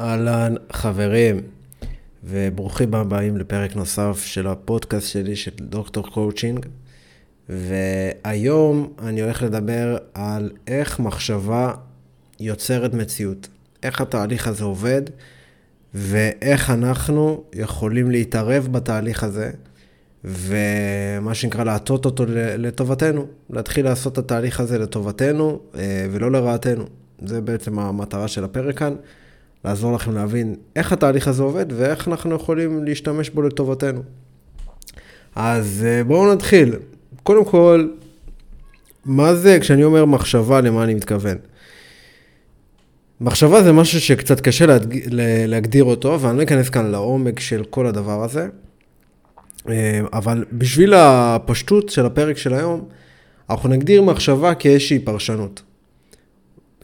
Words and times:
אהלן, 0.00 0.54
חברים, 0.72 1.40
וברוכים 2.24 2.94
הבאים 2.94 3.36
לפרק 3.36 3.76
נוסף 3.76 4.22
של 4.24 4.46
הפודקאסט 4.46 5.08
שלי, 5.08 5.36
של 5.36 5.50
דוקטור 5.60 6.10
קואוצ'ינג. 6.10 6.66
והיום 7.48 8.92
אני 8.98 9.22
הולך 9.22 9.42
לדבר 9.42 9.98
על 10.14 10.50
איך 10.66 11.00
מחשבה 11.00 11.72
יוצרת 12.40 12.94
מציאות. 12.94 13.48
איך 13.82 14.00
התהליך 14.00 14.46
הזה 14.46 14.64
עובד, 14.64 15.02
ואיך 15.94 16.70
אנחנו 16.70 17.44
יכולים 17.54 18.10
להתערב 18.10 18.68
בתהליך 18.70 19.24
הזה, 19.24 19.50
ומה 20.24 21.34
שנקרא 21.34 21.64
להטות 21.64 22.04
אותו 22.04 22.24
לטובתנו. 22.58 23.26
להתחיל 23.50 23.84
לעשות 23.84 24.12
את 24.12 24.18
התהליך 24.18 24.60
הזה 24.60 24.78
לטובתנו 24.78 25.60
אה, 25.74 26.06
ולא 26.10 26.32
לרעתנו. 26.32 26.84
זה 27.24 27.40
בעצם 27.40 27.78
המטרה 27.78 28.28
של 28.28 28.44
הפרק 28.44 28.78
כאן. 28.78 28.94
לעזור 29.64 29.92
לכם 29.92 30.14
להבין 30.14 30.54
איך 30.76 30.92
התהליך 30.92 31.28
הזה 31.28 31.42
עובד 31.42 31.66
ואיך 31.76 32.08
אנחנו 32.08 32.34
יכולים 32.34 32.84
להשתמש 32.84 33.30
בו 33.30 33.42
לטובתנו. 33.42 34.02
אז 35.34 35.86
אה, 35.88 36.04
בואו 36.04 36.34
נתחיל. 36.34 36.74
קודם 37.22 37.44
כל, 37.44 37.88
מה 39.04 39.34
זה, 39.34 39.58
כשאני 39.60 39.84
אומר 39.84 40.04
מחשבה, 40.04 40.60
למה 40.60 40.84
אני 40.84 40.94
מתכוון? 40.94 41.36
מחשבה 43.20 43.62
זה 43.62 43.72
משהו 43.72 44.00
שקצת 44.00 44.40
קשה 44.40 44.66
להדג... 44.66 44.98
להגדיר 45.46 45.84
אותו, 45.84 46.20
ואני 46.20 46.38
לא 46.38 46.42
אכנס 46.42 46.68
כאן 46.68 46.90
לעומק 46.90 47.40
של 47.40 47.64
כל 47.70 47.86
הדבר 47.86 48.24
הזה. 48.24 48.48
אה, 49.68 50.00
אבל 50.12 50.44
בשביל 50.52 50.94
הפשטות 50.94 51.88
של 51.88 52.06
הפרק 52.06 52.36
של 52.36 52.54
היום, 52.54 52.88
אנחנו 53.50 53.68
נגדיר 53.68 54.02
מחשבה 54.02 54.54
כאיזושהי 54.54 54.98
פרשנות. 54.98 55.62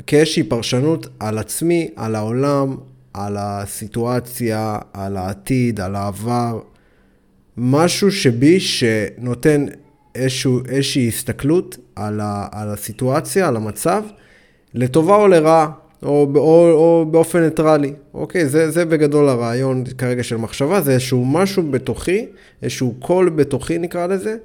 כאיזושהי 0.06 0.42
פרשנות 0.42 1.06
על 1.20 1.38
עצמי, 1.38 1.88
על 1.96 2.14
העולם, 2.14 2.76
על 3.14 3.36
הסיטואציה, 3.38 4.78
על 4.92 5.16
העתיד, 5.16 5.80
על 5.80 5.94
העבר. 5.94 6.60
משהו 7.56 8.12
שבי 8.12 8.60
שנותן 8.60 9.66
איזשהו, 10.14 10.60
איזושהי 10.68 11.08
הסתכלות 11.08 11.78
על, 11.96 12.20
ה, 12.20 12.48
על 12.52 12.68
הסיטואציה, 12.68 13.48
על 13.48 13.56
המצב, 13.56 14.02
לטובה 14.74 15.16
או 15.16 15.28
לרעה, 15.28 15.70
או, 16.02 16.32
או, 16.36 16.70
או 16.70 17.06
באופן 17.10 17.42
ניטרלי. 17.42 17.92
אוקיי, 18.14 18.48
זה, 18.48 18.70
זה 18.70 18.84
בגדול 18.84 19.28
הרעיון 19.28 19.84
כרגע 19.98 20.22
של 20.22 20.36
מחשבה, 20.36 20.80
זה 20.80 20.92
איזשהו 20.92 21.24
משהו 21.24 21.62
בתוכי, 21.62 22.26
איזשהו 22.62 22.94
קול 22.98 23.28
בתוכי 23.28 23.78
נקרא 23.78 24.06
לזה, 24.06 24.36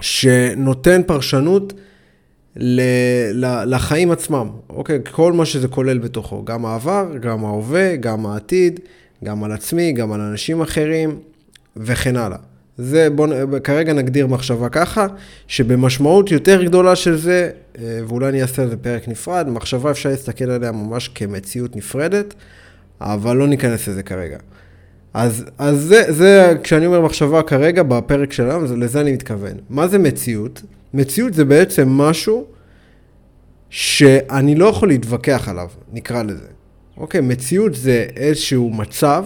שנותן 0.00 1.02
פרשנות 1.06 1.72
לחיים 3.66 4.10
עצמם, 4.10 4.48
אוקיי? 4.70 4.98
כל 5.10 5.32
מה 5.32 5.46
שזה 5.46 5.68
כולל 5.68 5.98
בתוכו, 5.98 6.44
גם 6.44 6.66
העבר, 6.66 7.08
גם 7.20 7.44
ההווה, 7.44 7.96
גם 7.96 8.26
העתיד, 8.26 8.80
גם 9.24 9.44
על 9.44 9.52
עצמי, 9.52 9.92
גם 9.92 10.12
על 10.12 10.20
אנשים 10.20 10.60
אחרים 10.60 11.18
וכן 11.76 12.16
הלאה. 12.16 12.38
זה, 12.78 13.10
בואו 13.10 13.30
כרגע 13.64 13.92
נגדיר 13.92 14.26
מחשבה 14.26 14.68
ככה, 14.68 15.06
שבמשמעות 15.46 16.30
יותר 16.30 16.64
גדולה 16.64 16.96
של 16.96 17.16
זה, 17.16 17.50
אה, 17.78 18.00
ואולי 18.08 18.28
אני 18.28 18.42
אעשה 18.42 18.62
על 18.62 18.70
זה 18.70 18.76
פרק 18.76 19.08
נפרד, 19.08 19.48
מחשבה 19.48 19.90
אפשר 19.90 20.08
להסתכל 20.08 20.50
עליה 20.50 20.72
ממש 20.72 21.08
כמציאות 21.08 21.76
נפרדת, 21.76 22.34
אבל 23.00 23.36
לא 23.36 23.46
ניכנס 23.46 23.88
לזה 23.88 24.02
כרגע. 24.02 24.38
אז, 25.14 25.44
אז 25.58 25.80
זה, 25.80 26.12
זה, 26.12 26.54
כשאני 26.62 26.86
אומר 26.86 27.00
מחשבה 27.00 27.42
כרגע, 27.42 27.82
בפרק 27.82 28.32
שלנו, 28.32 28.76
לזה 28.76 29.00
אני 29.00 29.12
מתכוון. 29.12 29.52
מה 29.70 29.88
זה 29.88 29.98
מציאות? 29.98 30.62
מציאות 30.94 31.34
זה 31.34 31.44
בעצם 31.44 31.88
משהו 31.88 32.44
שאני 33.70 34.54
לא 34.54 34.66
יכול 34.66 34.88
להתווכח 34.88 35.48
עליו, 35.48 35.68
נקרא 35.92 36.22
לזה. 36.22 36.46
אוקיי, 36.96 37.20
מציאות 37.20 37.74
זה 37.74 38.06
איזשהו 38.16 38.70
מצב 38.70 39.24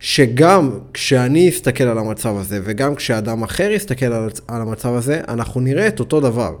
שגם 0.00 0.70
כשאני 0.92 1.48
אסתכל 1.48 1.84
על 1.84 1.98
המצב 1.98 2.36
הזה 2.36 2.60
וגם 2.64 2.94
כשאדם 2.94 3.42
אחר 3.42 3.70
יסתכל 3.70 4.06
על, 4.06 4.28
על 4.48 4.62
המצב 4.62 4.94
הזה, 4.94 5.20
אנחנו 5.28 5.60
נראה 5.60 5.88
את 5.88 6.00
אותו 6.00 6.20
דבר. 6.20 6.56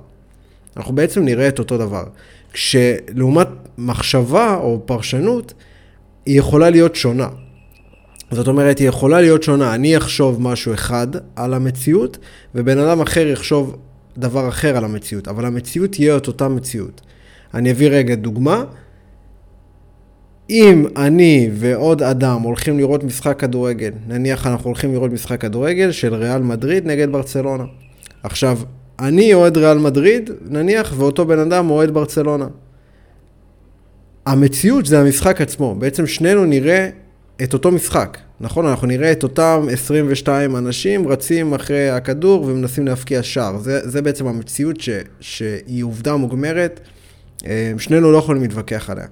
אנחנו 0.76 0.94
בעצם 0.94 1.24
נראה 1.24 1.48
את 1.48 1.58
אותו 1.58 1.78
דבר. 1.78 2.04
כשלעומת 2.52 3.48
מחשבה 3.78 4.56
או 4.56 4.82
פרשנות, 4.86 5.54
היא 6.26 6.38
יכולה 6.38 6.70
להיות 6.70 6.96
שונה. 6.96 7.28
זאת 8.30 8.48
אומרת, 8.48 8.78
היא 8.78 8.88
יכולה 8.88 9.20
להיות 9.20 9.42
שונה. 9.42 9.74
אני 9.74 9.96
אחשוב 9.96 10.42
משהו 10.42 10.74
אחד 10.74 11.06
על 11.36 11.54
המציאות, 11.54 12.18
ובן 12.54 12.78
אדם 12.78 13.00
אחר 13.00 13.26
יחשוב 13.26 13.76
דבר 14.18 14.48
אחר 14.48 14.76
על 14.76 14.84
המציאות, 14.84 15.28
אבל 15.28 15.44
המציאות 15.44 15.92
תהיה 15.92 16.16
את 16.16 16.26
אותה 16.26 16.48
מציאות. 16.48 17.00
אני 17.54 17.70
אביא 17.70 17.88
רגע 17.88 18.14
דוגמה. 18.14 18.64
אם 20.50 20.86
אני 20.96 21.50
ועוד 21.54 22.02
אדם 22.02 22.42
הולכים 22.42 22.78
לראות 22.78 23.04
משחק 23.04 23.40
כדורגל, 23.40 23.90
נניח 24.06 24.46
אנחנו 24.46 24.66
הולכים 24.66 24.92
לראות 24.92 25.12
משחק 25.12 25.40
כדורגל 25.40 25.92
של 25.92 26.14
ריאל 26.14 26.42
מדריד 26.42 26.86
נגד 26.86 27.12
ברצלונה. 27.12 27.64
עכשיו, 28.22 28.58
אני 28.98 29.34
אוהד 29.34 29.56
ריאל 29.56 29.78
מדריד, 29.78 30.30
נניח, 30.46 30.94
ואותו 30.96 31.26
בן 31.26 31.38
אדם 31.38 31.70
אוהד 31.70 31.90
ברצלונה. 31.90 32.46
המציאות 34.26 34.86
זה 34.86 35.00
המשחק 35.00 35.40
עצמו. 35.40 35.74
בעצם 35.74 36.06
שנינו 36.06 36.44
נראה 36.44 36.88
את 37.42 37.52
אותו 37.52 37.70
משחק. 37.70 38.18
נכון? 38.40 38.66
אנחנו 38.66 38.86
נראה 38.86 39.12
את 39.12 39.22
אותם 39.22 39.66
22 39.72 40.56
אנשים 40.56 41.08
רצים 41.08 41.54
אחרי 41.54 41.90
הכדור 41.90 42.42
ומנסים 42.42 42.86
להפקיע 42.86 43.22
שער. 43.22 43.58
זה, 43.58 43.88
זה 43.88 44.02
בעצם 44.02 44.26
המציאות 44.26 44.80
ש, 44.80 44.90
שהיא 45.20 45.84
עובדה 45.84 46.16
מוגמרת, 46.16 46.80
אה, 47.46 47.72
שנינו 47.78 48.12
לא 48.12 48.18
יכולים 48.18 48.42
להתווכח 48.42 48.90
עליה. 48.90 49.06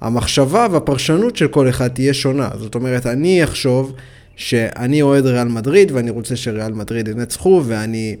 המחשבה 0.00 0.66
והפרשנות 0.70 1.36
של 1.36 1.48
כל 1.48 1.68
אחד 1.68 1.88
תהיה 1.88 2.14
שונה. 2.14 2.48
זאת 2.58 2.74
אומרת, 2.74 3.06
אני 3.06 3.44
אחשוב 3.44 3.92
שאני 4.36 5.02
אוהד 5.02 5.26
ריאל 5.26 5.48
מדריד 5.48 5.92
ואני 5.92 6.10
רוצה 6.10 6.36
שריאל 6.36 6.72
מדריד 6.72 7.08
ינצחו 7.08 7.62
ואני 7.66 8.16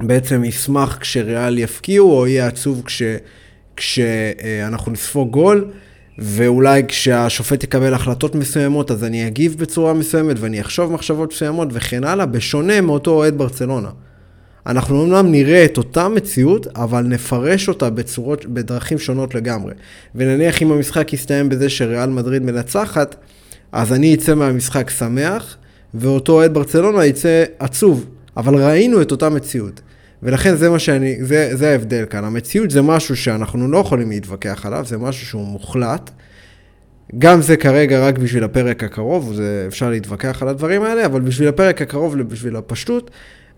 בעצם 0.00 0.44
אשמח 0.44 0.98
כשריאל 1.00 1.58
יפקיעו 1.58 2.18
או 2.18 2.26
יהיה 2.26 2.46
עצוב 2.46 2.82
כש, 2.84 3.02
כשאנחנו 3.76 4.92
נספוג 4.92 5.30
גול. 5.30 5.70
ואולי 6.18 6.82
כשהשופט 6.88 7.64
יקבל 7.64 7.94
החלטות 7.94 8.34
מסוימות, 8.34 8.90
אז 8.90 9.04
אני 9.04 9.26
אגיב 9.26 9.56
בצורה 9.58 9.94
מסוימת 9.94 10.36
ואני 10.40 10.60
אחשוב 10.60 10.92
מחשבות 10.92 11.32
מסוימות 11.32 11.68
וכן 11.72 12.04
הלאה, 12.04 12.26
בשונה 12.26 12.80
מאותו 12.80 13.10
אוהד 13.10 13.38
ברצלונה. 13.38 13.88
אנחנו 14.66 15.00
אומנם 15.00 15.32
נראה 15.32 15.64
את 15.64 15.78
אותה 15.78 16.08
מציאות, 16.08 16.66
אבל 16.76 17.02
נפרש 17.02 17.68
אותה 17.68 17.90
בצורות, 17.90 18.46
בדרכים 18.46 18.98
שונות 18.98 19.34
לגמרי. 19.34 19.74
ונניח 20.14 20.62
אם 20.62 20.72
המשחק 20.72 21.12
יסתיים 21.12 21.48
בזה 21.48 21.68
שריאל 21.68 22.10
מדריד 22.10 22.42
מנצחת, 22.42 23.16
אז 23.72 23.92
אני 23.92 24.14
אצא 24.14 24.34
מהמשחק 24.34 24.90
שמח, 24.90 25.56
ואותו 25.94 26.32
אוהד 26.32 26.54
ברצלונה 26.54 27.06
יצא 27.06 27.44
עצוב. 27.58 28.06
אבל 28.36 28.64
ראינו 28.64 29.02
את 29.02 29.10
אותה 29.10 29.28
מציאות. 29.28 29.80
ולכן 30.22 30.56
זה 30.56 30.70
מה 30.70 30.78
שאני, 30.78 31.24
זה, 31.24 31.56
זה 31.56 31.70
ההבדל 31.70 32.04
כאן. 32.10 32.24
המציאות 32.24 32.70
זה 32.70 32.82
משהו 32.82 33.16
שאנחנו 33.16 33.68
לא 33.68 33.78
יכולים 33.78 34.10
להתווכח 34.10 34.66
עליו, 34.66 34.84
זה 34.88 34.98
משהו 34.98 35.26
שהוא 35.26 35.46
מוחלט. 35.46 36.10
גם 37.18 37.42
זה 37.42 37.56
כרגע 37.56 38.06
רק 38.06 38.18
בשביל 38.18 38.44
הפרק 38.44 38.84
הקרוב, 38.84 39.34
זה, 39.34 39.64
אפשר 39.68 39.90
להתווכח 39.90 40.42
על 40.42 40.48
הדברים 40.48 40.82
האלה, 40.82 41.06
אבל 41.06 41.20
בשביל 41.20 41.48
הפרק 41.48 41.82
הקרוב, 41.82 42.22
בשביל 42.22 42.56
הפשטות, 42.56 43.10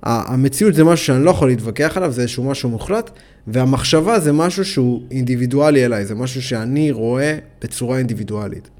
המציאות 0.03 0.75
זה 0.75 0.85
משהו 0.85 1.07
שאני 1.07 1.25
לא 1.25 1.31
יכול 1.31 1.49
להתווכח 1.49 1.97
עליו, 1.97 2.13
זה 2.13 2.23
איזשהו 2.23 2.45
משהו 2.45 2.69
מוחלט, 2.69 3.11
והמחשבה 3.47 4.21
זה 4.21 4.33
משהו 4.33 4.65
שהוא 4.65 5.03
אינדיבידואלי 5.11 5.85
אליי, 5.85 6.05
זה 6.05 6.15
משהו 6.15 6.43
שאני 6.43 6.91
רואה 6.91 7.39
בצורה 7.63 7.99
אינדיבידואלית. 7.99 8.71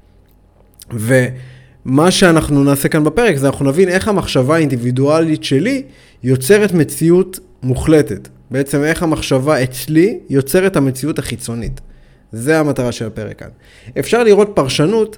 ומה 0.93 2.11
שאנחנו 2.11 2.63
נעשה 2.63 2.89
כאן 2.89 3.03
בפרק 3.03 3.37
זה 3.37 3.47
אנחנו 3.47 3.65
נבין 3.65 3.89
איך 3.89 4.07
המחשבה 4.07 4.55
האינדיבידואלית 4.55 5.43
שלי 5.43 5.83
יוצרת 6.23 6.73
מציאות 6.73 7.39
מוחלטת. 7.63 8.27
בעצם 8.51 8.83
איך 8.83 9.03
המחשבה 9.03 9.63
אצלי 9.63 10.19
יוצרת 10.29 10.75
המציאות 10.75 11.19
החיצונית. 11.19 11.81
זה 12.31 12.59
המטרה 12.59 12.91
של 12.91 13.07
הפרק 13.07 13.39
כאן. 13.39 13.47
אפשר 13.99 14.23
לראות 14.23 14.51
פרשנות 14.53 15.17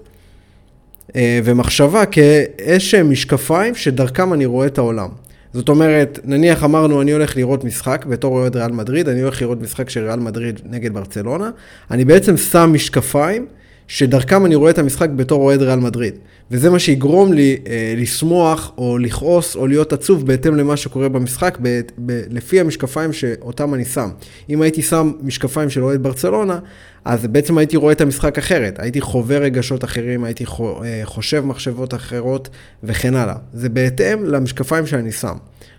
אה, 1.15 1.39
ומחשבה 1.43 2.05
כאיזשהם 2.05 3.11
משקפיים 3.11 3.75
שדרכם 3.75 4.33
אני 4.33 4.45
רואה 4.45 4.67
את 4.67 4.77
העולם. 4.77 5.09
זאת 5.53 5.69
אומרת, 5.69 6.19
נניח 6.23 6.63
אמרנו, 6.63 7.01
אני 7.01 7.11
הולך 7.11 7.37
לראות 7.37 7.63
משחק, 7.63 8.05
בתור 8.05 8.33
אוהד 8.33 8.55
ריאל 8.55 8.71
מדריד, 8.71 9.09
אני 9.09 9.21
הולך 9.21 9.41
לראות 9.41 9.61
משחק 9.61 9.89
של 9.89 10.05
ריאל 10.05 10.19
מדריד 10.19 10.59
נגד 10.65 10.93
ברצלונה, 10.93 11.49
אני 11.91 12.05
בעצם 12.05 12.37
שם 12.37 12.69
משקפיים 12.73 13.45
שדרכם 13.93 14.45
אני 14.45 14.55
רואה 14.55 14.71
את 14.71 14.77
המשחק 14.77 15.09
בתור 15.09 15.41
אוהד 15.41 15.61
ריאל 15.61 15.79
מדריד. 15.79 16.13
וזה 16.51 16.69
מה 16.69 16.79
שיגרום 16.79 17.33
לי 17.33 17.57
אה, 17.67 17.93
לשמוח 17.97 18.71
או 18.77 18.97
לכעוס 18.97 19.55
או 19.55 19.67
להיות 19.67 19.93
עצוב 19.93 20.27
בהתאם 20.27 20.55
למה 20.55 20.77
שקורה 20.77 21.09
במשחק, 21.09 21.57
ב, 21.61 21.81
ב, 22.05 22.21
לפי 22.29 22.59
המשקפיים 22.59 23.13
שאותם 23.13 23.73
אני 23.73 23.85
שם. 23.85 24.09
אם 24.49 24.61
הייתי 24.61 24.81
שם 24.81 25.11
משקפיים 25.21 25.69
של 25.69 25.83
אוהד 25.83 26.03
ברצלונה, 26.03 26.59
אז 27.05 27.27
בעצם 27.27 27.57
הייתי 27.57 27.77
רואה 27.77 27.91
את 27.91 28.01
המשחק 28.01 28.37
אחרת. 28.37 28.79
הייתי 28.79 29.01
חווה 29.01 29.37
רגשות 29.37 29.83
אחרים, 29.83 30.23
הייתי 30.23 30.45
אה, 30.45 31.01
חושב 31.03 31.45
מחשבות 31.45 31.93
אחרות 31.93 32.49
וכן 32.83 33.15
הלאה. 33.15 33.35
זה 33.53 33.69
בהתאם 33.69 34.25
למשקפיים 34.25 34.85
שאני 34.85 35.11
שם. 35.11 35.35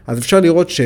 אז 0.06 0.18
אפשר 0.18 0.40
לראות, 0.40 0.70
ש, 0.70 0.80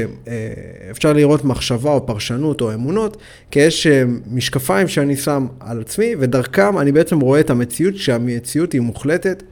אפשר 0.90 1.12
לראות 1.12 1.44
מחשבה 1.44 1.90
או 1.90 2.06
פרשנות 2.06 2.60
או 2.60 2.74
אמונות 2.74 3.16
כאיזה 3.50 3.86
משקפיים 4.30 4.88
שאני 4.88 5.16
שם 5.16 5.46
על 5.60 5.80
עצמי, 5.80 6.14
ודרכם 6.18 6.78
אני 6.78 6.92
בעצם 6.92 7.20
רואה 7.20 7.40
את 7.40 7.50
המציאות, 7.50 7.96
שהמציאות 7.96 8.72
היא 8.72 8.80
מוחלטת 8.80 9.42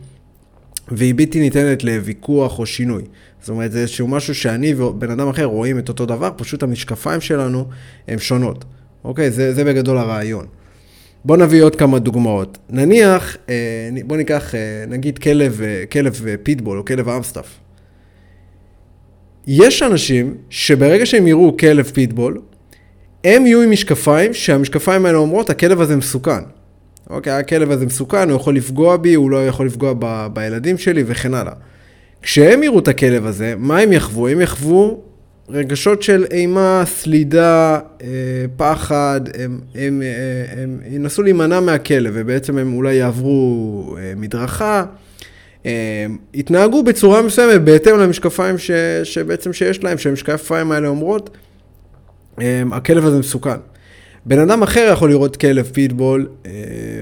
והיא 0.88 1.14
בלתי 1.16 1.40
ניתנת 1.40 1.84
לוויכוח 1.84 2.58
או 2.58 2.66
שינוי. 2.66 3.02
זאת 3.40 3.48
אומרת, 3.48 3.72
זה 3.72 3.78
איזשהו 3.78 4.08
משהו 4.08 4.34
שאני 4.34 4.74
ובן 4.74 5.10
אדם 5.10 5.28
אחר 5.28 5.44
רואים 5.44 5.78
את 5.78 5.88
אותו 5.88 6.06
דבר, 6.06 6.30
פשוט 6.36 6.62
המשקפיים 6.62 7.20
שלנו 7.20 7.68
הן 8.08 8.18
שונות. 8.18 8.64
אוקיי? 9.04 9.30
זה, 9.30 9.54
זה 9.54 9.64
בגדול 9.64 9.98
הרעיון. 9.98 10.46
בואו 11.24 11.38
נביא 11.38 11.62
עוד 11.62 11.76
כמה 11.76 11.98
דוגמאות. 11.98 12.58
נניח, 12.70 13.36
אה, 13.48 13.88
בואו 14.04 14.18
ניקח, 14.18 14.54
אה, 14.54 14.84
נגיד 14.88 15.18
כלב, 15.18 15.60
אה, 15.64 15.84
כלב 15.92 16.20
פיטבול 16.42 16.78
או 16.78 16.84
כלב 16.84 17.08
אמסטאפ. 17.08 17.46
יש 19.46 19.82
אנשים 19.82 20.34
שברגע 20.50 21.06
שהם 21.06 21.26
יראו 21.26 21.56
כלב 21.56 21.84
פיטבול, 21.84 22.40
הם 23.24 23.46
יהיו 23.46 23.62
עם 23.62 23.70
משקפיים, 23.70 24.34
שהמשקפיים 24.34 25.06
האלה 25.06 25.18
אומרות, 25.18 25.50
הכלב 25.50 25.80
הזה 25.80 25.96
מסוכן. 25.96 26.40
אוקיי, 27.10 27.32
הכלב 27.32 27.70
הזה 27.70 27.86
מסוכן, 27.86 28.30
הוא 28.30 28.36
יכול 28.36 28.56
לפגוע 28.56 28.96
בי, 28.96 29.14
הוא 29.14 29.30
לא 29.30 29.46
יכול 29.46 29.66
לפגוע 29.66 29.92
ב, 29.98 30.26
בילדים 30.32 30.78
שלי 30.78 31.04
וכן 31.06 31.34
הלאה. 31.34 31.52
כשהם 32.22 32.62
יראו 32.62 32.78
את 32.78 32.88
הכלב 32.88 33.26
הזה, 33.26 33.54
מה 33.58 33.78
הם 33.78 33.92
יחוו? 33.92 34.28
הם 34.28 34.40
יחוו 34.40 35.00
רגשות 35.48 36.02
של 36.02 36.24
אימה, 36.30 36.82
סלידה, 36.86 37.78
אה, 38.02 38.08
פחד, 38.56 39.20
הם, 39.34 39.60
הם, 39.74 40.02
אה, 40.02 40.62
הם 40.62 40.80
ינסו 40.90 41.22
להימנע 41.22 41.60
מהכלב 41.60 42.12
ובעצם 42.16 42.58
הם 42.58 42.74
אולי 42.74 42.94
יעברו 42.94 43.96
אה, 43.98 44.12
מדרכה, 44.16 44.84
יתנהגו 46.34 46.82
בצורה 46.82 47.22
מסוימת 47.22 47.60
בהתאם 47.62 47.98
למשקפיים 47.98 48.58
ש, 48.58 48.70
שבעצם 49.04 49.52
שיש 49.52 49.84
להם, 49.84 49.98
שהמשקפיים 49.98 50.72
האלה 50.72 50.88
אומרות, 50.88 51.36
הכלב 52.72 53.06
הזה 53.06 53.18
מסוכן. 53.18 53.56
בן 54.26 54.38
אדם 54.38 54.62
אחר 54.62 54.90
יכול 54.92 55.10
לראות 55.10 55.36
כלב 55.36 55.70
פיטבול 55.72 56.28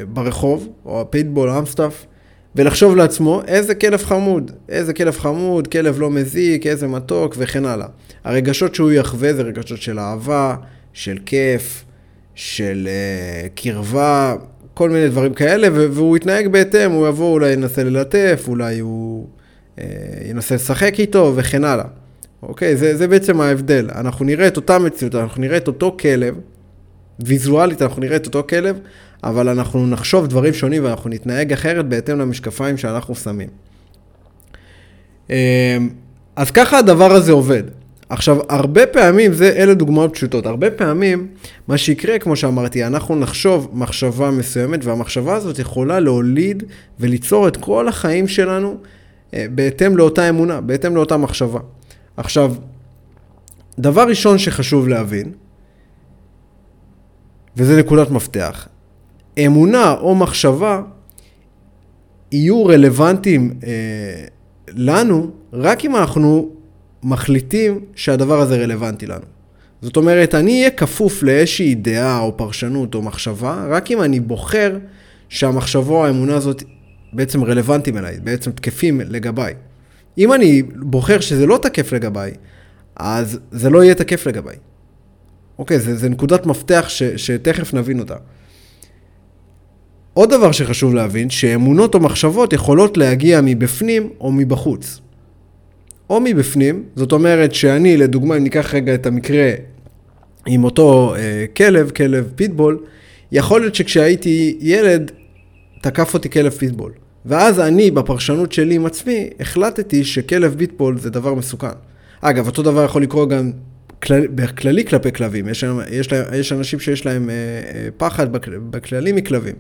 ברחוב, 0.08 0.68
או 0.84 1.10
פיטבול 1.10 1.50
אמסטאפ, 1.50 2.06
ולחשוב 2.56 2.96
לעצמו 2.96 3.42
איזה 3.46 3.74
כלב 3.74 4.02
חמוד, 4.02 4.50
איזה 4.68 4.94
כלב 4.94 5.18
חמוד, 5.18 5.68
כלב 5.68 6.00
לא 6.00 6.10
מזיק, 6.10 6.66
איזה 6.66 6.86
מתוק 6.86 7.34
וכן 7.38 7.64
הלאה. 7.64 7.86
הרגשות 8.24 8.74
שהוא 8.74 8.92
יחווה 8.92 9.34
זה 9.34 9.42
רגשות 9.42 9.82
של 9.82 9.98
אהבה, 9.98 10.56
של 10.92 11.18
כיף, 11.26 11.84
של 12.34 12.88
אה, 12.88 13.48
קרבה, 13.54 14.34
כל 14.74 14.90
מיני 14.90 15.08
דברים 15.08 15.34
כאלה, 15.34 15.68
והוא 15.72 16.16
יתנהג 16.16 16.48
בהתאם, 16.48 16.90
הוא 16.90 17.08
יבוא, 17.08 17.32
אולי 17.32 17.52
ינסה 17.52 17.84
ללטף, 17.84 18.44
אולי 18.48 18.78
הוא 18.78 19.26
uh, 19.76 19.80
ינסה 20.24 20.54
לשחק 20.54 20.94
איתו 20.98 21.32
וכן 21.36 21.64
הלאה. 21.64 21.84
אוקיי? 22.42 22.76
זה, 22.76 22.96
זה 22.96 23.08
בעצם 23.08 23.40
ההבדל. 23.40 23.90
אנחנו 23.94 24.24
נראה 24.24 24.46
את 24.46 24.56
אותה 24.56 24.78
מציאות, 24.78 25.14
אנחנו 25.14 25.40
נראה 25.40 25.56
את 25.56 25.66
אותו 25.66 25.96
כלב, 26.00 26.34
ויזואלית 27.20 27.82
אנחנו 27.82 28.00
נראה 28.00 28.16
את 28.16 28.26
אותו 28.26 28.42
כלב, 28.48 28.78
אבל 29.24 29.48
אנחנו 29.48 29.86
נחשוב 29.86 30.26
דברים 30.26 30.52
שונים 30.52 30.84
ואנחנו 30.84 31.10
נתנהג 31.10 31.52
אחרת 31.52 31.88
בהתאם 31.88 32.18
למשקפיים 32.18 32.76
שאנחנו 32.76 33.14
שמים. 33.14 33.48
אמ, 35.30 35.34
אז 36.36 36.50
ככה 36.50 36.78
הדבר 36.78 37.12
הזה 37.12 37.32
עובד. 37.32 37.62
עכשיו, 38.08 38.38
הרבה 38.48 38.86
פעמים, 38.86 39.32
זה, 39.32 39.52
אלה 39.56 39.74
דוגמאות 39.74 40.14
פשוטות, 40.14 40.46
הרבה 40.46 40.70
פעמים, 40.70 41.26
מה 41.68 41.78
שיקרה, 41.78 42.18
כמו 42.18 42.36
שאמרתי, 42.36 42.84
אנחנו 42.84 43.16
נחשוב 43.16 43.70
מחשבה 43.72 44.30
מסוימת, 44.30 44.84
והמחשבה 44.84 45.34
הזאת 45.34 45.58
יכולה 45.58 46.00
להוליד 46.00 46.62
וליצור 47.00 47.48
את 47.48 47.56
כל 47.56 47.88
החיים 47.88 48.28
שלנו 48.28 48.76
אה, 49.34 49.46
בהתאם 49.50 49.96
לאותה 49.96 50.28
אמונה, 50.28 50.60
בהתאם 50.60 50.94
לאותה 50.96 51.16
מחשבה. 51.16 51.60
עכשיו, 52.16 52.54
דבר 53.78 54.08
ראשון 54.08 54.38
שחשוב 54.38 54.88
להבין, 54.88 55.32
וזה 57.56 57.78
נקודת 57.78 58.10
מפתח, 58.10 58.68
אמונה 59.46 59.92
או 59.92 60.14
מחשבה 60.14 60.82
יהיו 62.32 62.66
רלוונטיים 62.66 63.54
אה, 63.64 64.24
לנו 64.68 65.30
רק 65.52 65.84
אם 65.84 65.96
אנחנו 65.96 66.50
מחליטים 67.04 67.80
שהדבר 67.94 68.40
הזה 68.40 68.56
רלוונטי 68.56 69.06
לנו. 69.06 69.24
זאת 69.82 69.96
אומרת, 69.96 70.34
אני 70.34 70.58
אהיה 70.58 70.70
כפוף 70.70 71.22
לאיזושהי 71.22 71.74
דעה 71.74 72.20
או 72.20 72.36
פרשנות 72.36 72.94
או 72.94 73.02
מחשבה, 73.02 73.66
רק 73.68 73.90
אם 73.90 74.02
אני 74.02 74.20
בוחר 74.20 74.78
שהמחשבה 75.28 75.94
או 75.94 76.06
האמונה 76.06 76.34
הזאת 76.34 76.62
בעצם 77.12 77.44
רלוונטיים 77.44 77.98
אליי, 77.98 78.16
בעצם 78.22 78.50
תקפים 78.50 79.00
לגביי. 79.00 79.54
אם 80.18 80.32
אני 80.32 80.62
בוחר 80.62 81.20
שזה 81.20 81.46
לא 81.46 81.58
תקף 81.62 81.92
לגביי, 81.92 82.32
אז 82.96 83.38
זה 83.50 83.70
לא 83.70 83.84
יהיה 83.84 83.94
תקף 83.94 84.26
לגביי. 84.26 84.56
אוקיי, 85.58 85.78
זה, 85.78 85.96
זה 85.96 86.08
נקודת 86.08 86.46
מפתח 86.46 86.84
ש, 86.88 87.02
שתכף 87.02 87.74
נבין 87.74 88.00
אותה. 88.00 88.16
עוד 90.14 90.30
דבר 90.30 90.52
שחשוב 90.52 90.94
להבין, 90.94 91.30
שאמונות 91.30 91.94
או 91.94 92.00
מחשבות 92.00 92.52
יכולות 92.52 92.96
להגיע 92.96 93.40
מבפנים 93.42 94.10
או 94.20 94.32
מבחוץ. 94.32 95.00
או 96.10 96.20
מבפנים, 96.20 96.82
זאת 96.96 97.12
אומרת 97.12 97.54
שאני, 97.54 97.96
לדוגמה, 97.96 98.36
אם 98.36 98.42
ניקח 98.42 98.74
רגע 98.74 98.94
את 98.94 99.06
המקרה 99.06 99.50
עם 100.46 100.64
אותו 100.64 101.14
אה, 101.14 101.44
כלב, 101.56 101.90
כלב 101.90 102.32
פיטבול, 102.36 102.78
יכול 103.32 103.60
להיות 103.60 103.74
שכשהייתי 103.74 104.58
ילד, 104.60 105.10
תקף 105.80 106.14
אותי 106.14 106.30
כלב 106.30 106.52
פיטבול. 106.52 106.92
ואז 107.26 107.60
אני, 107.60 107.90
בפרשנות 107.90 108.52
שלי 108.52 108.74
עם 108.74 108.86
עצמי, 108.86 109.30
החלטתי 109.40 110.04
שכלב 110.04 110.54
פיטבול 110.58 110.98
זה 110.98 111.10
דבר 111.10 111.34
מסוכן. 111.34 111.68
אגב, 112.20 112.46
אותו 112.46 112.62
דבר 112.62 112.84
יכול 112.84 113.02
לקרות 113.02 113.28
גם 113.28 113.50
כלל, 114.02 114.26
בכללי 114.26 114.84
כלפי 114.84 115.12
כלבים. 115.12 115.48
יש, 115.48 115.64
יש, 115.90 116.08
יש 116.32 116.52
אנשים 116.52 116.80
שיש 116.80 117.06
להם 117.06 117.30
אה, 117.30 117.34
אה, 117.34 117.88
פחד 117.96 118.32
בכללי 118.70 119.12
מכלבים. 119.12 119.54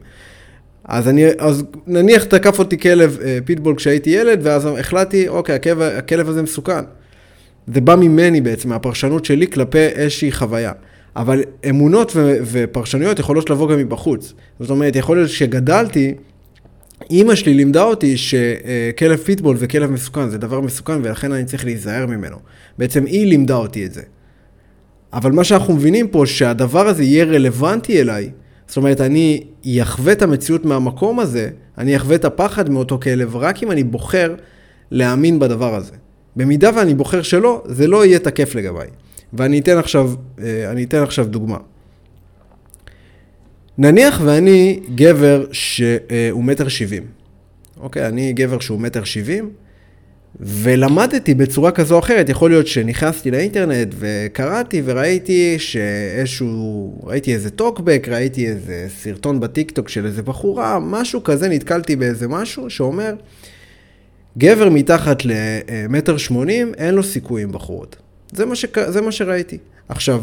אז, 0.84 1.08
אני, 1.08 1.24
אז 1.38 1.64
נניח 1.86 2.24
תקף 2.24 2.58
אותי 2.58 2.78
כלב 2.78 3.18
אה, 3.24 3.38
פיטבול 3.44 3.76
כשהייתי 3.76 4.10
ילד, 4.10 4.40
ואז 4.42 4.68
החלטתי, 4.78 5.28
אוקיי, 5.28 5.54
הכלב, 5.54 5.80
הכלב 5.80 6.28
הזה 6.28 6.42
מסוכן. 6.42 6.84
זה 7.74 7.80
בא 7.80 7.94
ממני 7.94 8.40
בעצם, 8.40 8.68
מהפרשנות 8.68 9.24
שלי 9.24 9.46
כלפי 9.46 9.78
איזושהי 9.78 10.32
חוויה. 10.32 10.72
אבל 11.16 11.42
אמונות 11.70 12.12
ו- 12.16 12.36
ופרשנויות 12.44 13.18
יכולות 13.18 13.50
לבוא 13.50 13.68
גם 13.68 13.78
מבחוץ. 13.78 14.32
זאת 14.60 14.70
אומרת, 14.70 14.96
יכול 14.96 15.16
להיות 15.16 15.30
שגדלתי, 15.30 16.14
אימא 17.10 17.34
שלי 17.34 17.54
לימדה 17.54 17.82
אותי 17.82 18.16
שכלב 18.16 19.16
פיטבול 19.16 19.56
וכלב 19.58 19.90
מסוכן 19.90 20.28
זה 20.28 20.38
דבר 20.38 20.60
מסוכן 20.60 20.98
ולכן 21.02 21.32
אני 21.32 21.44
צריך 21.44 21.64
להיזהר 21.64 22.06
ממנו. 22.06 22.36
בעצם 22.78 23.04
היא 23.04 23.26
לימדה 23.26 23.54
אותי 23.54 23.86
את 23.86 23.94
זה. 23.94 24.02
אבל 25.12 25.32
מה 25.32 25.44
שאנחנו 25.44 25.74
מבינים 25.74 26.08
פה, 26.08 26.26
שהדבר 26.26 26.86
הזה 26.86 27.02
יהיה 27.04 27.24
רלוונטי 27.24 28.00
אליי, 28.00 28.30
זאת 28.74 28.76
אומרת, 28.76 29.00
אני 29.00 29.44
אחווה 29.82 30.12
את 30.12 30.22
המציאות 30.22 30.64
מהמקום 30.64 31.20
הזה, 31.20 31.50
אני 31.78 31.96
אחווה 31.96 32.16
את 32.16 32.24
הפחד 32.24 32.70
מאותו 32.70 33.00
כלב, 33.00 33.36
רק 33.36 33.62
אם 33.62 33.70
אני 33.70 33.84
בוחר 33.84 34.34
להאמין 34.90 35.38
בדבר 35.38 35.74
הזה. 35.74 35.92
במידה 36.36 36.70
ואני 36.76 36.94
בוחר 36.94 37.22
שלא, 37.22 37.62
זה 37.66 37.86
לא 37.86 38.04
יהיה 38.04 38.18
תקף 38.18 38.54
לגביי. 38.54 38.88
ואני 39.32 39.58
אתן 39.58 39.78
עכשיו, 39.78 40.12
אה, 40.42 40.70
אני 40.70 40.84
אתן 40.84 41.02
עכשיו 41.02 41.26
דוגמה. 41.26 41.56
נניח 43.78 44.20
ואני 44.24 44.80
גבר 44.94 45.46
שהוא 45.52 46.44
מטר 46.44 46.68
שבעים. 46.68 47.06
אוקיי, 47.80 48.06
אני 48.06 48.32
גבר 48.32 48.60
שהוא 48.60 48.80
מטר 48.80 49.04
שבעים, 49.04 49.50
ולמדתי 50.40 51.34
בצורה 51.34 51.70
כזו 51.70 51.94
או 51.94 51.98
אחרת, 51.98 52.28
יכול 52.28 52.50
להיות 52.50 52.66
שנכנסתי 52.66 53.30
לאינטרנט 53.30 53.94
וקראתי 53.98 54.82
וראיתי 54.84 55.58
שאיזשהו, 55.58 56.94
ראיתי 57.02 57.34
איזה 57.34 57.50
טוקבק, 57.50 58.06
ראיתי 58.10 58.48
איזה 58.48 58.86
סרטון 58.88 59.40
בטיקטוק 59.40 59.88
של 59.88 60.06
איזה 60.06 60.22
בחורה, 60.22 60.78
משהו 60.78 61.24
כזה, 61.24 61.48
נתקלתי 61.48 61.96
באיזה 61.96 62.28
משהו 62.28 62.70
שאומר, 62.70 63.14
גבר 64.38 64.68
מתחת 64.70 65.22
למטר 65.24 66.16
שמונים, 66.16 66.72
אין 66.74 66.94
לו 66.94 67.02
סיכוי 67.02 67.42
עם 67.42 67.52
בחורות. 67.52 67.96
זה 68.32 68.46
מה, 68.46 68.56
שק... 68.56 68.88
זה 68.88 69.00
מה 69.00 69.12
שראיתי. 69.12 69.58
עכשיו, 69.88 70.22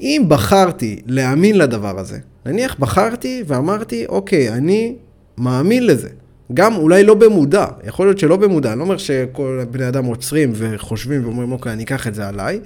אם 0.00 0.22
בחרתי 0.28 1.02
להאמין 1.06 1.58
לדבר 1.58 1.98
הזה, 1.98 2.18
נניח 2.46 2.76
בחרתי 2.78 3.44
ואמרתי, 3.46 4.06
אוקיי, 4.06 4.48
אני 4.48 4.94
מאמין 5.38 5.86
לזה. 5.86 6.08
גם 6.54 6.76
אולי 6.76 7.04
לא 7.04 7.14
במודע, 7.14 7.66
יכול 7.84 8.06
להיות 8.06 8.18
שלא 8.18 8.36
במודע, 8.36 8.70
אני 8.72 8.78
לא 8.78 8.84
אומר 8.84 8.96
שכל 8.96 9.64
בני 9.70 9.88
אדם 9.88 10.04
עוצרים 10.04 10.52
וחושבים 10.54 11.24
ואומרים, 11.24 11.52
אוקיי, 11.52 11.72
אני 11.72 11.84
אקח 11.84 12.06
את 12.08 12.14
זה 12.14 12.28
עליי, 12.28 12.60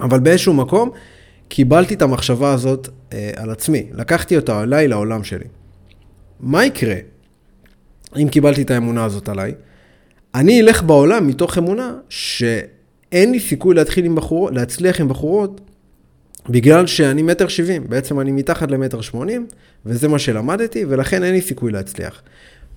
אבל 0.00 0.20
באיזשהו 0.20 0.54
מקום 0.54 0.90
קיבלתי 1.48 1.94
את 1.94 2.02
המחשבה 2.02 2.52
הזאת 2.52 2.88
אה, 3.12 3.30
על 3.36 3.50
עצמי, 3.50 3.86
לקחתי 3.92 4.36
אותה 4.36 4.60
עליי 4.60 4.88
לעולם 4.88 5.24
שלי. 5.24 5.44
מה 6.40 6.64
יקרה 6.64 6.96
אם 8.16 8.28
קיבלתי 8.28 8.62
את 8.62 8.70
האמונה 8.70 9.04
הזאת 9.04 9.28
עליי? 9.28 9.54
אני 10.34 10.60
אלך 10.60 10.82
בעולם 10.82 11.26
מתוך 11.26 11.58
אמונה 11.58 11.94
שאין 12.08 13.32
לי 13.32 13.40
סיכוי 13.40 13.74
להתחיל 13.74 14.04
עם 14.04 14.14
בחורות, 14.14 14.54
להצליח 14.54 15.00
עם 15.00 15.08
בחורות 15.08 15.60
בגלל 16.48 16.86
שאני 16.86 17.22
מטר 17.22 17.48
שבעים, 17.48 17.84
בעצם 17.88 18.20
אני 18.20 18.32
מתחת 18.32 18.70
למטר 18.70 19.00
שמונים, 19.00 19.46
וזה 19.86 20.08
מה 20.08 20.18
שלמדתי, 20.18 20.84
ולכן 20.88 21.22
אין 21.22 21.34
לי 21.34 21.40
סיכוי 21.40 21.72
להצליח. 21.72 22.22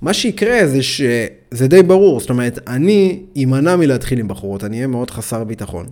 מה 0.01 0.13
שיקרה 0.13 0.67
זה 0.67 0.83
שזה 0.83 1.67
די 1.67 1.83
ברור, 1.83 2.19
זאת 2.19 2.29
אומרת, 2.29 2.59
אני 2.67 3.23
אמנע 3.43 3.75
מלהתחיל 3.75 4.19
עם 4.19 4.27
בחורות, 4.27 4.63
אני 4.63 4.75
אהיה 4.75 4.87
מאוד 4.87 5.11
חסר 5.11 5.43
ביטחון. 5.43 5.85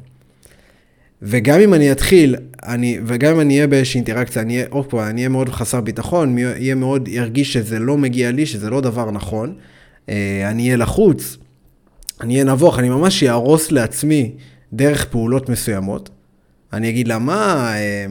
וגם 1.22 1.60
אם 1.60 1.74
אני 1.74 1.92
אתחיל, 1.92 2.36
אני, 2.66 3.00
וגם 3.06 3.34
אם 3.34 3.40
אני 3.40 3.56
אהיה 3.56 3.68
באיזושהי 3.68 3.98
אינטראקציה, 3.98 4.42
אני 4.42 4.56
אהיה, 4.56 4.66
עוד 4.70 4.86
פעם, 4.86 5.00
אני 5.00 5.22
אהיה 5.22 5.30
מאוד 5.30 5.50
חסר 5.50 5.82
ביטחון, 5.82 6.38
יהיה 6.38 6.76
מאוד, 6.76 7.08
ירגיש 7.08 7.54
שזה 7.54 7.80
לא 7.80 7.98
מגיע 7.98 8.32
לי, 8.32 8.46
שזה 8.46 8.70
לא 8.70 8.82
דבר 8.82 9.12
נכון. 9.12 9.54
אה, 10.10 10.50
אני 10.50 10.64
אהיה 10.64 10.78
לחוץ, 10.78 11.38
אני 12.22 12.34
אהיה 12.34 12.46
נבוך, 12.46 12.80
אני 12.80 12.90
ממש 12.90 13.24
אהרוס 13.24 13.72
לעצמי 13.72 14.32
דרך 14.74 15.06
פעולות 15.06 15.50
מסוימות. 15.50 16.10
אני 16.74 16.90
אגיד 16.90 17.08
לה, 17.08 17.20
מה, 17.20 17.74
אה, 17.76 18.06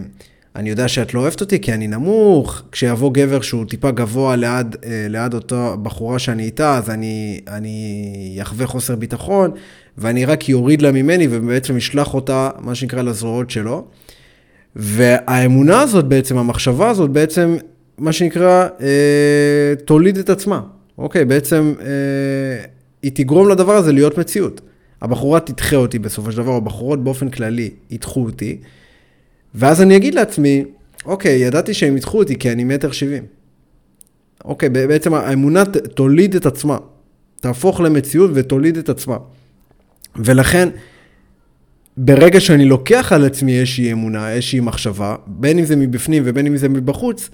אני 0.57 0.71
יודע 0.71 0.89
שאת 0.89 1.15
לא 1.15 1.21
אוהבת 1.21 1.41
אותי 1.41 1.61
כי 1.61 1.73
אני 1.73 1.87
נמוך, 1.87 2.63
כשיבוא 2.73 3.13
גבר 3.13 3.41
שהוא 3.41 3.65
טיפה 3.65 3.91
גבוה 3.91 4.37
ליד, 4.37 4.77
אה, 4.85 5.07
ליד 5.09 5.35
אותה 5.35 5.75
בחורה 5.83 6.19
שאני 6.19 6.43
איתה, 6.43 6.77
אז 6.77 6.91
אני, 6.91 7.41
אני 7.49 8.39
אחווה 8.43 8.67
חוסר 8.67 8.97
ביטחון, 8.97 9.51
ואני 9.99 10.25
רק 10.25 10.49
יוריד 10.49 10.83
לה 10.83 10.93
ממני 10.93 11.29
ובעצם 11.31 11.77
אשלח 11.77 12.15
אותה, 12.15 12.51
מה 12.59 12.75
שנקרא, 12.75 13.03
לזרועות 13.03 13.51
שלו. 13.51 13.87
והאמונה 14.77 15.81
הזאת 15.81 16.05
בעצם, 16.05 16.39
המחשבה 16.39 16.91
הזאת 16.91 17.11
בעצם, 17.11 17.57
מה 17.99 18.13
שנקרא, 18.13 18.69
אה, 18.81 19.75
תוליד 19.85 20.19
את 20.19 20.31
עצמה. 20.31 20.61
אוקיי, 20.99 21.25
בעצם 21.25 21.75
אה, 21.81 22.65
היא 23.03 23.13
תגרום 23.15 23.49
לדבר 23.49 23.73
הזה 23.73 23.93
להיות 23.93 24.19
מציאות. 24.19 24.61
הבחורה 25.03 25.41
תדחה 25.41 25.77
אותי 25.77 25.99
בסופו 25.99 26.33
של 26.33 26.37
דבר, 26.37 26.53
הבחורות 26.53 27.05
באופן 27.05 27.29
כללי 27.29 27.71
ידחו 27.91 28.25
אותי, 28.25 28.59
ואז 29.55 29.83
אני 29.83 29.97
אגיד 29.97 30.15
לעצמי, 30.15 30.65
אוקיי, 31.05 31.39
ידעתי 31.39 31.75
שהם 31.75 31.97
ידחו 31.97 32.19
אותי 32.19 32.39
כי 32.39 32.53
אני 32.53 32.65
מטר 32.65 32.93
שבעים. 32.93 33.25
אוקיי, 34.45 34.69
בעצם 34.69 35.15
האמונה 35.15 35.65
תוליד 35.95 36.35
את 36.35 36.47
עצמה, 36.47 36.79
תהפוך 37.41 37.81
למציאות 37.81 38.31
ותוליד 38.35 38.77
את 38.77 38.89
עצמה. 38.89 39.17
ולכן, 40.17 40.69
ברגע 41.97 42.41
שאני 42.41 42.65
לוקח 42.65 43.13
על 43.13 43.25
עצמי 43.25 43.59
איזושהי 43.59 43.93
אמונה, 43.93 44.33
איזושהי 44.33 44.61
מחשבה, 44.61 45.17
בין 45.27 45.59
אם 45.59 45.65
זה 45.65 45.77
מבפנים 45.77 46.23
ובין 46.27 46.47
אם 46.47 46.57
זה 46.57 46.69
מבחוץ, 46.69 47.31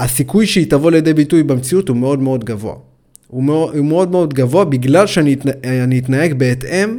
הסיכוי 0.00 0.46
שהיא 0.46 0.70
תבוא 0.70 0.90
לידי 0.90 1.14
ביטוי 1.14 1.42
במציאות 1.42 1.88
הוא 1.88 1.96
מאוד 1.96 2.18
מאוד 2.18 2.44
גבוה. 2.44 2.74
הוא 3.28 3.44
מאוד 3.44 3.76
הוא 3.76 3.84
מאוד, 3.84 4.10
מאוד 4.10 4.34
גבוה 4.34 4.64
בגלל 4.64 5.06
שאני 5.06 5.98
אתנהג 5.98 6.34
בהתאם 6.34 6.98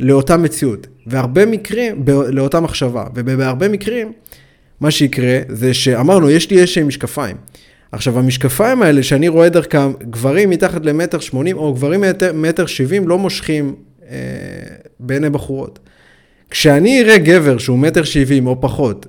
לאותה 0.00 0.36
מציאות. 0.36 0.86
והרבה 1.10 1.46
מקרים, 1.46 2.04
לאותה 2.28 2.60
מחשבה. 2.60 3.04
ובהרבה 3.14 3.68
מקרים, 3.68 4.12
מה 4.80 4.90
שיקרה 4.90 5.38
זה 5.48 5.74
שאמרנו, 5.74 6.30
יש 6.30 6.50
לי 6.50 6.58
איזשהם 6.58 6.88
משקפיים. 6.88 7.36
עכשיו, 7.92 8.18
המשקפיים 8.18 8.82
האלה 8.82 9.02
שאני 9.02 9.28
רואה 9.28 9.48
דרכם, 9.48 9.92
גברים 10.02 10.50
מתחת 10.50 10.86
למטר 10.86 11.18
שמונים, 11.18 11.56
או 11.56 11.74
גברים 11.74 12.04
מטר 12.34 12.66
שבעים, 12.66 13.08
לא 13.08 13.18
מושכים 13.18 13.74
אה, 14.10 14.16
בעיני 15.00 15.30
בחורות. 15.30 15.78
כשאני 16.50 17.02
אראה 17.02 17.18
גבר 17.18 17.58
שהוא 17.58 17.78
מטר 17.78 18.04
שבעים 18.04 18.46
או 18.46 18.60
פחות, 18.60 19.06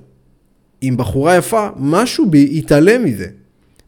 עם 0.80 0.96
בחורה 0.96 1.36
יפה, 1.36 1.68
משהו 1.76 2.30
בי 2.30 2.48
יתעלם 2.52 3.04
מזה. 3.04 3.26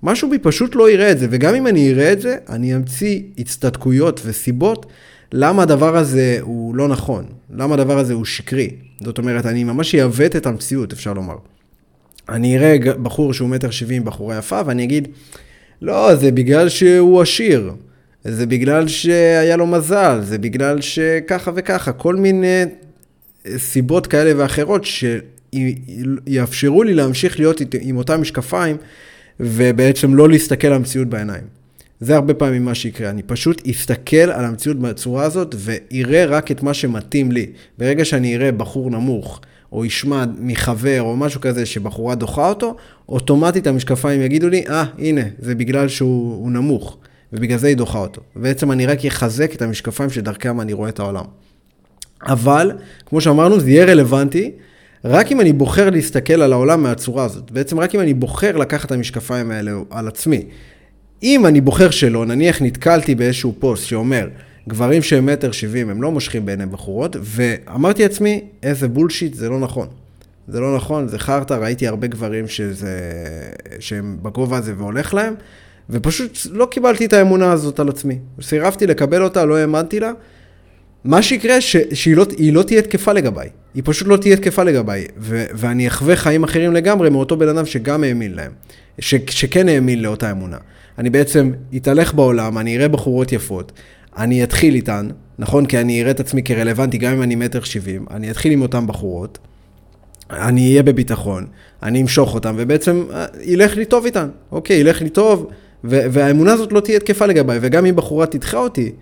משהו 0.03 0.31
בי 0.31 0.39
פשוט 0.39 0.75
לא 0.75 0.91
יראה 0.91 1.11
את 1.11 1.19
זה, 1.19 1.27
וגם 1.31 1.55
אם 1.55 1.67
אני 1.67 1.91
אראה 1.91 2.13
את 2.13 2.21
זה, 2.21 2.37
אני 2.49 2.77
אמציא 2.77 3.21
הצטדקויות 3.39 4.21
וסיבות 4.25 4.87
למה 5.37 5.63
הדבר 5.63 5.97
הזה 5.97 6.39
הוא 6.41 6.75
לא 6.75 6.89
נכון, 6.89 7.25
למה 7.51 7.75
הדבר 7.75 7.99
הזה 7.99 8.15
הוא 8.15 8.25
שקרי. 8.25 8.71
זאת 9.01 9.19
אומרת, 9.19 9.47
אני 9.47 9.65
ממש 9.65 9.95
אעוות 9.95 10.37
את 10.37 10.47
המציאות, 10.47 10.93
אפשר 10.93 11.13
לומר. 11.13 11.35
אני 12.29 12.57
אראה 12.57 12.77
בחור 13.03 13.33
שהוא 13.33 13.49
מטר 13.49 13.71
שבעים, 13.71 14.05
בחורה 14.05 14.39
יפה, 14.39 14.61
ואני 14.67 14.85
אגיד, 14.85 15.09
לא, 15.83 16.15
זה 16.17 16.33
בגלל 16.33 16.69
שהוא 16.69 17.23
עשיר, 17.23 17.73
זה 18.25 18.47
בגלל 18.47 18.89
שהיה 18.89 19.57
לו 19.57 19.67
מזל, 19.67 20.21
זה 20.23 20.39
בגלל 20.39 20.81
שככה 20.81 21.51
וככה, 21.55 21.93
כל 21.93 22.17
מיני 22.17 22.63
סיבות 23.57 24.07
כאלה 24.07 24.33
ואחרות 24.37 24.85
שיאפשרו 25.55 26.83
לי 26.83 26.95
להמשיך 26.95 27.39
להיות 27.39 27.61
עם 27.81 27.97
אותם 27.97 28.21
משקפיים, 28.21 28.77
ובעצם 29.41 30.15
לא 30.15 30.29
להסתכל 30.29 30.67
על 30.67 30.73
המציאות 30.73 31.09
בעיניים. 31.09 31.64
זה 32.01 32.17
הרבה 32.17 32.35
פעמים 32.35 32.65
מה 32.65 32.75
שיקרה, 32.75 33.11
אני 33.11 33.23
פשוט 33.23 33.69
אסתכל 33.69 34.17
על 34.17 34.45
המציאות 34.45 34.79
בצורה 34.79 35.25
הזאת 35.25 35.55
ואראה 35.59 36.25
רק 36.25 36.51
את 36.51 36.63
מה 36.63 36.75
שמתאים 36.75 37.33
לי. 37.33 37.47
ברגע 37.79 38.05
שאני 38.05 38.37
אראה 38.37 38.53
בחור 38.53 38.91
נמוך, 38.91 39.41
או 39.73 39.85
ישמע 39.85 40.25
מחבר 40.39 41.03
או 41.03 41.17
משהו 41.17 41.41
כזה 41.41 41.67
שבחורה 41.67 42.15
דוחה 42.15 42.49
אותו, 42.49 42.77
אוטומטית 43.09 43.67
המשקפיים 43.67 44.23
יגידו 44.23 44.49
לי, 44.49 44.65
אה, 44.69 44.83
ah, 44.83 45.01
הנה, 45.01 45.23
זה 45.39 45.55
בגלל 45.55 45.89
שהוא 45.89 46.51
נמוך, 46.51 46.99
ובגלל 47.33 47.59
זה 47.59 47.67
היא 47.67 47.77
דוחה 47.77 47.99
אותו. 47.99 48.21
בעצם 48.37 48.73
אני 48.73 48.87
רק 48.87 49.05
אחזק 49.05 49.55
את 49.55 49.63
המשקפיים 49.63 50.11
שדרכם 50.11 50.61
אני 50.61 50.73
רואה 50.73 50.89
את 50.89 50.99
העולם. 50.99 51.25
אבל, 52.27 52.73
כמו 53.07 53.21
שאמרנו, 53.21 53.61
זה 53.61 53.71
יהיה 53.71 53.85
רלוונטי 53.85 54.51
רק 55.05 55.33
אם 55.33 55.41
אני 55.41 55.53
בוחר 55.53 55.91
להסתכל 55.91 56.43
על 56.43 56.53
העולם 56.53 56.83
מהצורה 56.83 57.25
הזאת. 57.25 57.51
בעצם 57.51 57.81
רק 57.81 57.95
אם 57.95 58.01
אני 58.01 58.15
בוחר 58.15 58.57
לקחת 58.57 58.87
את 58.87 58.93
המשקפיים 58.93 59.51
האלה 59.51 59.73
על 59.91 60.09
עצמי. 60.09 60.45
אם 61.25 61.47
אני 61.47 61.61
בוחר 61.61 61.91
שלא, 61.91 62.27
נניח 62.27 62.63
נתקלתי 62.63 63.15
באיזשהו 63.15 63.55
פוסט 63.59 63.87
שאומר, 63.87 64.29
גברים 64.69 65.03
שהם 65.03 65.27
מטר 65.27 65.53
שבעים 65.53 65.91
הם 65.91 66.03
לא 66.03 66.13
מושכים 66.13 66.47
בעיני 66.47 66.67
בחורות, 66.67 67.17
ואמרתי 67.21 68.03
לעצמי, 68.03 68.45
איזה 68.63 68.89
בולשיט, 68.89 69.35
זה 69.35 69.49
לא 69.49 69.61
נכון. 69.61 69.89
זה 70.49 70.61
לא 70.61 70.77
נכון, 70.77 71.09
זה 71.09 71.19
חרטא, 71.19 71.55
ראיתי 71.55 71.87
הרבה 71.87 72.07
גברים 72.07 72.49
שזה, 72.49 72.99
שהם 73.81 74.19
בגובה 74.23 74.57
הזה 74.57 74.73
והולך 74.79 75.15
להם, 75.15 75.35
ופשוט 75.91 76.39
לא 76.51 76.67
קיבלתי 76.71 77.07
את 77.07 77.13
האמונה 77.13 77.53
הזאת 77.53 77.81
על 77.81 77.89
עצמי. 77.89 78.19
סירבתי 78.41 78.87
לקבל 78.87 79.23
אותה, 79.23 79.45
לא 79.45 79.57
האמנתי 79.57 80.01
לה. 80.01 80.13
מה 81.05 81.23
שיקרה, 81.23 81.61
ש, 81.61 81.77
שהיא 81.93 82.17
לא, 82.17 82.27
לא 82.53 82.63
תהיה 82.63 82.83
תקפה 82.83 83.13
לגביי. 83.13 83.49
היא 83.75 83.83
פשוט 83.87 84.09
לא 84.09 84.17
תהיה 84.17 84.37
תקפה 84.37 84.63
לגביי. 84.63 85.07
ו, 85.19 85.45
ואני 85.55 85.89
אחווה 85.89 86.17
חיים 86.17 86.45
אחרים 86.45 86.73
לגמרי 86.73 87.11
מאותו 87.11 87.37
בן 87.37 87.49
אדם 87.49 87.67
שגם 87.67 88.05
האמין 88.05 88.35
להם. 88.35 88.53
ש, 88.99 89.15
שכן 89.31 89.69
האמין 89.69 90.03
לאותה 90.03 90.31
אמונה. 90.31 90.57
אני 90.99 91.11
בעצם 91.11 91.53
אתהלך 91.77 92.15
בעולם, 92.15 92.59
אני 92.59 92.77
אראה 92.77 92.89
בחורות 92.89 93.33
יפות, 93.33 93.73
אני 94.17 94.45
אתחיל 94.45 94.75
איתן, 94.75 95.09
נכון? 95.39 95.67
כי 95.67 95.79
אני 95.79 96.03
אראה 96.03 96.11
את 96.11 96.21
עצמי 96.21 96.43
כרלוונטי 96.43 96.99
גם 96.99 97.13
אם 97.13 97.23
אני 97.23 97.35
מטר 97.35 97.63
שבעים, 97.63 98.05
אני 98.11 98.31
אתחיל 98.31 98.53
עם 98.53 98.63
אותן 98.63 98.87
בחורות, 98.87 99.39
אני 100.31 100.71
אהיה 100.71 100.83
בביטחון, 100.83 101.47
אני 101.83 102.03
אמשוך 102.03 102.35
אותן, 102.35 102.55
ובעצם 102.59 103.05
אה, 103.13 103.27
ילך 103.43 103.77
לי 103.77 103.85
טוב 103.85 104.05
איתן, 104.05 104.29
אוקיי, 104.53 104.77
ילך 104.77 105.03
לי 105.03 105.09
טוב, 105.09 105.47
והאמונה 105.85 106.53
הזאת 106.53 106.73
לא 106.73 106.81
תהיה 106.81 107.01
תקפה 107.01 107.27
לגביי, 107.27 107.59
וגם 107.63 107.87
אם 107.87 107.97
בחורה 107.97 108.27
תדחה 108.27 108.59
אותי, 108.59 108.93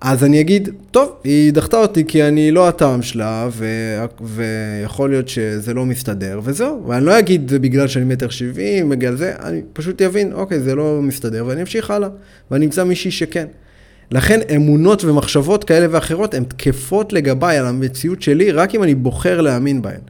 אז 0.00 0.24
אני 0.24 0.40
אגיד, 0.40 0.68
טוב, 0.90 1.12
היא 1.24 1.52
דחתה 1.52 1.76
אותי 1.76 2.04
כי 2.04 2.22
אני 2.22 2.50
לא 2.50 2.68
הטעם 2.68 3.02
שלה, 3.02 3.48
ו... 3.52 3.66
ויכול 4.20 5.10
להיות 5.10 5.28
שזה 5.28 5.74
לא 5.74 5.86
מסתדר, 5.86 6.40
וזהו. 6.44 6.84
ואני 6.86 7.04
לא 7.04 7.18
אגיד 7.18 7.48
זה 7.48 7.58
בגלל 7.58 7.88
שאני 7.88 8.04
מטר 8.04 8.28
שבעים, 8.28 8.88
בגלל 8.88 9.16
זה, 9.16 9.32
אני 9.42 9.62
פשוט 9.72 10.02
אבין, 10.02 10.32
אוקיי, 10.32 10.60
זה 10.60 10.74
לא 10.74 11.00
מסתדר, 11.02 11.44
ואני 11.46 11.60
אמשיך 11.60 11.90
הלאה. 11.90 12.08
ואני 12.50 12.66
אמצא 12.66 12.84
מישהי 12.84 13.10
שכן. 13.10 13.46
לכן 14.10 14.40
אמונות 14.56 15.04
ומחשבות 15.04 15.64
כאלה 15.64 15.86
ואחרות 15.90 16.34
הן 16.34 16.44
תקפות 16.44 17.12
לגביי 17.12 17.58
על 17.58 17.66
המציאות 17.66 18.22
שלי, 18.22 18.50
רק 18.50 18.74
אם 18.74 18.82
אני 18.82 18.94
בוחר 18.94 19.40
להאמין 19.40 19.82
בהן. 19.82 20.00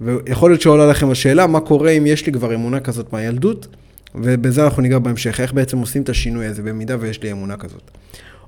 ויכול 0.00 0.50
להיות 0.50 0.60
שעולה 0.60 0.86
לכם 0.86 1.10
השאלה, 1.10 1.46
מה 1.46 1.60
קורה 1.60 1.90
אם 1.90 2.06
יש 2.06 2.26
לי 2.26 2.32
כבר 2.32 2.54
אמונה 2.54 2.80
כזאת 2.80 3.12
מהילדות, 3.12 3.66
ובזה 4.14 4.64
אנחנו 4.64 4.82
ניגע 4.82 4.98
בהמשך, 4.98 5.40
איך 5.40 5.52
בעצם 5.52 5.78
עושים 5.78 6.02
את 6.02 6.08
השינוי 6.08 6.46
הזה, 6.46 6.62
במידה 6.62 6.96
ויש 7.00 7.22
לי 7.22 7.32
אמונה 7.32 7.56
כזאת. 7.56 7.90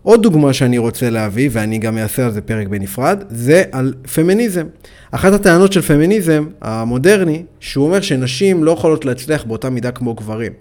עוד 0.02 0.22
דוגמה 0.22 0.52
שאני 0.52 0.78
רוצה 0.78 1.10
להביא, 1.10 1.48
ואני 1.52 1.78
גם 1.78 1.98
אעשה 1.98 2.24
על 2.24 2.32
זה 2.32 2.40
פרק 2.40 2.66
בנפרד, 2.66 3.24
זה 3.28 3.62
על 3.72 3.94
פמיניזם. 4.14 4.66
אחת 5.10 5.32
הטענות 5.32 5.72
של 5.72 5.80
פמיניזם 5.82 6.46
המודרני, 6.60 7.42
שהוא 7.60 7.86
אומר 7.86 8.00
שנשים 8.00 8.64
לא 8.64 8.70
יכולות 8.70 9.04
להצליח 9.04 9.44
באותה 9.44 9.70
מידה 9.70 9.90
כמו 9.90 10.14
גברים. 10.14 10.52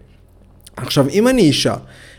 עכשיו, 0.77 1.10
אם 1.10 1.27
אני 1.27 1.41
אישה, 1.41 1.75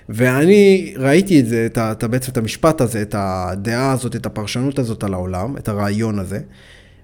ואני 0.09 0.95
ראיתי 0.97 1.41
את 1.41 1.47
זה, 1.47 1.67
את, 1.67 1.79
את, 1.79 2.05
בעצם 2.05 2.33
את 2.33 2.37
המשפט 2.37 2.81
הזה, 2.81 3.03
את 3.03 3.15
הדעה 3.19 3.93
הזאת, 3.93 4.17
את 4.17 4.27
הפרשנות 4.27 4.79
הזאת 4.79 5.05
על 5.05 5.15
העולם, 5.15 5.57
את 5.57 5.69
הרעיון 5.69 6.19
הזה, 6.19 6.39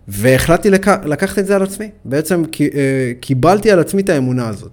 והחלטתי 0.09 0.71
לק... 0.71 0.89
לקחת 0.89 1.39
את 1.39 1.47
זה 1.47 1.57
על 1.57 1.63
עצמי. 1.63 1.91
בעצם 2.05 2.43
אה, 2.75 3.13
קיבלתי 3.21 3.71
על 3.71 3.81
עצמי 3.81 4.03
את 4.03 4.09
האמונה 4.09 4.49
הזאת. 4.49 4.71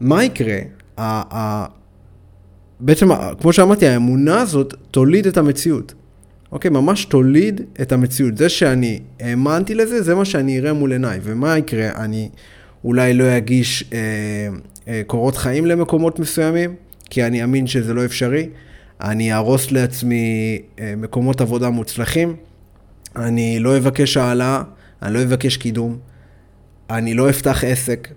מה 0.00 0.24
יקרה? 0.24 0.58
בעצם, 2.80 3.08
כמו 3.40 3.52
שאמרתי, 3.52 3.86
האמונה 3.86 4.40
הזאת 4.40 4.74
תוליד 4.90 5.26
את 5.26 5.36
המציאות. 5.36 5.94
אוקיי, 6.52 6.70
ממש 6.70 7.04
תוליד 7.04 7.60
את 7.80 7.92
המציאות. 7.92 8.36
זה 8.36 8.48
שאני 8.48 9.00
האמנתי 9.20 9.74
לזה, 9.74 10.02
זה 10.02 10.14
מה 10.14 10.24
שאני 10.24 10.58
אראה 10.58 10.72
מול 10.72 10.92
עיניי. 10.92 11.20
ומה 11.22 11.58
יקרה? 11.58 12.04
אני 12.04 12.28
אולי 12.84 13.14
לא 13.14 13.36
אגיש 13.36 13.84
אה, 13.92 13.98
אה, 14.88 15.02
קורות 15.06 15.36
חיים 15.36 15.66
למקומות 15.66 16.18
מסוימים, 16.18 16.74
כי 17.10 17.24
אני 17.24 17.42
אאמין 17.42 17.66
שזה 17.66 17.94
לא 17.94 18.04
אפשרי. 18.04 18.48
אני 19.00 19.32
אהרוס 19.32 19.70
לעצמי 19.70 20.58
אה, 20.80 20.94
מקומות 20.96 21.40
עבודה 21.40 21.70
מוצלחים. 21.70 22.36
אני 23.16 23.58
לא 23.58 23.76
אבקש 23.76 24.16
העלאה, 24.16 24.62
אני 25.02 25.14
לא 25.14 25.22
אבקש 25.22 25.56
קידום. 25.56 25.98
אני 26.90 27.14
לא 27.14 27.30
אפתח 27.30 27.64
עסק. 27.64 28.08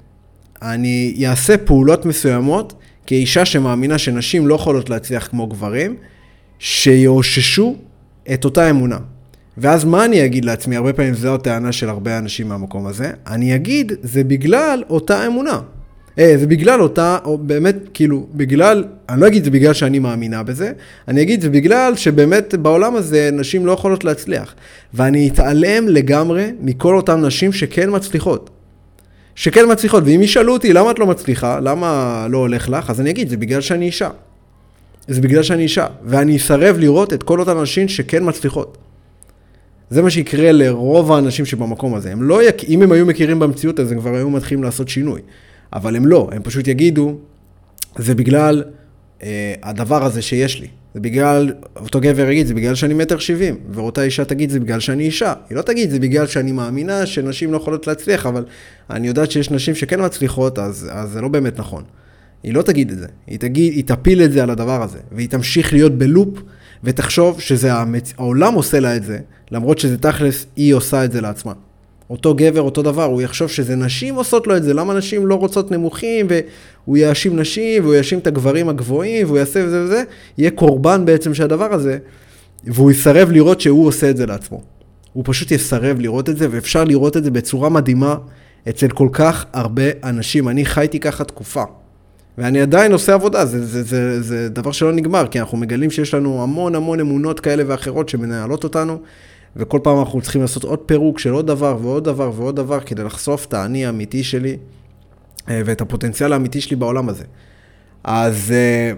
אני 0.61 1.23
אעשה 1.27 1.57
פעולות 1.57 2.05
מסוימות 2.05 2.73
כאישה 3.05 3.45
שמאמינה 3.45 3.97
שנשים 3.97 4.47
לא 4.47 4.55
יכולות 4.55 4.89
להצליח 4.89 5.27
כמו 5.27 5.47
גברים, 5.47 5.95
שיאוששו 6.59 7.75
את 8.33 8.45
אותה 8.45 8.69
אמונה. 8.69 8.97
ואז 9.57 9.85
מה 9.85 10.05
אני 10.05 10.25
אגיד 10.25 10.45
לעצמי? 10.45 10.75
הרבה 10.75 10.93
פעמים 10.93 11.13
זו 11.13 11.35
הטענה 11.35 11.71
של 11.71 11.89
הרבה 11.89 12.17
אנשים 12.17 12.47
מהמקום 12.47 12.87
הזה. 12.87 13.11
אני 13.27 13.55
אגיד, 13.55 13.91
זה 14.01 14.23
בגלל 14.23 14.83
אותה 14.89 15.27
אמונה. 15.27 15.59
אה, 16.19 16.33
זה 16.37 16.47
בגלל 16.47 16.81
אותה, 16.81 17.17
או 17.25 17.37
באמת, 17.37 17.75
כאילו, 17.93 18.27
בגלל, 18.33 18.83
אני 19.09 19.21
לא 19.21 19.27
אגיד 19.27 19.43
זה 19.43 19.51
בגלל 19.51 19.73
שאני 19.73 19.99
מאמינה 19.99 20.43
בזה, 20.43 20.71
אני 21.07 21.21
אגיד 21.21 21.41
זה 21.41 21.49
בגלל 21.49 21.95
שבאמת 21.95 22.55
בעולם 22.55 22.95
הזה 22.95 23.29
נשים 23.33 23.65
לא 23.65 23.71
יכולות 23.71 24.03
להצליח. 24.03 24.55
ואני 24.93 25.29
אתעלם 25.29 25.87
לגמרי 25.87 26.51
מכל 26.61 26.95
אותן 26.95 27.25
נשים 27.25 27.53
שכן 27.53 27.89
מצליחות. 27.91 28.49
שכן 29.35 29.71
מצליחות, 29.71 30.03
ואם 30.05 30.21
ישאלו 30.21 30.53
אותי 30.53 30.73
למה 30.73 30.91
את 30.91 30.99
לא 30.99 31.07
מצליחה, 31.07 31.59
למה 31.59 32.27
לא 32.29 32.37
הולך 32.37 32.69
לך, 32.69 32.89
אז 32.89 33.01
אני 33.01 33.09
אגיד, 33.09 33.29
זה 33.29 33.37
בגלל 33.37 33.61
שאני 33.61 33.85
אישה. 33.85 34.09
זה 35.07 35.21
בגלל 35.21 35.43
שאני 35.43 35.63
אישה, 35.63 35.87
ואני 36.03 36.37
אסרב 36.37 36.77
לראות 36.79 37.13
את 37.13 37.23
כל 37.23 37.39
אותן 37.39 37.57
נשים 37.57 37.87
שכן 37.87 38.29
מצליחות. 38.29 38.77
זה 39.89 40.01
מה 40.01 40.09
שיקרה 40.09 40.51
לרוב 40.51 41.11
האנשים 41.11 41.45
שבמקום 41.45 41.95
הזה. 41.95 42.11
הם 42.11 42.23
לא, 42.23 42.43
יק... 42.43 42.63
אם 42.63 42.81
הם 42.81 42.91
היו 42.91 43.05
מכירים 43.05 43.39
במציאות, 43.39 43.79
אז 43.79 43.91
הם 43.91 43.99
כבר 43.99 44.15
היו 44.15 44.29
מתחילים 44.29 44.63
לעשות 44.63 44.89
שינוי. 44.89 45.21
אבל 45.73 45.95
הם 45.95 46.05
לא, 46.05 46.29
הם 46.31 46.41
פשוט 46.43 46.67
יגידו, 46.67 47.17
זה 47.97 48.15
בגלל 48.15 48.63
הדבר 49.63 50.03
הזה 50.03 50.21
שיש 50.21 50.59
לי. 50.59 50.67
זה 50.93 50.99
בגלל, 50.99 51.53
אותו 51.75 52.01
גבר 52.01 52.29
יגיד, 52.29 52.47
זה 52.47 52.53
בגלל 52.53 52.75
שאני 52.75 52.93
מטר 52.93 53.19
שבעים, 53.19 53.57
ואותה 53.69 54.03
אישה 54.03 54.25
תגיד, 54.25 54.49
זה 54.49 54.59
בגלל 54.59 54.79
שאני 54.79 55.03
אישה. 55.03 55.33
היא 55.49 55.57
לא 55.57 55.61
תגיד, 55.61 55.89
זה 55.89 55.99
בגלל 55.99 56.27
שאני 56.27 56.51
מאמינה 56.51 57.05
שנשים 57.05 57.51
לא 57.51 57.57
יכולות 57.57 57.87
להצליח, 57.87 58.25
אבל 58.25 58.45
אני 58.89 59.07
יודעת 59.07 59.31
שיש 59.31 59.51
נשים 59.51 59.75
שכן 59.75 60.05
מצליחות, 60.05 60.59
אז, 60.59 60.89
אז 60.91 61.09
זה 61.09 61.21
לא 61.21 61.27
באמת 61.27 61.59
נכון. 61.59 61.83
היא 62.43 62.53
לא 62.53 62.61
תגיד 62.61 62.91
את 62.91 62.99
זה, 62.99 63.07
היא, 63.27 63.39
תגיד, 63.39 63.73
היא 63.73 63.83
תפיל 63.83 64.21
את 64.23 64.31
זה 64.31 64.43
על 64.43 64.49
הדבר 64.49 64.83
הזה, 64.83 64.99
והיא 65.11 65.29
תמשיך 65.29 65.73
להיות 65.73 65.97
בלופ, 65.97 66.39
ותחשוב 66.83 67.41
שזה 67.41 67.73
המצ... 67.73 68.13
עושה 68.55 68.79
לה 68.79 68.95
את 68.95 69.03
זה, 69.03 69.19
למרות 69.51 69.79
שזה 69.79 69.97
תכלס, 69.97 70.45
היא 70.55 70.73
עושה 70.73 71.05
את 71.05 71.11
זה 71.11 71.21
לעצמה. 71.21 71.53
אותו 72.13 72.33
גבר, 72.35 72.61
אותו 72.61 72.81
דבר, 72.81 73.03
הוא 73.03 73.21
יחשוב 73.21 73.49
שזה 73.49 73.75
נשים 73.75 74.15
עושות 74.15 74.47
לו 74.47 74.57
את 74.57 74.63
זה, 74.63 74.73
למה 74.73 74.93
נשים 74.93 75.27
לא 75.27 75.35
רוצות 75.35 75.71
נמוכים, 75.71 76.27
והוא 76.29 76.97
יאשים 76.97 77.39
נשים, 77.39 77.83
והוא 77.83 77.95
יאשים 77.95 78.19
את 78.19 78.27
הגברים 78.27 78.69
הגבוהים, 78.69 79.27
והוא 79.27 79.37
יעשה 79.37 79.63
וזה 79.65 79.83
וזה, 79.83 80.03
יהיה 80.37 80.51
קורבן 80.51 81.05
בעצם 81.05 81.33
של 81.33 81.43
הדבר 81.43 81.73
הזה, 81.73 81.97
והוא 82.63 82.91
יסרב 82.91 83.31
לראות 83.31 83.61
שהוא 83.61 83.87
עושה 83.87 84.09
את 84.09 84.17
זה 84.17 84.25
לעצמו. 84.25 84.61
הוא 85.13 85.23
פשוט 85.27 85.51
יסרב 85.51 85.99
לראות 85.99 86.29
את 86.29 86.37
זה, 86.37 86.47
ואפשר 86.51 86.83
לראות 86.83 87.17
את 87.17 87.23
זה 87.23 87.31
בצורה 87.31 87.69
מדהימה 87.69 88.15
אצל 88.69 88.87
כל 88.87 89.09
כך 89.11 89.45
הרבה 89.53 89.83
אנשים. 90.03 90.49
אני 90.49 90.65
חייתי 90.65 90.99
ככה 90.99 91.23
תקופה. 91.23 91.63
ואני 92.37 92.61
עדיין 92.61 92.91
עושה 92.91 93.13
עבודה, 93.13 93.45
זה, 93.45 93.65
זה, 93.65 93.83
זה, 93.83 94.21
זה 94.21 94.49
דבר 94.49 94.71
שלא 94.71 94.91
נגמר, 94.91 95.27
כי 95.27 95.39
אנחנו 95.39 95.57
מגלים 95.57 95.91
שיש 95.91 96.13
לנו 96.13 96.43
המון 96.43 96.75
המון 96.75 96.99
אמונות 96.99 97.39
כאלה 97.39 97.63
ואחרות 97.67 98.09
שמנהלות 98.09 98.63
אותנו, 98.63 98.99
וכל 99.55 99.79
פעם 99.83 99.99
אנחנו 99.99 100.21
צריכים 100.21 100.41
לעשות 100.41 100.63
עוד 100.63 100.79
פירוק 100.79 101.19
של 101.19 101.29
עוד 101.29 101.47
דבר 101.47 101.77
ועוד 101.81 102.03
דבר 102.03 102.31
ועוד 102.35 102.55
דבר, 102.55 102.79
כדי 102.79 103.03
לחשוף 103.03 103.45
את 103.45 103.53
האני 103.53 103.85
האמיתי 103.85 104.23
שלי 104.23 104.57
אה, 105.49 105.61
ואת 105.65 105.81
הפוטנציאל 105.81 106.33
האמיתי 106.33 106.61
שלי 106.61 106.75
בעולם 106.75 107.09
הזה. 107.09 107.23
אז, 108.03 108.51
אה, 108.51 108.93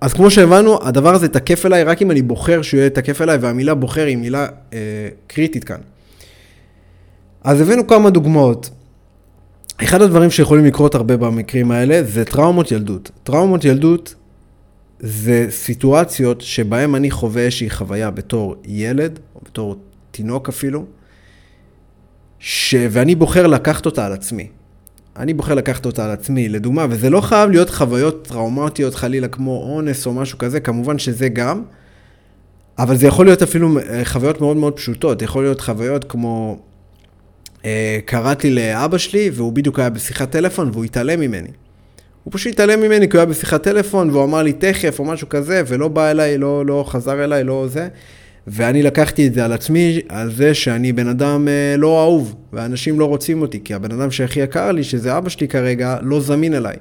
אז 0.00 0.12
כמו 0.12 0.30
שהבנו, 0.30 0.78
הדבר 0.82 1.14
הזה 1.14 1.28
תקף 1.28 1.66
אליי 1.66 1.84
רק 1.84 2.02
אם 2.02 2.10
אני 2.10 2.22
בוחר 2.22 2.62
שהוא 2.62 2.78
יהיה 2.78 2.90
תקף 2.90 3.22
אליי, 3.22 3.36
והמילה 3.36 3.74
בוחר 3.74 4.06
היא 4.06 4.16
מילה 4.16 4.46
אה, 4.72 4.78
קריטית 5.26 5.64
כאן. 5.64 5.80
אז 7.44 7.60
הבאנו 7.60 7.86
כמה 7.86 8.10
דוגמאות. 8.10 8.70
אחד 9.82 10.02
הדברים 10.02 10.30
שיכולים 10.30 10.64
לקרות 10.64 10.94
הרבה 10.94 11.16
במקרים 11.16 11.70
האלה 11.70 12.02
זה 12.04 12.24
טראומות 12.24 12.72
ילדות. 12.72 13.10
טראומות 13.22 13.64
ילדות 13.64 14.14
זה 15.00 15.46
סיטואציות 15.50 16.40
שבהן 16.40 16.94
אני 16.94 17.10
חווה 17.10 17.42
איזושהי 17.42 17.70
חוויה 17.70 18.10
בתור 18.10 18.56
ילד, 18.64 19.18
או 19.34 19.40
בתור 19.44 19.76
תינוק 20.10 20.48
אפילו, 20.48 20.84
ש... 22.38 22.74
ואני 22.90 23.14
בוחר 23.14 23.46
לקחת 23.46 23.86
אותה 23.86 24.06
על 24.06 24.12
עצמי. 24.12 24.48
אני 25.16 25.34
בוחר 25.34 25.54
לקחת 25.54 25.86
אותה 25.86 26.04
על 26.04 26.10
עצמי, 26.10 26.48
לדוגמה, 26.48 26.86
וזה 26.90 27.10
לא 27.10 27.20
חייב 27.20 27.50
להיות 27.50 27.70
חוויות 27.70 28.28
טראומטיות 28.28 28.94
חלילה 28.94 29.28
כמו 29.28 29.56
אונס 29.56 30.06
או 30.06 30.12
משהו 30.12 30.38
כזה, 30.38 30.60
כמובן 30.60 30.98
שזה 30.98 31.28
גם, 31.28 31.62
אבל 32.78 32.96
זה 32.96 33.06
יכול 33.06 33.26
להיות 33.26 33.42
אפילו 33.42 33.78
אה, 33.78 34.04
חוויות 34.04 34.40
מאוד 34.40 34.56
מאוד 34.56 34.76
פשוטות, 34.76 35.22
יכול 35.22 35.42
להיות 35.42 35.60
חוויות 35.60 36.04
כמו, 36.04 36.58
אה, 37.64 37.98
קראתי 38.04 38.50
לאבא 38.50 38.98
שלי 38.98 39.30
והוא 39.32 39.52
בדיוק 39.52 39.78
היה 39.78 39.90
בשיחת 39.90 40.30
טלפון 40.30 40.70
והוא 40.72 40.84
התעלם 40.84 41.20
ממני. 41.20 41.48
הוא 42.24 42.32
פשוט 42.32 42.52
התעלם 42.52 42.80
ממני 42.80 43.08
כי 43.08 43.16
הוא 43.16 43.20
היה 43.20 43.26
בשיחת 43.26 43.62
טלפון 43.62 44.10
והוא 44.10 44.24
אמר 44.24 44.42
לי 44.42 44.52
תכף 44.52 44.98
או 44.98 45.04
משהו 45.04 45.28
כזה 45.28 45.62
ולא 45.66 45.88
בא 45.88 46.10
אליי, 46.10 46.38
לא, 46.38 46.66
לא 46.66 46.84
חזר 46.88 47.24
אליי, 47.24 47.44
לא 47.44 47.66
זה. 47.68 47.88
ואני 48.46 48.82
לקחתי 48.82 49.26
את 49.26 49.34
זה 49.34 49.44
על 49.44 49.52
עצמי, 49.52 50.00
על 50.08 50.32
זה 50.32 50.54
שאני 50.54 50.92
בן 50.92 51.08
אדם 51.08 51.48
אה, 51.48 51.76
לא 51.76 52.02
אהוב, 52.02 52.34
ואנשים 52.52 53.00
לא 53.00 53.04
רוצים 53.04 53.42
אותי, 53.42 53.60
כי 53.64 53.74
הבן 53.74 53.92
אדם 53.92 54.10
שהכי 54.10 54.40
יקר 54.40 54.72
לי, 54.72 54.84
שזה 54.84 55.18
אבא 55.18 55.28
שלי 55.28 55.48
כרגע, 55.48 55.96
לא 56.02 56.20
זמין 56.20 56.54
אליי. 56.54 56.76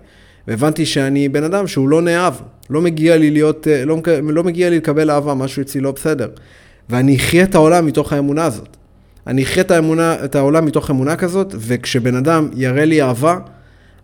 והבנתי 0.47 0.85
שאני 0.85 1.29
בן 1.29 1.43
אדם 1.43 1.67
שהוא 1.67 1.89
לא 1.89 2.01
נאהב, 2.01 2.33
לא 2.69 2.81
מגיע 2.81 3.17
לי 3.17 3.31
להיות, 3.31 3.67
אה, 3.67 3.85
לא, 3.85 3.97
לא 4.23 4.43
מגיע 4.43 4.69
לי 4.69 4.77
לקבל 4.77 5.11
אהבה, 5.11 5.33
משהו 5.33 5.61
אצלי 5.61 5.81
לא 5.81 5.91
בסדר. 5.91 6.27
ואני 6.89 7.15
אחיה 7.15 7.43
את 7.43 7.55
העולם 7.55 7.85
מתוך 7.85 8.13
האמונה 8.13 8.45
הזאת. 8.45 8.77
אני 9.27 9.43
אחיה 9.43 9.63
את, 9.63 9.71
האמונה, 9.71 10.15
את 10.25 10.35
העולם 10.35 10.65
מתוך 10.65 10.91
אמונה 10.91 11.15
כזאת, 11.15 11.55
וכשבן 11.57 12.15
אדם 12.15 12.49
יראה 12.55 12.85
לי 12.85 13.01
אהבה, 13.01 13.37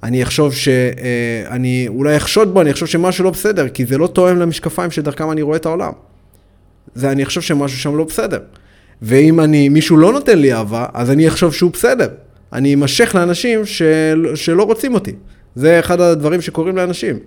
אני 0.06 0.24
אחשוב 0.24 0.54
ש... 0.54 0.68
אה, 0.68 1.44
אני 1.50 1.86
אולי 1.88 2.18
אחשוד 2.18 2.54
בו, 2.54 2.62
אני 2.62 2.72
אחשוב 2.72 2.88
שמשהו 2.88 3.24
לא 3.24 3.30
בסדר, 3.30 3.70
כי 3.70 3.86
זה 3.86 3.98
לא 3.98 4.08
תואם 4.08 4.40
למשקפיים 4.40 4.92
שדרכם 4.92 5.32
אני 5.32 5.42
רואה 5.42 5.58
את 5.58 5.66
העולם. 5.66 5.92
זה 6.96 7.12
אני 7.12 7.24
אחשוב 7.24 7.44
שמשהו 7.44 7.78
שם 7.78 7.98
לא 7.98 8.04
בסדר. 8.04 8.40
ואם 9.02 9.40
אני, 9.40 9.70
מישהו 9.70 9.98
לא 9.98 10.14
נותן 10.14 10.40
לי 10.40 10.54
אהבה, 10.54 10.86
אז 10.94 11.12
אני 11.12 11.28
אחשוב 11.28 11.54
שהוא 11.54 11.72
בסדר. 11.72 12.08
אני 12.54 12.74
אמשך 12.74 13.16
לאנשים 13.16 13.66
של, 13.66 14.32
שלא 14.36 14.64
רוצים 14.64 14.94
אותי. 14.94 15.12
זה 15.56 15.80
אחד 15.80 16.02
הדברים 16.02 16.42
שקורים 16.42 16.78
לאנשים. 16.78 17.20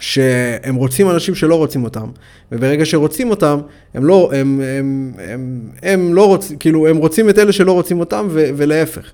שהם 0.00 0.74
רוצים 0.74 1.10
אנשים 1.10 1.34
שלא 1.34 1.54
רוצים 1.54 1.84
אותם, 1.84 2.06
וברגע 2.52 2.84
שרוצים 2.84 3.30
אותם, 3.30 3.58
הם 3.94 4.04
לא, 4.04 4.30
הם, 4.34 4.60
הם, 4.64 5.12
הם, 5.18 5.60
הם 5.82 6.14
לא 6.14 6.26
רוצים, 6.26 6.58
כאילו, 6.58 6.86
הם 6.86 6.96
רוצים 6.96 7.30
את 7.30 7.38
אלה 7.38 7.52
שלא 7.52 7.72
רוצים 7.72 8.00
אותם, 8.00 8.26
ו, 8.30 8.48
ולהפך. 8.56 9.12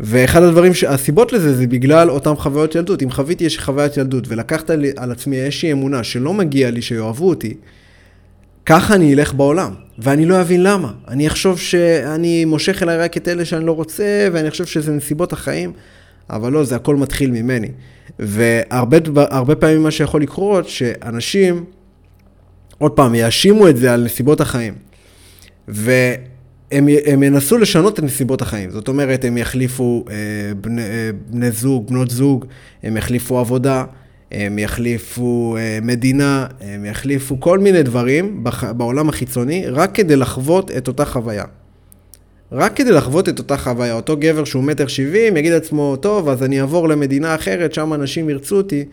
ואחד 0.00 0.42
הדברים, 0.42 0.74
ש... 0.74 0.84
הסיבות 0.84 1.32
לזה 1.32 1.54
זה 1.54 1.66
בגלל 1.66 2.10
אותם 2.10 2.36
חוויות 2.36 2.74
ילדות. 2.74 3.02
אם 3.02 3.10
חוויתי 3.10 3.44
איזושהי 3.44 3.62
חוויית 3.62 3.96
ילדות 3.96 4.28
ולקחת 4.28 4.70
על 4.96 5.12
עצמי 5.12 5.36
איזושהי 5.36 5.72
אמונה 5.72 6.04
שלא 6.04 6.34
מגיע 6.34 6.70
לי 6.70 6.82
שיאהבו 6.82 7.28
אותי, 7.28 7.54
ככה 8.66 8.94
אני 8.94 9.14
אלך 9.14 9.34
בעולם, 9.34 9.72
ואני 9.98 10.26
לא 10.26 10.40
אבין 10.40 10.62
למה. 10.62 10.92
אני 11.08 11.26
אחשוב 11.26 11.58
שאני 11.58 12.44
מושך 12.44 12.82
אליי 12.82 12.98
רק 12.98 13.16
את 13.16 13.28
אלה 13.28 13.44
שאני 13.44 13.66
לא 13.66 13.72
רוצה, 13.72 14.28
ואני 14.32 14.50
חושב 14.50 14.66
שזה 14.66 14.92
נסיבות 14.92 15.32
החיים, 15.32 15.72
אבל 16.30 16.52
לא, 16.52 16.64
זה 16.64 16.76
הכל 16.76 16.96
מתחיל 16.96 17.30
ממני. 17.30 17.68
והרבה 18.18 19.54
פעמים 19.58 19.82
מה 19.82 19.90
שיכול 19.90 20.22
לקרות, 20.22 20.68
שאנשים, 20.68 21.64
עוד 22.78 22.92
פעם, 22.92 23.14
יאשימו 23.14 23.68
את 23.68 23.76
זה 23.76 23.94
על 23.94 24.04
נסיבות 24.04 24.40
החיים. 24.40 24.74
ו... 25.68 25.92
הם, 26.72 26.88
הם 27.06 27.22
ינסו 27.22 27.58
לשנות 27.58 27.98
את 27.98 28.04
נסיבות 28.04 28.42
החיים. 28.42 28.70
זאת 28.70 28.88
אומרת, 28.88 29.24
הם 29.24 29.38
יחליפו 29.38 30.04
אה, 30.10 30.14
בני, 30.60 30.82
אה, 30.82 31.10
בני 31.26 31.50
זוג, 31.50 31.88
בנות 31.90 32.10
זוג, 32.10 32.44
הם 32.82 32.96
יחליפו 32.96 33.38
עבודה, 33.38 33.84
הם 34.32 34.58
יחליפו 34.58 35.56
אה, 35.58 35.78
מדינה, 35.82 36.46
הם 36.60 36.84
יחליפו 36.84 37.40
כל 37.40 37.58
מיני 37.58 37.82
דברים 37.82 38.44
בח, 38.44 38.64
בעולם 38.64 39.08
החיצוני, 39.08 39.66
רק 39.66 39.94
כדי 39.94 40.16
לחוות 40.16 40.70
את 40.70 40.88
אותה 40.88 41.04
חוויה. 41.04 41.44
רק 42.52 42.76
כדי 42.76 42.92
לחוות 42.92 43.28
את 43.28 43.38
אותה 43.38 43.56
חוויה. 43.56 43.94
אותו 43.94 44.16
גבר 44.16 44.44
שהוא 44.44 44.64
מטר 44.64 44.86
שבעים, 44.86 45.36
יגיד 45.36 45.52
לעצמו, 45.52 45.96
טוב, 46.00 46.28
אז 46.28 46.42
אני 46.42 46.60
אעבור 46.60 46.88
למדינה 46.88 47.34
אחרת, 47.34 47.74
שם 47.74 47.94
אנשים 47.94 48.30
ירצו 48.30 48.56
אותי, 48.56 48.84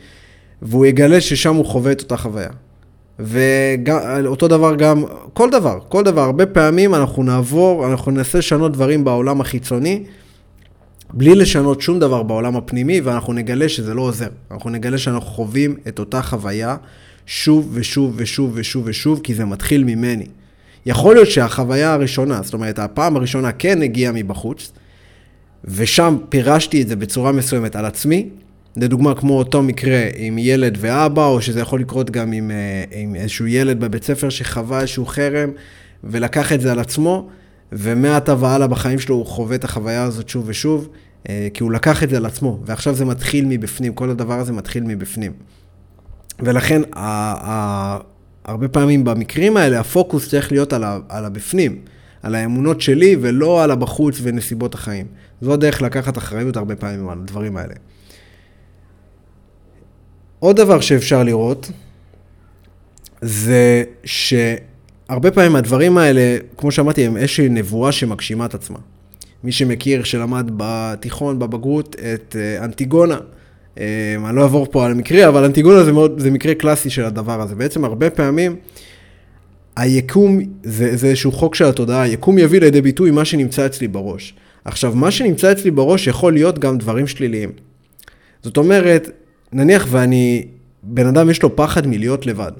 והוא 0.62 0.86
יגלה 0.86 1.22
ששם 1.22 1.56
הוא 1.56 1.66
חווה 1.66 1.92
את 1.92 2.02
אותה 2.02 2.18
חוויה. 2.18 2.50
ואותו 3.19 4.47
דבר 4.47 4.75
גם, 4.75 5.04
כל 5.34 5.49
דבר, 5.49 5.80
כל 5.89 6.04
דבר, 6.04 6.21
הרבה 6.21 6.45
פעמים 6.45 6.95
אנחנו 6.95 7.23
נעבור, 7.23 7.88
אנחנו 7.88 8.12
ננסה 8.12 8.38
לשנות 8.38 8.71
דברים 8.73 9.04
בעולם 9.04 9.41
החיצוני, 9.41 10.04
בלי 11.13 11.36
לשנות 11.36 11.82
שום 11.82 11.99
דבר 11.99 12.23
בעולם 12.23 12.56
הפנימי, 12.56 13.01
ואנחנו 13.01 13.34
נגלה 13.34 13.69
שזה 13.69 13.93
לא 13.93 14.01
עוזר. 14.01 14.28
אנחנו 14.51 14.69
נגלה 14.69 14.97
שאנחנו 14.97 15.30
חווים 15.30 15.75
את 15.88 15.99
אותה 15.99 16.21
חוויה 16.21 16.75
שוב 17.25 17.69
ושוב 17.73 18.13
ושוב 18.17 18.51
ושוב 18.56 18.84
ושוב, 18.86 19.19
כי 19.23 19.36
זה 19.36 19.45
מתחיל 19.45 19.84
ממני. 19.84 20.25
יכול 20.86 21.15
להיות 21.15 21.30
שהחוויה 21.30 21.93
הראשונה, 21.93 22.41
זאת 22.43 22.54
אומרת, 22.54 22.80
הפעם 22.80 23.15
הראשונה 23.15 23.51
כן 23.51 23.82
הגיעה 23.82 24.12
מבחוץ, 24.12 24.71
ושם 25.63 26.17
פירשתי 26.30 26.82
את 26.82 26.88
זה 26.88 26.95
בצורה 26.95 27.32
מסוימת 27.32 27.75
על 27.75 27.86
עצמי, 27.86 28.30
לדוגמה, 28.78 29.16
כמו 29.16 29.38
אותו 29.38 29.64
מקרה 29.64 30.02
עם 30.16 30.38
ילד 30.38 30.78
ואבא, 30.82 31.26
או 31.26 31.42
שזה 31.42 31.60
יכול 31.60 31.80
לקרות 31.80 32.12
גם 32.12 32.32
עם, 32.32 32.52
אה, 32.52 32.84
עם 32.92 33.16
איזשהו 33.16 33.48
ילד 33.48 33.80
בבית 33.80 34.04
ספר 34.04 34.30
שחווה 34.30 34.80
איזשהו 34.80 35.06
חרם, 35.06 35.50
ולקח 36.04 36.54
את 36.54 36.62
זה 36.62 36.72
על 36.72 36.80
עצמו, 36.80 37.30
ומעתה 37.72 38.36
והלאה 38.40 38.68
בחיים 38.68 39.00
שלו 39.00 39.16
הוא 39.16 39.26
חווה 39.26 39.56
את 39.56 39.64
החוויה 39.64 40.04
הזאת 40.04 40.30
שוב 40.30 40.44
ושוב. 40.48 40.90
אה, 41.30 41.48
כי 41.54 41.64
הוא 41.64 41.72
לקח 41.72 42.04
את 42.04 42.10
זה 42.10 42.18
על 42.18 42.26
עצמו, 42.26 42.60
ועכשיו 42.66 42.96
זה 42.96 43.06
מתחיל 43.06 43.46
מבפנים, 43.46 43.94
כל 43.94 44.10
הדבר 44.10 44.40
הזה 44.40 44.54
מתחיל 44.54 44.84
מבפנים. 44.84 45.32
ולכן, 46.40 46.82
ה- 46.94 47.50
ה- 47.52 48.00
הרבה 48.46 48.68
פעמים 48.68 49.04
במקרים 49.04 49.58
האלה, 49.58 49.80
הפוקוס 49.80 50.30
צריך 50.30 50.52
להיות 50.52 50.74
על, 50.74 50.84
ה- 50.84 51.00
על 51.10 51.26
הבפנים, 51.26 51.80
על 52.24 52.36
האמונות 52.36 52.82
שלי, 52.82 53.16
ולא 53.22 53.64
על 53.64 53.72
הבחוץ 53.72 54.20
ונסיבות 54.22 54.74
החיים. 54.74 55.06
זו 55.42 55.54
הדרך 55.54 55.82
לקחת 55.82 56.18
אחריות 56.18 56.58
הרבה 56.58 56.76
פעמים 56.76 57.10
על 57.10 57.18
הדברים 57.22 57.58
האלה. 57.58 57.74
עוד 60.45 60.55
דבר 60.55 60.79
שאפשר 60.79 61.23
לראות, 61.23 61.71
זה 63.21 63.84
שהרבה 64.03 65.31
פעמים 65.31 65.55
הדברים 65.55 65.97
האלה, 65.97 66.38
כמו 66.58 66.71
שאמרתי, 66.71 67.05
הם 67.05 67.17
איזושהי 67.17 67.49
נבואה 67.49 67.91
שמגשימה 67.91 68.45
את 68.45 68.53
עצמה. 68.53 68.77
מי 69.43 69.51
שמכיר, 69.51 70.03
שלמד 70.03 70.51
בתיכון, 70.58 71.39
בבגרות, 71.39 71.95
את 72.13 72.36
אה, 72.39 72.65
אנטיגונה. 72.65 73.17
אה, 73.79 74.15
אני 74.25 74.36
לא 74.36 74.41
אעבור 74.43 74.67
פה 74.71 74.86
על 74.86 74.91
המקרה, 74.91 75.27
אבל 75.27 75.43
אנטיגונה 75.43 75.84
זה, 75.84 75.91
מאוד, 75.91 76.19
זה 76.19 76.31
מקרה 76.31 76.55
קלאסי 76.55 76.89
של 76.89 77.05
הדבר 77.05 77.41
הזה. 77.41 77.55
בעצם 77.55 77.86
הרבה 77.86 78.10
פעמים 78.10 78.55
היקום, 79.75 80.39
זה, 80.63 80.97
זה 80.97 81.08
איזשהו 81.08 81.31
חוק 81.31 81.55
של 81.55 81.65
התודעה, 81.65 82.01
היקום 82.01 82.38
יביא 82.38 82.60
לידי 82.60 82.81
ביטוי 82.81 83.12
מה 83.12 83.25
שנמצא 83.25 83.65
אצלי 83.65 83.88
בראש. 83.88 84.34
עכשיו, 84.65 84.95
מה 84.95 85.12
שנמצא 85.12 85.51
אצלי 85.51 85.71
בראש 85.71 86.08
יכול 86.08 86.34
להיות 86.34 86.60
גם 86.60 86.77
דברים 86.77 87.08
שליליים. 87.08 87.51
זאת 88.43 88.58
אומרת, 88.58 89.10
נניח 89.53 89.88
ואני, 89.89 90.45
בן 90.84 91.08
אדם 91.08 91.29
יש 91.29 91.43
לו 91.43 91.55
פחד 91.55 91.88
מלהיות 91.88 92.25
לבד. 92.25 92.51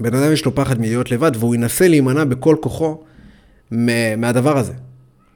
בן 0.00 0.14
אדם 0.14 0.32
יש 0.32 0.44
לו 0.44 0.54
פחד 0.54 0.78
מלהיות 0.80 1.10
לבד, 1.10 1.32
והוא 1.38 1.54
ינסה 1.54 1.88
להימנע 1.88 2.24
בכל 2.24 2.56
כוחו 2.60 2.98
מהדבר 4.16 4.58
הזה. 4.58 4.72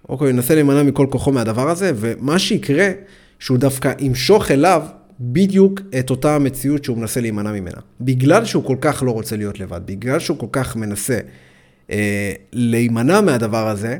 אוקיי, 0.08 0.24
הוא 0.24 0.34
ינסה 0.34 0.54
להימנע 0.54 0.82
מכל 0.82 1.06
כוחו 1.10 1.32
מהדבר 1.32 1.70
הזה, 1.70 1.92
ומה 1.96 2.38
שיקרה, 2.38 2.90
שהוא 3.38 3.58
דווקא 3.58 3.92
ימשוך 3.98 4.50
אליו 4.50 4.82
בדיוק 5.20 5.80
את 5.98 6.10
אותה 6.10 6.34
המציאות 6.34 6.84
שהוא 6.84 6.98
מנסה 6.98 7.20
להימנע 7.20 7.52
ממנה. 7.52 7.80
בגלל 8.00 8.44
שהוא 8.44 8.64
כל 8.64 8.76
כך 8.80 9.02
לא 9.06 9.10
רוצה 9.10 9.36
להיות 9.36 9.60
לבד, 9.60 9.80
בגלל 9.84 10.18
שהוא 10.18 10.38
כל 10.38 10.46
כך 10.52 10.76
מנסה 10.76 11.18
אה, 11.90 12.32
להימנע 12.52 13.20
מהדבר 13.20 13.68
הזה, 13.68 13.98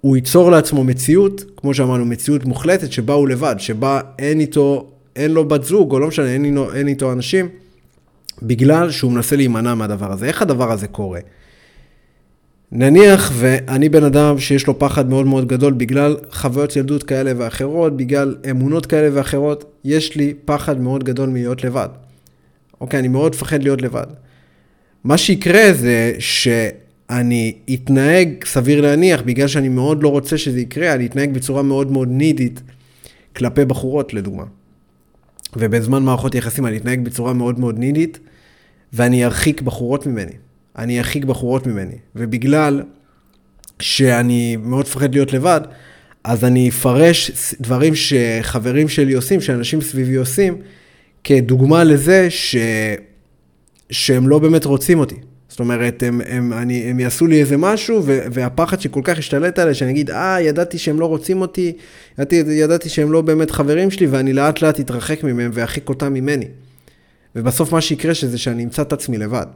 הוא 0.00 0.16
ייצור 0.16 0.50
לעצמו 0.50 0.84
מציאות, 0.84 1.44
כמו 1.56 1.74
שאמרנו, 1.74 2.04
מציאות 2.04 2.44
מוחלטת 2.44 2.92
שבה 2.92 3.14
הוא 3.14 3.28
לבד, 3.28 3.54
שבה 3.58 4.00
אין 4.18 4.40
איתו, 4.40 4.90
אין 5.16 5.30
לו 5.30 5.48
בת 5.48 5.64
זוג, 5.64 5.92
או 5.92 5.98
לא 5.98 6.08
משנה, 6.08 6.32
אין, 6.32 6.44
איתו, 6.44 6.74
אין 6.74 6.88
איתו 6.88 7.12
אנשים, 7.12 7.48
בגלל 8.42 8.90
שהוא 8.90 9.12
מנסה 9.12 9.36
להימנע 9.36 9.74
מהדבר 9.74 10.12
הזה. 10.12 10.26
איך 10.26 10.42
הדבר 10.42 10.72
הזה 10.72 10.86
קורה? 10.86 11.20
נניח 12.72 13.32
ואני 13.34 13.88
בן 13.88 14.04
אדם 14.04 14.38
שיש 14.38 14.66
לו 14.66 14.78
פחד 14.78 15.08
מאוד 15.08 15.26
מאוד 15.26 15.48
גדול 15.48 15.72
בגלל 15.72 16.16
חוויות 16.30 16.76
ילדות 16.76 17.02
כאלה 17.02 17.32
ואחרות, 17.36 17.96
בגלל 17.96 18.36
אמונות 18.50 18.86
כאלה 18.86 19.08
ואחרות, 19.12 19.64
יש 19.84 20.16
לי 20.16 20.34
פחד 20.44 20.80
מאוד 20.80 21.04
גדול 21.04 21.28
מלהיות 21.28 21.64
לבד. 21.64 21.88
אוקיי, 22.80 23.00
אני 23.00 23.08
מאוד 23.08 23.32
מפחד 23.34 23.62
להיות 23.62 23.82
לבד. 23.82 24.06
מה 25.04 25.18
שיקרה 25.18 25.72
זה 25.72 26.12
שאני 26.18 27.54
אתנהג, 27.74 28.44
סביר 28.44 28.80
להניח, 28.80 29.22
בגלל 29.22 29.48
שאני 29.48 29.68
מאוד 29.68 30.02
לא 30.02 30.08
רוצה 30.08 30.38
שזה 30.38 30.60
יקרה, 30.60 30.94
אני 30.94 31.06
אתנהג 31.06 31.34
בצורה 31.34 31.62
מאוד 31.62 31.90
מאוד 31.90 32.08
נידית 32.10 32.60
כלפי 33.36 33.64
בחורות, 33.64 34.14
לדוגמה. 34.14 34.44
ובזמן 35.56 36.02
מערכות 36.02 36.34
יחסים 36.34 36.66
אני 36.66 36.76
אתנהג 36.76 37.04
בצורה 37.04 37.32
מאוד 37.32 37.58
מאוד 37.58 37.78
נידית, 37.78 38.18
ואני 38.92 39.24
ארחיק 39.24 39.60
בחורות 39.60 40.06
ממני. 40.06 40.32
אני 40.78 40.98
ארחיק 40.98 41.24
בחורות 41.24 41.66
ממני. 41.66 41.96
ובגלל 42.16 42.82
שאני 43.80 44.56
מאוד 44.56 44.84
מפחד 44.84 45.14
להיות 45.14 45.32
לבד, 45.32 45.60
אז 46.24 46.44
אני 46.44 46.68
אפרש 46.68 47.30
דברים 47.60 47.92
שחברים 47.94 48.88
שלי 48.88 49.12
עושים, 49.12 49.40
שאנשים 49.40 49.80
סביבי 49.80 50.14
עושים, 50.14 50.56
כדוגמה 51.24 51.84
לזה 51.84 52.30
ש... 52.30 52.56
שהם 53.90 54.28
לא 54.28 54.38
באמת 54.38 54.64
רוצים 54.64 54.98
אותי. 54.98 55.16
זאת 55.54 55.60
אומרת, 55.60 56.02
הם, 56.02 56.20
הם, 56.26 56.52
אני, 56.52 56.90
הם 56.90 57.00
יעשו 57.00 57.26
לי 57.26 57.40
איזה 57.40 57.56
משהו, 57.56 58.02
ו, 58.04 58.18
והפחד 58.32 58.80
שכל 58.80 59.00
כך 59.04 59.18
השתלט 59.18 59.58
עליי, 59.58 59.74
שאני 59.74 59.90
אגיד, 59.90 60.10
אה, 60.10 60.40
ידעתי 60.40 60.78
שהם 60.78 61.00
לא 61.00 61.06
רוצים 61.06 61.40
אותי, 61.40 61.72
ידעתי, 62.18 62.36
ידעתי 62.36 62.88
שהם 62.88 63.12
לא 63.12 63.20
באמת 63.20 63.50
חברים 63.50 63.90
שלי, 63.90 64.06
ואני 64.06 64.32
לאט 64.32 64.62
לאט 64.62 64.80
אתרחק 64.80 65.24
ממהם 65.24 65.50
וארחיק 65.54 65.88
אותם 65.88 66.14
ממני. 66.14 66.44
ובסוף 67.36 67.72
מה 67.72 67.80
שיקרה 67.80 68.14
שזה 68.14 68.38
שאני 68.38 68.64
אמצא 68.64 68.82
את 68.82 68.92
עצמי 68.92 69.18
לבד. 69.18 69.46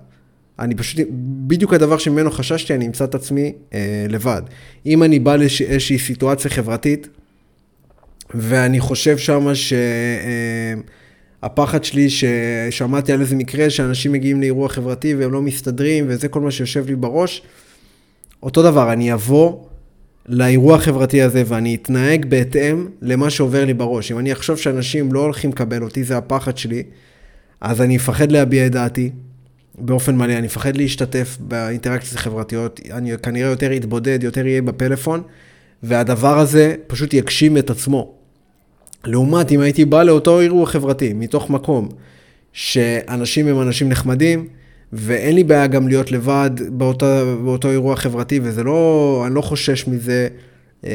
אני 0.58 0.74
פשוט, 0.74 1.06
בדיוק 1.46 1.74
הדבר 1.74 1.98
שממנו 1.98 2.30
חששתי, 2.30 2.74
אני 2.74 2.86
אמצא 2.86 3.04
את 3.04 3.14
עצמי 3.14 3.52
אה, 3.74 4.06
לבד. 4.08 4.42
אם 4.86 5.02
אני 5.02 5.18
בא 5.18 5.36
לאיזושהי 5.36 5.98
סיטואציה 5.98 6.50
חברתית, 6.50 7.08
ואני 8.34 8.80
חושב 8.80 9.18
שמה 9.18 9.54
שהפחד 9.54 9.84
אה, 10.26 10.74
שלי, 11.82 12.08
ששמעתי 12.10 13.12
על 13.12 13.20
איזה 13.20 13.36
מקרה, 13.36 13.70
שאנשים 13.70 14.12
מגיעים 14.12 14.40
לאירוע 14.40 14.68
חברתי 14.68 15.14
והם 15.14 15.32
לא 15.32 15.42
מסתדרים, 15.42 16.04
וזה 16.08 16.28
כל 16.28 16.40
מה 16.40 16.50
שיושב 16.50 16.86
לי 16.86 16.96
בראש, 16.96 17.42
אותו 18.42 18.62
דבר, 18.62 18.92
אני 18.92 19.12
אבוא 19.12 19.64
לאירוע 20.28 20.76
החברתי 20.76 21.22
הזה 21.22 21.42
ואני 21.46 21.74
אתנהג 21.74 22.26
בהתאם 22.26 22.86
למה 23.02 23.30
שעובר 23.30 23.64
לי 23.64 23.74
בראש. 23.74 24.12
אם 24.12 24.18
אני 24.18 24.32
אחשוב 24.32 24.56
שאנשים 24.56 25.12
לא 25.12 25.20
הולכים 25.20 25.50
לקבל 25.50 25.82
אותי, 25.82 26.04
זה 26.04 26.16
הפחד 26.16 26.58
שלי, 26.58 26.82
אז 27.60 27.80
אני 27.80 27.96
אפחד 27.96 28.32
להביע 28.32 28.66
את 28.66 28.72
דעתי, 28.72 29.10
באופן 29.78 30.16
מלא, 30.16 30.32
אני 30.32 30.46
מפחד 30.46 30.76
להשתתף 30.76 31.36
באינטראקציות 31.40 32.14
החברתיות, 32.14 32.80
אני 32.90 33.18
כנראה 33.22 33.50
יותר 33.50 33.76
אתבודד, 33.76 34.22
יותר 34.22 34.44
אהיה 34.44 34.62
בפלאפון, 34.62 35.22
והדבר 35.82 36.38
הזה 36.38 36.74
פשוט 36.86 37.14
יגשים 37.14 37.56
את 37.56 37.70
עצמו. 37.70 38.17
לעומת 39.04 39.52
אם 39.52 39.60
הייתי 39.60 39.84
בא 39.84 40.02
לאותו 40.02 40.40
אירוע 40.40 40.66
חברתי, 40.66 41.12
מתוך 41.12 41.50
מקום 41.50 41.88
שאנשים 42.52 43.46
הם 43.46 43.60
אנשים 43.60 43.88
נחמדים, 43.88 44.46
ואין 44.92 45.34
לי 45.34 45.44
בעיה 45.44 45.66
גם 45.66 45.88
להיות 45.88 46.12
לבד 46.12 46.50
באותו, 46.68 47.06
באותו 47.44 47.70
אירוע 47.70 47.96
חברתי, 47.96 48.40
וזה 48.42 48.64
לא, 48.64 49.22
אני 49.26 49.34
לא 49.34 49.40
חושש 49.40 49.88
מזה, 49.88 50.28
אה, 50.84 50.90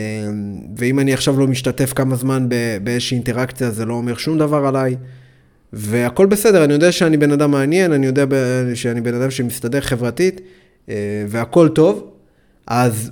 ואם 0.77 0.99
אני 0.99 1.13
עכשיו 1.13 1.39
לא 1.39 1.47
משתתף 1.47 1.93
כמה 1.93 2.15
זמן 2.15 2.47
באיזושהי 2.83 3.15
אינטראקציה, 3.15 3.71
זה 3.71 3.85
לא 3.85 3.93
אומר 3.93 4.17
שום 4.17 4.37
דבר 4.37 4.65
עליי. 4.65 4.95
והכל 5.73 6.25
בסדר, 6.25 6.63
אני 6.63 6.73
יודע 6.73 6.91
שאני 6.91 7.17
בן 7.17 7.31
אדם 7.31 7.51
מעניין, 7.51 7.91
אני 7.91 8.05
יודע 8.05 8.25
שאני 8.73 9.01
בן 9.01 9.13
אדם 9.13 9.31
שמסתדר 9.31 9.81
חברתית, 9.81 10.41
אה, 10.89 10.95
והכל 11.27 11.69
טוב, 11.69 12.11
אז 12.67 13.11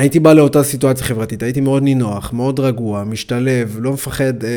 הייתי 0.00 0.20
בא 0.20 0.32
לאותה 0.32 0.62
סיטואציה 0.62 1.04
חברתית, 1.06 1.42
הייתי 1.42 1.60
מאוד 1.60 1.82
נינוח, 1.82 2.32
מאוד 2.32 2.60
רגוע, 2.60 3.04
משתלב, 3.04 3.76
לא 3.80 3.92
מפחד 3.92 4.44
אה, 4.44 4.50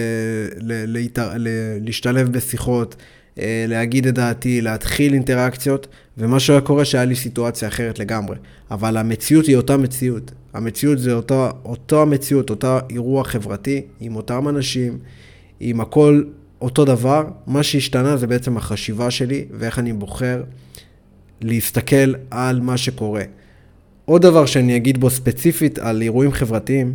ל- 0.62 0.98
ל- 0.98 1.08
ל- 1.38 1.78
להשתלב 1.86 2.32
בשיחות, 2.32 2.96
אה, 3.40 3.66
להגיד 3.68 4.08
את 4.08 4.14
דעתי, 4.14 4.62
להתחיל 4.62 5.14
אינטראקציות, 5.14 5.88
ומה 6.18 6.40
שהיה 6.40 6.62
קורה 6.62 6.86
שהיה 6.86 7.06
לי 7.06 7.16
סיטואציה 7.16 7.68
אחרת 7.68 8.00
לגמרי. 8.00 8.36
אבל 8.72 8.98
המציאות 8.98 9.46
היא 9.46 9.56
אותה 9.56 9.78
מציאות. 9.78 10.32
המציאות 10.54 11.00
זה 11.00 11.14
אותה, 11.14 11.52
אותה 11.66 12.02
המציאות, 12.02 12.50
אותה 12.50 12.80
אירוע 12.90 13.24
חברתי, 13.24 13.82
עם 14.00 14.16
אותם 14.16 14.48
אנשים, 14.50 14.98
עם 15.60 15.82
הכל 15.82 16.24
אותו 16.62 16.86
דבר, 16.86 17.28
מה 17.48 17.64
שהשתנה 17.64 18.18
זה 18.18 18.28
בעצם 18.28 18.58
החשיבה 18.58 19.12
שלי 19.12 19.46
ואיך 19.52 19.80
אני 19.80 19.94
בוחר 19.94 20.44
להסתכל 21.42 22.14
על 22.32 22.62
מה 22.62 22.78
שקורה. 22.78 23.24
עוד 24.06 24.22
דבר 24.22 24.46
שאני 24.46 24.76
אגיד 24.76 25.00
בו 25.00 25.10
ספציפית 25.10 25.80
על 25.80 26.02
אירועים 26.02 26.32
חברתיים, 26.32 26.94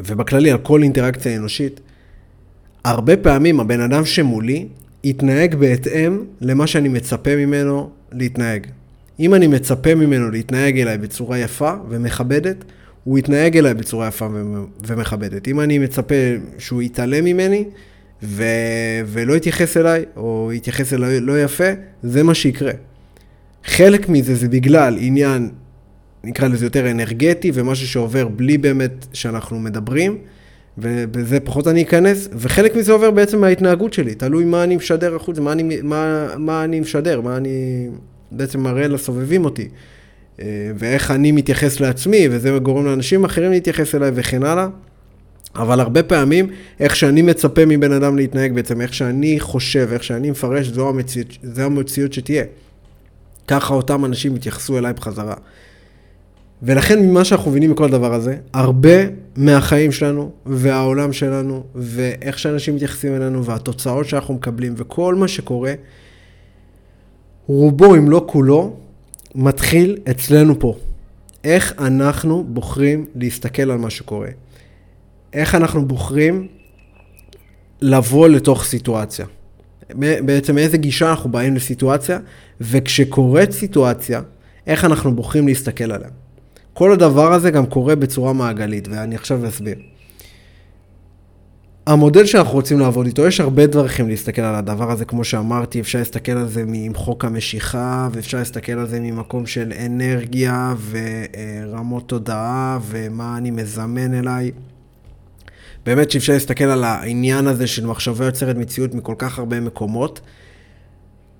ובכללי 0.00 0.50
על 0.50 0.58
כל 0.58 0.82
אינטראקציה 0.82 1.36
אנושית, 1.36 1.80
הרבה 2.84 3.16
פעמים 3.16 3.60
הבן 3.60 3.80
אדם 3.80 4.04
שמולי 4.04 4.66
יתנהג 5.04 5.54
בהתאם 5.54 6.24
למה 6.40 6.66
שאני 6.66 6.88
מצפה 6.88 7.36
ממנו 7.36 7.90
להתנהג. 8.12 8.66
אם 9.20 9.34
אני 9.34 9.46
מצפה 9.46 9.94
ממנו 9.94 10.30
להתנהג 10.30 10.80
אליי 10.80 10.98
בצורה 10.98 11.38
יפה 11.38 11.72
ומכבדת, 11.88 12.64
הוא 13.04 13.18
יתנהג 13.18 13.56
אליי 13.56 13.74
בצורה 13.74 14.08
יפה 14.08 14.28
ומכבדת. 14.86 15.48
אם 15.48 15.60
אני 15.60 15.78
מצפה 15.78 16.14
שהוא 16.58 16.82
יתעלם 16.82 17.24
ממני, 17.24 17.64
ו... 18.22 18.44
ולא 19.06 19.34
יתייחס 19.34 19.76
אליי, 19.76 20.04
או 20.16 20.50
יתייחס 20.54 20.92
אליי 20.92 21.20
לא 21.20 21.42
יפה, 21.42 21.68
זה 22.02 22.22
מה 22.22 22.34
שיקרה. 22.34 22.72
חלק 23.64 24.08
מזה 24.08 24.34
זה 24.34 24.48
בגלל 24.48 24.96
עניין, 25.00 25.50
נקרא 26.24 26.48
לזה 26.48 26.66
יותר 26.66 26.90
אנרגטי, 26.90 27.50
ומשהו 27.54 27.88
שעובר 27.88 28.28
בלי 28.28 28.58
באמת 28.58 29.06
שאנחנו 29.12 29.60
מדברים, 29.60 30.18
ובזה 30.78 31.40
פחות 31.40 31.68
אני 31.68 31.82
אכנס, 31.82 32.28
וחלק 32.32 32.76
מזה 32.76 32.92
עובר 32.92 33.10
בעצם 33.10 33.40
מההתנהגות 33.40 33.92
שלי, 33.92 34.14
תלוי 34.14 34.44
מה 34.44 34.64
אני 34.64 34.76
משדר 34.76 35.16
החוצה, 35.16 35.40
מה 35.40 35.52
אני, 35.52 35.78
מה, 35.82 36.28
מה 36.38 36.64
אני 36.64 36.80
משדר, 36.80 37.20
מה 37.20 37.36
אני 37.36 37.88
בעצם 38.32 38.60
מראה 38.60 38.88
לסובבים 38.88 39.44
אותי, 39.44 39.68
אה, 40.40 40.46
ואיך 40.78 41.10
אני 41.10 41.32
מתייחס 41.32 41.80
לעצמי, 41.80 42.28
וזה 42.30 42.58
גורם 42.62 42.86
לאנשים 42.86 43.24
אחרים 43.24 43.50
להתייחס 43.50 43.94
אליי 43.94 44.10
וכן 44.14 44.42
הלאה. 44.42 44.68
אבל 45.56 45.80
הרבה 45.80 46.02
פעמים, 46.02 46.46
איך 46.80 46.96
שאני 46.96 47.22
מצפה 47.22 47.66
מבן 47.66 47.92
אדם 47.92 48.16
להתנהג 48.16 48.52
בעצם, 48.52 48.80
איך 48.80 48.94
שאני 48.94 49.40
חושב, 49.40 49.88
איך 49.92 50.04
שאני 50.04 50.30
מפרש, 50.30 50.66
זו 50.66 50.88
המציאות, 50.88 51.28
זו 51.42 51.62
המציאות 51.62 52.12
שתהיה. 52.12 52.44
ככה 53.48 53.74
אותם 53.74 54.04
אנשים 54.04 54.36
יתייחסו 54.36 54.78
אליי 54.78 54.92
בחזרה. 54.92 55.34
ולכן 56.64 57.02
ממה 57.02 57.24
שאנחנו 57.24 57.50
מבינים 57.50 57.70
מכל 57.70 57.84
הדבר 57.84 58.14
הזה, 58.14 58.36
הרבה 58.52 58.90
מהחיים 59.36 59.92
שלנו, 59.92 60.30
והעולם 60.46 61.12
שלנו, 61.12 61.64
ואיך 61.74 62.38
שאנשים 62.38 62.74
מתייחסים 62.74 63.14
אלינו, 63.14 63.44
והתוצאות 63.44 64.08
שאנחנו 64.08 64.34
מקבלים, 64.34 64.74
וכל 64.76 65.14
מה 65.14 65.28
שקורה, 65.28 65.74
רובו, 67.46 67.94
אם 67.94 68.10
לא 68.10 68.24
כולו, 68.26 68.76
מתחיל 69.34 69.98
אצלנו 70.10 70.60
פה. 70.60 70.74
איך 71.44 71.74
אנחנו 71.78 72.44
בוחרים 72.44 73.06
להסתכל 73.14 73.70
על 73.70 73.78
מה 73.78 73.90
שקורה. 73.90 74.28
איך 75.32 75.54
אנחנו 75.54 75.88
בוחרים 75.88 76.46
לבוא 77.80 78.28
לתוך 78.28 78.64
סיטואציה. 78.64 79.26
בעצם 79.98 80.58
איזה 80.58 80.76
גישה 80.76 81.10
אנחנו 81.10 81.30
באים 81.30 81.56
לסיטואציה, 81.56 82.18
וכשקורית 82.60 83.52
סיטואציה, 83.52 84.20
איך 84.66 84.84
אנחנו 84.84 85.16
בוחרים 85.16 85.48
להסתכל 85.48 85.92
עליה. 85.92 86.08
כל 86.74 86.92
הדבר 86.92 87.32
הזה 87.32 87.50
גם 87.50 87.66
קורה 87.66 87.94
בצורה 87.94 88.32
מעגלית, 88.32 88.88
ואני 88.88 89.14
עכשיו 89.14 89.48
אסביר. 89.48 89.76
המודל 91.86 92.26
שאנחנו 92.26 92.54
רוצים 92.54 92.80
לעבוד 92.80 93.06
איתו, 93.06 93.26
יש 93.26 93.40
הרבה 93.40 93.66
דרכים 93.66 94.08
להסתכל 94.08 94.42
על 94.42 94.54
הדבר 94.54 94.90
הזה, 94.90 95.04
כמו 95.04 95.24
שאמרתי, 95.24 95.80
אפשר 95.80 95.98
להסתכל 95.98 96.32
על 96.32 96.48
זה 96.48 96.64
מחוק 96.66 97.24
המשיכה, 97.24 98.08
ואפשר 98.12 98.38
להסתכל 98.38 98.72
על 98.72 98.86
זה 98.86 99.00
ממקום 99.00 99.46
של 99.46 99.72
אנרגיה 99.86 100.74
ורמות 100.90 102.08
תודעה, 102.08 102.78
ומה 102.82 103.36
אני 103.36 103.50
מזמן 103.50 104.14
אליי. 104.14 104.50
באמת 105.86 106.10
שאפשר 106.10 106.32
להסתכל 106.32 106.64
על 106.64 106.84
העניין 106.84 107.46
הזה 107.46 107.66
של 107.66 107.86
מחשבה 107.86 108.24
יוצרת 108.24 108.56
מציאות 108.56 108.94
מכל 108.94 109.14
כך 109.18 109.38
הרבה 109.38 109.60
מקומות. 109.60 110.20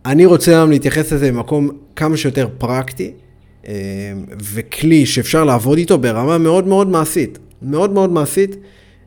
אני 0.07 0.27
רוצה 0.27 0.51
היום 0.51 0.71
להתייחס 0.71 1.13
לזה 1.13 1.33
במקום 1.33 1.71
כמה 1.97 2.17
שיותר 2.17 2.49
פרקטי, 2.59 3.13
וכלי 4.55 5.07
שאפשר 5.07 5.45
לעבוד 5.45 5.79
איתו 5.79 5.99
ברמה 5.99 6.39
מאוד 6.39 6.67
מאוד 6.67 6.89
מעשית. 6.89 7.39
מאוד 7.63 7.93
מאוד 7.93 8.13
מעשית, 8.13 8.57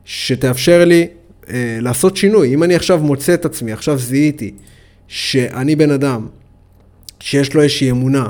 שתאפשר 0.05 0.85
לי 0.85 1.07
אה, 1.49 1.77
לעשות 1.81 2.17
שינוי. 2.17 2.53
אם 2.53 2.63
אני 2.63 2.75
עכשיו 2.75 2.99
מוצא 2.99 3.33
את 3.33 3.45
עצמי, 3.45 3.71
עכשיו 3.71 3.97
זיהיתי 3.97 4.53
שאני 5.07 5.75
בן 5.75 5.91
אדם 5.91 6.27
שיש 7.19 7.53
לו 7.53 7.61
איזושהי 7.61 7.91
אמונה 7.91 8.27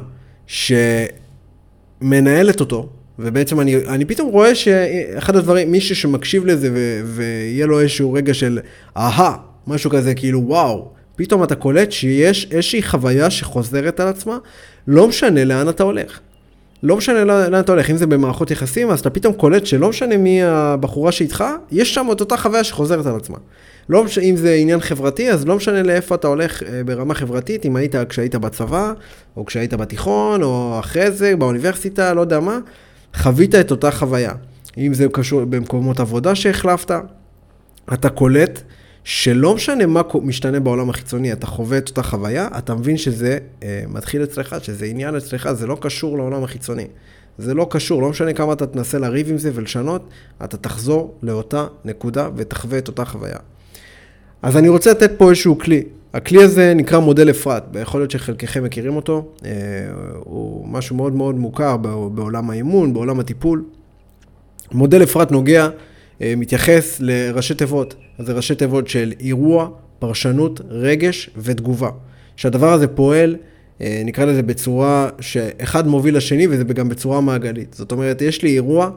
שמנהלת 2.01 2.59
אותו, 2.59 2.89
ובעצם 3.19 3.59
אני, 3.59 3.75
אני 3.87 4.05
פתאום 4.05 4.29
רואה 4.29 4.55
שאחד 4.55 5.35
הדברים, 5.35 5.71
מישהו 5.71 5.95
שמקשיב 5.95 6.45
לזה 6.45 6.69
ו, 6.73 7.01
ויהיה 7.05 7.65
לו 7.65 7.79
איזשהו 7.79 8.13
רגע 8.13 8.33
של 8.33 8.59
אהה, 8.97 9.35
משהו 9.67 9.89
כזה, 9.89 10.15
כאילו 10.15 10.43
וואו, 10.45 10.91
פתאום 11.15 11.43
אתה 11.43 11.55
קולט 11.55 11.91
שיש 11.91 12.47
איזושהי 12.51 12.83
חוויה 12.83 13.29
שחוזרת 13.29 13.99
על 13.99 14.07
עצמה, 14.07 14.37
לא 14.87 15.07
משנה 15.07 15.43
לאן 15.43 15.69
אתה 15.69 15.83
הולך. 15.83 16.19
לא 16.83 16.97
משנה 16.97 17.23
לאן 17.23 17.59
אתה 17.59 17.71
הולך, 17.71 17.89
אם 17.89 17.97
זה 17.97 18.07
במערכות 18.07 18.51
יחסים, 18.51 18.89
אז 18.89 18.99
אתה 18.99 19.09
פתאום 19.09 19.33
קולט 19.33 19.65
שלא 19.65 19.89
משנה 19.89 20.17
מי 20.17 20.43
הבחורה 20.43 21.11
שאיתך, 21.11 21.43
יש 21.71 21.93
שם 21.93 22.07
את 22.11 22.19
אותה 22.19 22.37
חוויה 22.37 22.63
שחוזרת 22.63 23.05
על 23.05 23.15
עצמה. 23.15 23.37
לא 23.89 24.03
משנה, 24.03 24.23
אם 24.23 24.35
זה 24.35 24.53
עניין 24.53 24.79
חברתי, 24.79 25.31
אז 25.31 25.45
לא 25.45 25.55
משנה 25.55 25.83
לאיפה 25.83 26.15
אתה 26.15 26.27
הולך 26.27 26.63
אה, 26.63 26.83
ברמה 26.83 27.13
חברתית, 27.13 27.65
אם 27.65 27.75
היית 27.75 27.95
כשהיית 28.09 28.35
בצבא, 28.35 28.93
או 29.37 29.45
כשהיית 29.45 29.73
בתיכון, 29.73 30.43
או 30.43 30.79
אחרי 30.79 31.11
זה, 31.11 31.35
באוניברסיטה, 31.35 32.13
לא 32.13 32.21
יודע 32.21 32.39
מה, 32.39 32.59
חווית 33.15 33.55
את 33.55 33.71
אותה 33.71 33.91
חוויה. 33.91 34.31
אם 34.77 34.93
זה 34.93 35.05
קשור 35.11 35.45
במקומות 35.45 35.99
עבודה 35.99 36.35
שהחלפת, 36.35 36.91
אתה 37.93 38.09
קולט 38.09 38.61
שלא 39.09 39.55
משנה 39.55 39.85
מה 39.85 40.01
משתנה 40.21 40.59
בעולם 40.59 40.89
החיצוני, 40.89 41.33
אתה 41.33 41.47
חווה 41.47 41.77
את 41.77 41.89
אותה 41.89 42.03
חוויה, 42.03 42.47
אתה 42.57 42.75
מבין 42.75 42.97
שזה 42.97 43.37
אה, 43.63 43.83
מתחיל 43.87 44.23
אצלך, 44.23 44.55
שזה 44.61 44.85
עניין 44.85 45.15
אצלך, 45.15 45.51
זה 45.51 45.67
לא 45.67 45.77
קשור 45.81 46.17
לעולם 46.17 46.43
החיצוני. 46.43 46.87
זה 47.37 47.53
לא 47.53 47.67
קשור, 47.69 48.01
לא 48.01 48.09
משנה 48.09 48.33
כמה 48.33 48.53
אתה 48.53 48.67
תנסה 48.67 48.99
לריב 48.99 49.29
עם 49.29 49.37
זה 49.37 49.51
ולשנות, 49.53 50.09
אתה 50.43 50.57
תחזור 50.57 51.17
לאותה 51.23 51.67
נקודה 51.85 52.29
ותחווה 52.35 52.77
את 52.77 52.87
אותה 52.87 53.05
חוויה. 53.05 53.37
אז 54.41 54.57
אני 54.57 54.69
רוצה 54.69 54.91
לתת 54.91 55.11
פה 55.17 55.29
איזשהו 55.29 55.57
כלי. 55.57 55.83
הכלי 56.13 56.43
הזה 56.43 56.73
נקרא 56.73 56.99
מודל 56.99 57.29
אפרת, 57.29 57.63
ויכול 57.73 58.01
להיות 58.01 58.11
שחלקכם 58.11 58.63
מכירים 58.63 58.95
אותו. 58.95 59.31
אה, 59.45 59.51
הוא 60.19 60.67
משהו 60.67 60.95
מאוד 60.95 61.13
מאוד 61.13 61.35
מוכר 61.35 61.77
בעולם 61.77 62.49
האימון, 62.49 62.93
בעולם 62.93 63.19
הטיפול. 63.19 63.63
מודל 64.71 65.03
אפרת 65.03 65.31
נוגע 65.31 65.69
מתייחס 66.21 66.97
לראשי 66.99 67.53
תיבות. 67.53 67.95
אז 68.17 68.25
זה 68.25 68.33
ראשי 68.33 68.55
תיבות 68.55 68.87
של 68.87 69.13
אירוע, 69.19 69.69
פרשנות, 69.99 70.61
רגש 70.69 71.29
ותגובה. 71.37 71.89
שהדבר 72.35 72.73
הזה 72.73 72.87
פועל, 72.87 73.35
אה, 73.81 74.01
נקרא 74.05 74.25
לזה 74.25 74.43
בצורה 74.43 75.09
שאחד 75.19 75.87
מוביל 75.87 76.17
לשני 76.17 76.47
וזה 76.47 76.63
גם 76.63 76.89
בצורה 76.89 77.21
מעגלית. 77.21 77.73
זאת 77.73 77.91
אומרת, 77.91 78.21
יש 78.21 78.43
לי 78.43 78.49
אירוע, 78.49 78.89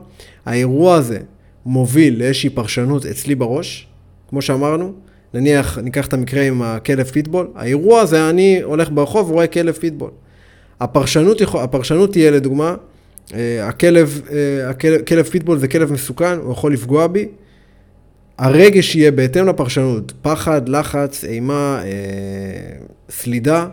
האירוע 0.46 0.94
הזה 0.94 1.18
מוביל 1.66 2.18
לאיזושהי 2.18 2.50
פרשנות 2.50 3.06
אצלי 3.06 3.34
בראש, 3.34 3.86
כמו 4.28 4.42
שאמרנו. 4.42 4.92
נניח, 5.34 5.78
ניקח 5.78 6.06
את 6.06 6.12
המקרה 6.12 6.42
עם 6.42 6.62
הכלב 6.62 7.06
פיטבול, 7.06 7.48
האירוע 7.54 8.00
הזה, 8.00 8.30
אני 8.30 8.62
הולך 8.62 8.90
ברחוב 8.90 9.30
ורואה 9.30 9.46
כלב 9.46 9.74
פיטבול. 9.74 10.10
הפרשנות, 10.80 11.40
הפרשנות 11.54 12.12
תהיה 12.12 12.30
לדוגמה, 12.30 12.68
אה, 12.68 12.74
הכלב, 13.62 14.20
אה, 14.32 14.70
הכלב, 14.70 15.00
כלב 15.04 15.24
פיטבול 15.24 15.58
זה 15.58 15.68
כלב 15.68 15.92
מסוכן, 15.92 16.38
הוא 16.38 16.52
יכול 16.52 16.72
לפגוע 16.72 17.06
בי. 17.06 17.28
הרגש 18.38 18.96
יהיה 18.96 19.10
בהתאם 19.10 19.46
לפרשנות, 19.46 20.12
פחד, 20.22 20.68
לחץ, 20.68 21.24
אימה, 21.24 21.82
אה, 21.84 21.90
סלידה, 23.10 23.66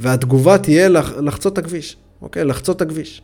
והתגובה 0.00 0.58
תהיה 0.58 0.88
לח, 0.88 1.12
לחצות 1.16 1.52
את 1.52 1.58
הכביש, 1.58 1.96
אוקיי? 2.22 2.44
לחצות 2.44 2.76
את 2.76 2.82
הכביש, 2.82 3.22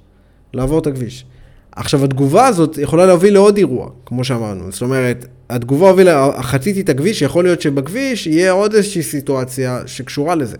לעבור 0.55 0.79
את 0.79 0.87
הכביש. 0.87 1.24
עכשיו, 1.72 2.05
התגובה 2.05 2.46
הזאת 2.46 2.79
יכולה 2.79 3.07
להוביל 3.07 3.35
לעוד 3.35 3.57
אירוע, 3.57 3.90
כמו 4.07 4.24
שאמרנו. 4.24 4.72
זאת 4.72 4.83
אומרת, 4.83 5.26
התגובה 5.50 5.90
הובילה, 5.90 6.42
חציתי 6.42 6.81
את 6.81 6.88
הכביש, 6.88 7.22
יכול 7.22 7.44
להיות 7.44 7.61
שבכביש 7.61 8.26
יהיה 8.26 8.50
עוד 8.50 8.74
איזושהי 8.74 9.03
סיטואציה 9.03 9.83
שקשורה 9.87 10.35
לזה. 10.35 10.57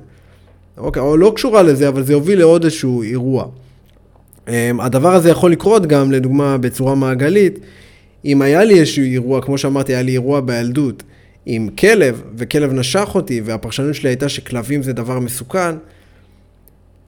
אוקיי, 0.79 1.03
או 1.03 1.17
לא 1.17 1.33
קשורה 1.37 1.63
לזה, 1.63 1.89
אבל 1.89 2.03
זה 2.03 2.13
יוביל 2.13 2.39
לעוד 2.39 2.65
איזשהו 2.65 3.03
אירוע. 3.03 3.47
אמ, 4.51 4.81
הדבר 4.81 5.15
הזה 5.15 5.31
יכול 5.31 5.53
לקרות 5.53 5.87
גם, 5.87 6.13
לדוגמה, 6.13 6.59
בצורה 6.59 6.95
מעגלית. 6.95 7.59
אם 8.25 8.43
היה 8.43 8.65
לי 8.65 8.81
איזשהו 8.81 9.03
אירוע, 9.05 9.43
כמו 9.43 9.59
שאמרתי, 9.59 9.93
היה 9.93 10.03
לי 10.03 10.13
אירוע 10.13 10.41
בילדות 10.41 11.03
עם 11.47 11.69
כלב, 11.79 12.23
וכלב 12.37 12.73
נשך 12.73 13.09
אותי, 13.15 13.41
והפרשנות 13.45 13.95
שלי 13.95 14.09
הייתה 14.09 14.29
שכלבים 14.29 14.83
זה 14.83 14.93
דבר 14.93 15.19
מסוכן, 15.19 15.75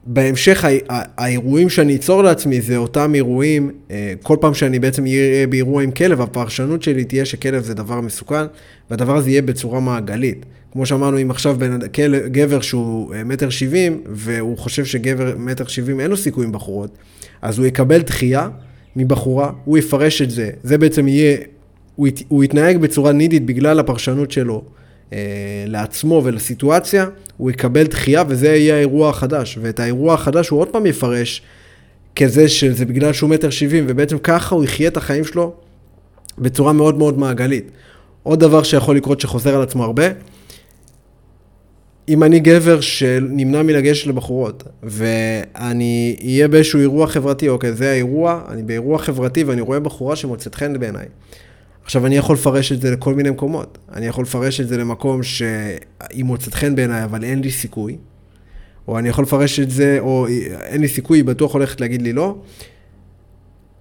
בהמשך 0.05 0.65
האירועים 0.89 1.69
שאני 1.69 1.95
אצור 1.95 2.23
לעצמי 2.23 2.61
זה 2.61 2.77
אותם 2.77 3.15
אירועים, 3.15 3.71
אה, 3.91 4.13
כל 4.23 4.37
פעם 4.41 4.53
שאני 4.53 4.79
בעצם 4.79 5.05
אהיה 5.05 5.47
באירוע 5.47 5.83
עם 5.83 5.91
כלב, 5.91 6.21
הפרשנות 6.21 6.83
שלי 6.83 7.03
תהיה 7.03 7.25
שכלב 7.25 7.63
זה 7.63 7.73
דבר 7.73 8.01
מסוכן, 8.01 8.45
והדבר 8.89 9.17
הזה 9.17 9.29
יהיה 9.29 9.41
בצורה 9.41 9.79
מעגלית. 9.79 10.45
כמו 10.71 10.85
שאמרנו, 10.85 11.21
אם 11.21 11.31
עכשיו 11.31 11.55
בין 11.55 11.79
גבר 12.31 12.61
שהוא 12.61 13.13
אה, 13.13 13.23
מטר 13.23 13.49
שבעים, 13.49 14.01
והוא 14.05 14.57
חושב 14.57 14.85
שגבר 14.85 15.33
מטר 15.37 15.67
שבעים 15.67 15.99
אין 15.99 16.09
לו 16.09 16.17
סיכוי 16.17 16.45
עם 16.45 16.51
בחורות, 16.51 16.97
אז 17.43 17.57
הוא 17.57 17.65
יקבל 17.65 18.01
דחייה 18.01 18.49
מבחורה, 18.95 19.51
הוא 19.65 19.77
יפרש 19.77 20.21
את 20.21 20.29
זה, 20.31 20.49
זה 20.63 20.77
בעצם 20.77 21.07
יהיה, 21.07 21.37
הוא, 21.95 22.07
ית, 22.07 22.23
הוא 22.27 22.43
יתנהג 22.43 22.77
בצורה 22.77 23.11
נידית 23.11 23.45
בגלל 23.45 23.79
הפרשנות 23.79 24.31
שלו 24.31 24.63
אה, 25.13 25.17
לעצמו 25.67 26.21
ולסיטואציה, 26.23 27.05
הוא 27.37 27.51
יקבל 27.51 27.83
דחייה 27.83 28.23
וזה 28.27 28.47
יהיה 28.47 28.75
האירוע 28.75 29.09
החדש. 29.09 29.57
ואת 29.61 29.79
האירוע 29.79 30.13
החדש 30.13 30.49
הוא 30.49 30.59
עוד 30.59 30.67
פעם 30.69 30.85
יפרש 30.85 31.41
כזה 32.15 32.49
שזה 32.49 32.85
בגלל 32.85 33.13
שהוא 33.13 33.29
מטר 33.29 33.49
שבעים, 33.49 33.85
ובעצם 33.87 34.17
ככה 34.17 34.55
הוא 34.55 34.63
יחיה 34.63 34.87
את 34.87 34.97
החיים 34.97 35.23
שלו 35.23 35.53
בצורה 36.37 36.73
מאוד 36.73 36.97
מאוד 36.97 37.19
מעגלית. 37.19 37.71
עוד 38.23 38.39
דבר 38.39 38.63
שיכול 38.63 38.95
לקרות 38.97 39.21
שחוזר 39.21 39.55
על 39.55 39.61
עצמו 39.61 39.83
הרבה, 39.83 40.03
אם 42.09 42.23
אני 42.23 42.39
גבר 42.39 42.81
שנמנע 42.81 43.63
מלגשת 43.63 44.07
לבחורות, 44.07 44.63
ואני 44.83 46.15
אהיה 46.23 46.47
באיזשהו 46.47 46.79
אירוע 46.79 47.07
חברתי, 47.07 47.49
אוקיי, 47.49 47.73
זה 47.73 47.91
האירוע, 47.91 48.41
אני 48.49 48.63
באירוע 48.63 48.97
חברתי 48.97 49.43
ואני 49.43 49.61
רואה 49.61 49.79
בחורה 49.79 50.15
שמוצאת 50.15 50.55
חן 50.55 50.79
בעיניי. 50.79 51.05
עכשיו, 51.83 52.05
אני 52.05 52.17
יכול 52.17 52.35
לפרש 52.35 52.71
את 52.71 52.81
זה 52.81 52.91
לכל 52.91 53.13
מיני 53.13 53.29
מקומות. 53.29 53.77
אני 53.93 54.05
יכול 54.05 54.23
לפרש 54.23 54.61
את 54.61 54.67
זה 54.67 54.77
למקום 54.77 55.23
שהיא 55.23 56.23
מוצאת 56.23 56.53
חן 56.53 56.75
בעיניי, 56.75 57.03
אבל 57.03 57.23
אין 57.23 57.41
לי 57.41 57.51
סיכוי. 57.51 57.97
או 58.87 58.99
אני 58.99 59.09
יכול 59.09 59.23
לפרש 59.23 59.59
את 59.59 59.69
זה, 59.69 59.97
או 59.99 60.27
אין 60.63 60.81
לי 60.81 60.87
סיכוי, 60.87 61.17
היא 61.17 61.25
בטוח 61.25 61.53
הולכת 61.53 61.81
להגיד 61.81 62.01
לי 62.01 62.13
לא. 62.13 62.35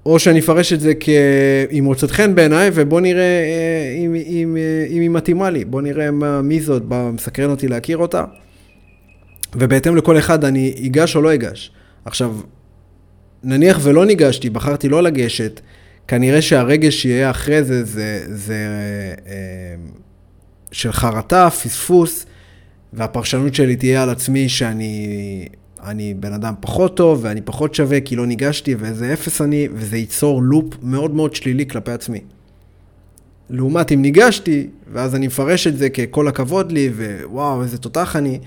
או 0.07 0.19
שאני 0.19 0.41
אפרש 0.41 0.73
את 0.73 0.81
זה 0.81 0.93
כהיא 1.01 1.83
מוצאת 1.83 2.11
חן 2.11 2.35
בעיניי, 2.35 2.71
ובוא 2.75 3.01
נראה 3.01 3.23
אה, 3.23 3.95
אם, 3.99 4.15
אם, 4.15 4.57
אה, 4.57 4.87
אם 4.91 5.01
היא 5.01 5.11
מתאימה 5.11 5.51
לי. 5.51 5.65
בוא 5.65 5.83
נראה 5.83 6.11
מה, 6.11 6.43
מי 6.43 6.61
זאת, 6.61 6.83
מסקרן 7.13 7.51
אותי 7.51 7.69
להכיר 7.69 7.97
אותה. 7.97 8.25
ובהתאם 9.55 9.97
לכל 9.97 10.19
אחד 10.19 10.45
אני 10.45 10.75
אגש 10.87 11.17
או 11.17 11.23
לא 11.23 11.35
אגש. 11.35 11.73
עכשיו, 12.05 12.37
נניח 13.43 13.79
ולא 13.83 14.07
ניגשתי, 14.07 14.51
בחרתי 14.51 14.89
לא 14.89 15.03
לגשת, 15.03 15.61
כנראה 16.09 16.43
שהרגש 16.43 17.03
שיהיה 17.03 17.31
אחרי 17.31 17.65
זה, 17.65 17.85
זה, 17.85 18.23
זה 18.27 18.67
אה, 19.27 19.75
של 20.73 20.93
חרטה, 20.93 21.51
פספוס, 21.51 22.27
והפרשנות 22.93 23.55
שלי 23.55 23.77
תהיה 23.77 24.03
על 24.03 24.11
עצמי 24.11 24.49
שאני 24.49 25.49
אני 25.87 26.15
בן 26.15 26.33
אדם 26.33 26.55
פחות 26.61 26.97
טוב, 26.97 27.21
ואני 27.23 27.41
פחות 27.41 27.75
שווה 27.75 28.01
כי 28.01 28.17
לא 28.17 28.27
ניגשתי, 28.27 28.75
ואיזה 28.75 29.13
אפס 29.13 29.41
אני, 29.41 29.69
וזה 29.75 29.97
ייצור 29.97 30.43
לופ 30.43 30.65
מאוד 30.83 31.15
מאוד 31.15 31.35
שלילי 31.35 31.67
כלפי 31.67 31.91
עצמי. 31.91 32.21
לעומת 33.51 33.93
אם 33.93 34.03
ניגשתי, 34.03 34.67
ואז 34.93 35.15
אני 35.15 35.27
מפרש 35.27 35.67
את 35.67 35.79
זה 35.79 35.91
ככל 35.91 36.29
הכבוד 36.29 36.73
לי, 36.73 36.91
ווואו, 37.25 37.63
איזה 37.63 37.79
תותח 37.79 38.17
אני, 38.17 38.39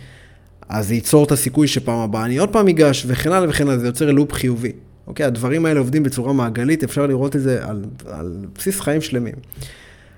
אז 0.69 0.87
זה 0.87 0.93
ייצור 0.93 1.25
את 1.25 1.31
הסיכוי 1.31 1.67
שפעם 1.67 1.99
הבאה 1.99 2.25
אני 2.25 2.37
עוד 2.37 2.49
פעם 2.49 2.67
אגש, 2.67 3.05
וכן 3.07 3.31
הלאה 3.31 3.49
וכן 3.49 3.67
הלאה, 3.67 3.77
זה 3.77 3.87
יוצר 3.87 4.11
לופ 4.11 4.33
חיובי. 4.33 4.71
אוקיי, 5.07 5.25
הדברים 5.25 5.65
האלה 5.65 5.79
עובדים 5.79 6.03
בצורה 6.03 6.33
מעגלית, 6.33 6.83
אפשר 6.83 7.07
לראות 7.07 7.35
את 7.35 7.41
זה 7.41 7.65
על, 7.65 7.85
על 8.05 8.45
בסיס 8.55 8.79
חיים 8.79 9.01
שלמים. 9.01 9.33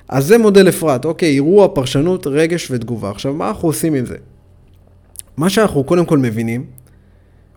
אז 0.08 0.26
זה 0.26 0.38
מודל 0.38 0.70
אפרת, 0.70 1.06
אוקיי, 1.06 1.34
אירוע, 1.34 1.68
פרשנות, 1.76 2.28
רגש 2.28 2.72
ותגובה. 2.72 3.10
עכשיו, 3.10 3.34
מה 3.34 3.48
אנחנו 3.48 3.68
עושים 3.68 3.94
עם 3.94 4.06
זה? 4.06 4.16
מה 5.38 5.50
שאנחנו 5.50 5.84
קודם 5.84 6.06
כל 6.06 6.18
מבינים, 6.18 6.66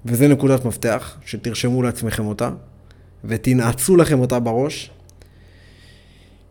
וזה 0.05 0.29
נקודת 0.29 0.65
מפתח, 0.65 1.17
שתרשמו 1.27 1.83
לעצמכם 1.83 2.27
אותה, 2.27 2.51
ותנעצו 3.25 3.97
לכם 3.97 4.21
אותה 4.21 4.39
בראש, 4.39 4.91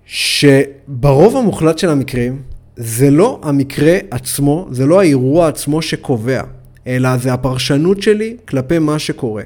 שברוב 0.06 1.38
המוחלט 1.38 1.78
של 1.78 1.90
המקרים, 1.90 2.42
זה 2.76 3.12
לא 3.12 3.40
המקרה 3.44 3.98
עצמו, 4.12 4.68
זה 4.72 4.86
לא 4.86 5.00
האירוע 5.00 5.48
עצמו 5.48 5.82
שקובע, 5.82 6.44
אלא 6.88 7.18
זה 7.18 7.34
הפרשנות 7.34 8.02
שלי 8.02 8.38
כלפי 8.48 8.80
מה 8.80 9.00
שקורה. 9.00 9.44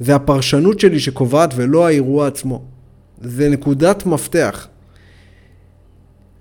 זה 0.00 0.14
הפרשנות 0.14 0.80
שלי 0.80 1.00
שקובעת 1.00 1.50
ולא 1.56 1.86
האירוע 1.86 2.26
עצמו. 2.26 2.64
זה 3.20 3.48
נקודת 3.48 4.06
מפתח. 4.06 4.68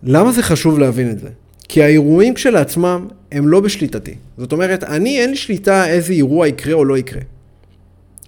למה 0.04 0.32
זה 0.32 0.44
חשוב 0.44 0.80
להבין 0.80 1.12
את 1.12 1.20
זה? 1.20 1.30
כי 1.68 1.84
האירועים 1.84 2.34
כשלעצמם 2.34 3.08
הם 3.32 3.48
לא 3.48 3.60
בשליטתי. 3.60 4.16
זאת 4.38 4.52
אומרת, 4.52 4.84
אני 4.84 5.20
אין 5.20 5.30
לי 5.30 5.36
שליטה 5.36 5.88
איזה 5.88 6.14
אירוע 6.14 6.48
יקרה 6.48 6.74
או 6.74 6.86
לא 6.86 6.98
יקרה. 6.98 7.22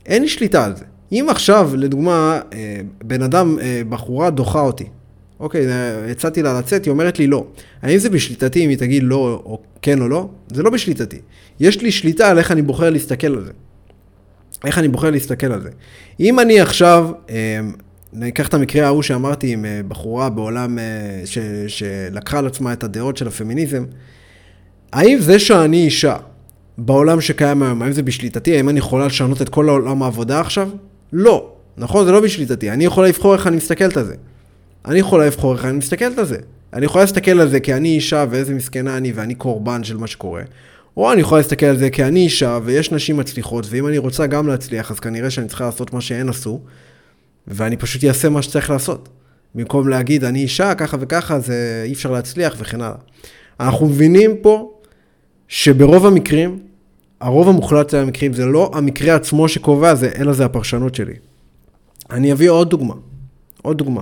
אין 0.06 0.22
לי 0.22 0.28
שליטה 0.28 0.66
על 0.66 0.76
זה. 0.76 0.86
אם 1.12 1.28
עכשיו, 1.30 1.72
לדוגמה, 1.78 2.40
אה, 2.54 2.82
בן 3.04 3.22
אדם, 3.22 3.60
אה, 3.62 3.82
בחורה 3.90 4.30
דוחה 4.30 4.62
אותי, 4.62 4.86
אוקיי, 5.40 5.66
הצעתי 6.12 6.42
לה 6.42 6.60
לצאת, 6.60 6.86
היא 6.86 6.92
אומרת 6.92 7.20
לי 7.20 7.28
לא. 7.28 7.46
האם 7.82 7.98
זה 7.98 8.10
בשליטתי 8.10 8.66
אם 8.66 8.70
היא 8.70 8.78
תגיד 8.78 9.04
לא 9.04 9.42
או 9.46 9.60
כן 9.82 10.02
או 10.02 10.08
לא? 10.08 10.30
זה 10.54 10.64
לא 10.64 10.70
בשליטתי. 10.70 11.18
יש 11.60 11.82
לי 11.82 11.92
שליטה 11.92 12.30
על 12.30 12.38
איך 12.38 12.52
אני 12.52 12.62
בוחר 12.62 12.90
להסתכל 12.90 13.28
על 13.28 13.46
זה. 13.46 13.52
איך 14.66 14.78
אני 14.78 14.88
בוחר 14.88 15.12
להסתכל 15.12 15.52
על 15.52 15.62
זה. 15.62 15.70
אם 16.20 16.40
אני 16.40 16.60
עכשיו, 16.60 17.10
אה, 17.30 17.60
ניקח 18.14 18.48
את 18.48 18.54
המקרה 18.54 18.86
ההוא 18.86 19.02
שאמרתי 19.02 19.54
עם 19.54 19.66
בחורה 19.88 20.30
בעולם 20.30 20.78
ש, 21.26 21.38
שלקחה 21.68 22.40
על 22.40 22.48
עצמה 22.48 22.74
את 22.74 22.84
הדעות 22.84 23.18
של 23.18 23.28
הפמיניזם, 23.28 23.86
האם 24.94 25.20
זה 25.20 25.40
שאני 25.40 25.86
אישה 25.86 26.18
בעולם 26.78 27.22
שקיים 27.22 27.64
היום, 27.64 27.82
האם 27.82 27.92
זה 27.92 28.04
בשליטתי? 28.04 28.58
האם 28.58 28.70
אני 28.70 28.80
יכולה 28.80 29.06
לשנות 29.06 29.42
את 29.42 29.50
כל 29.50 29.70
העולם 29.70 30.04
העבודה 30.04 30.40
עכשיו? 30.40 30.70
לא. 31.14 31.52
נכון? 31.78 32.06
זה 32.06 32.12
לא 32.12 32.20
בשליטתי. 32.20 32.72
אני 32.72 32.86
יכולה 32.86 33.08
לבחור 33.08 33.34
איך 33.34 33.48
אני 33.48 33.58
מסתכלת 33.58 33.98
על 33.98 34.06
זה. 34.06 34.16
אני 34.86 35.00
יכולה 35.00 35.26
לבחור 35.26 35.54
איך 35.54 35.66
אני 35.66 35.78
מסתכלת 35.78 36.18
על 36.18 36.26
זה. 36.26 36.38
אני 36.74 36.86
יכולה 36.86 37.04
להסתכל 37.04 37.40
על 37.40 37.50
זה 37.50 37.60
כי 37.60 37.74
אני 37.74 37.90
אישה 37.90 38.26
ואיזה 38.30 38.54
מסכנה 38.54 38.98
אני 38.98 39.12
ואני 39.12 39.36
קורבן 39.36 39.84
של 39.84 39.98
מה 39.98 40.08
שקורה. 40.08 40.42
או 40.98 41.14
אני 41.14 41.22
יכולה 41.22 41.42
להסתכל 41.42 41.66
על 41.66 41.78
זה 41.78 41.90
כי 41.90 42.04
אני 42.04 42.20
אישה 42.20 42.60
ויש 42.64 42.92
נשים 42.92 43.18
מצליחות, 43.18 43.66
ואם 43.70 43.88
אני 43.88 43.98
רוצה 43.98 44.28
גם 44.28 44.48
להצליח, 44.48 44.92
אז 44.92 45.00
כנראה 45.00 45.30
שאני 45.30 45.48
צריכה 45.48 45.66
לעשות 45.66 45.94
מה 45.94 46.02
שהן 46.02 46.30
עשו, 46.30 46.60
ואני 47.50 47.78
פשוט 47.78 48.04
אעשה 48.04 48.30
מה 48.30 48.42
שצריך 48.42 48.70
לעשות. 48.70 49.10
במקום 49.56 49.90
להגיד, 49.90 50.24
אני 50.24 50.40
אישה, 50.40 50.76
ככה 50.76 50.98
וככה, 51.00 51.40
זה 51.40 51.84
אי 51.86 51.94
אפשר 51.94 52.12
להצליח 52.12 52.56
וכן 52.58 52.82
הלאה. 52.82 52.98
אנחנו 53.60 53.86
מבינים 53.86 54.36
פה 54.42 54.72
שברוב 55.48 56.06
המקרים, 56.06 56.60
הרוב 57.22 57.50
המוחלט 57.50 57.90
של 57.90 57.98
המקרים, 57.98 58.34
זה 58.34 58.46
לא 58.46 58.72
המקרה 58.74 59.16
עצמו 59.16 59.50
שקובע, 59.50 59.96
זה, 59.96 60.12
אלא 60.18 60.34
זה 60.34 60.46
הפרשנות 60.46 60.96
שלי. 60.96 61.14
אני 62.12 62.32
אביא 62.32 62.50
עוד 62.50 62.70
דוגמה. 62.70 62.94
עוד 63.62 63.78
דוגמה. 63.78 64.02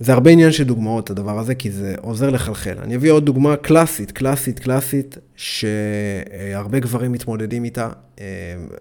זה 0.00 0.12
הרבה 0.12 0.30
עניין 0.30 0.52
של 0.52 0.64
דוגמאות, 0.64 1.10
הדבר 1.10 1.38
הזה, 1.38 1.54
כי 1.54 1.70
זה 1.70 1.94
עוזר 2.00 2.30
לחלחל. 2.30 2.74
אני 2.82 2.96
אביא 2.96 3.10
עוד 3.10 3.26
דוגמה 3.26 3.56
קלאסית, 3.56 4.10
קלאסית, 4.10 4.58
קלאסית, 4.58 5.18
שהרבה 5.36 6.78
גברים 6.78 7.12
מתמודדים 7.12 7.64
איתה, 7.64 7.88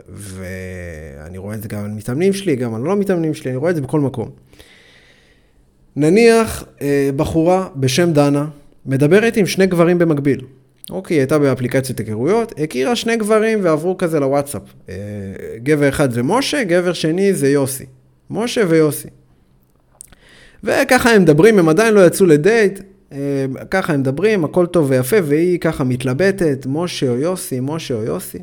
ואני 0.09 1.37
רואה 1.37 1.55
את 1.55 1.61
זה 1.61 1.67
גם 1.67 1.85
על 1.85 1.91
מתאמנים 1.91 2.33
שלי, 2.33 2.55
גם 2.55 2.75
על 2.75 2.81
לא 2.81 2.95
מתאמנים 2.95 3.33
שלי, 3.33 3.51
אני 3.51 3.57
רואה 3.57 3.71
את 3.71 3.75
זה 3.75 3.81
בכל 3.81 3.99
מקום. 3.99 4.29
נניח 5.95 6.63
בחורה 7.15 7.67
בשם 7.75 8.13
דנה, 8.13 8.47
מדברת 8.85 9.37
עם 9.37 9.45
שני 9.45 9.67
גברים 9.67 9.97
במקביל. 9.97 10.41
אוקיי, 10.89 11.15
היא 11.15 11.21
הייתה 11.21 11.39
באפליקציית 11.39 11.99
היכרויות, 11.99 12.53
הכירה 12.59 12.95
שני 12.95 13.17
גברים 13.17 13.59
ועברו 13.61 13.97
כזה 13.97 14.19
לוואטסאפ. 14.19 14.61
אה, 14.89 14.95
גבר 15.57 15.89
אחד 15.89 16.11
זה 16.11 16.23
משה, 16.23 16.63
גבר 16.63 16.93
שני 16.93 17.33
זה 17.33 17.49
יוסי. 17.49 17.85
משה 18.29 18.61
ויוסי. 18.67 19.07
וככה 20.63 21.09
הם 21.09 21.21
מדברים, 21.21 21.59
הם 21.59 21.69
עדיין 21.69 21.93
לא 21.93 22.05
יצאו 22.05 22.25
לדייט, 22.25 22.79
אה, 23.11 23.17
ככה 23.71 23.93
הם 23.93 23.99
מדברים, 23.99 24.45
הכל 24.45 24.65
טוב 24.65 24.89
ויפה, 24.89 25.17
והיא 25.23 25.59
ככה 25.59 25.83
מתלבטת, 25.83 26.65
משה 26.69 27.09
או 27.09 27.15
יוסי, 27.15 27.59
משה 27.61 27.93
או 27.93 28.03
יוסי. 28.03 28.39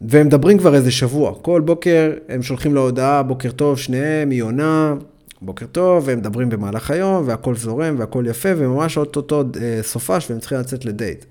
והם 0.00 0.26
מדברים 0.26 0.58
כבר 0.58 0.74
איזה 0.74 0.90
שבוע. 0.90 1.34
כל 1.42 1.60
בוקר 1.60 2.12
הם 2.28 2.42
שולחים 2.42 2.74
לה 2.74 2.80
הודעה, 2.80 3.22
בוקר 3.22 3.50
טוב, 3.50 3.78
שניהם, 3.78 4.30
היא 4.30 4.42
עונה, 4.42 4.94
בוקר 5.42 5.66
טוב, 5.66 6.04
והם 6.06 6.18
מדברים 6.18 6.48
במהלך 6.48 6.90
היום, 6.90 7.22
והכל 7.26 7.56
זורם, 7.56 7.94
והכל 7.98 8.24
יפה, 8.28 8.48
וממש 8.56 8.96
אוטוטו 8.96 9.42
אה, 9.60 9.78
סופש, 9.82 10.30
והם 10.30 10.40
צריכים 10.40 10.58
לצאת 10.58 10.84
לדייט. 10.84 11.24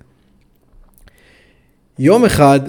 יום 1.98 2.24
אחד, 2.24 2.60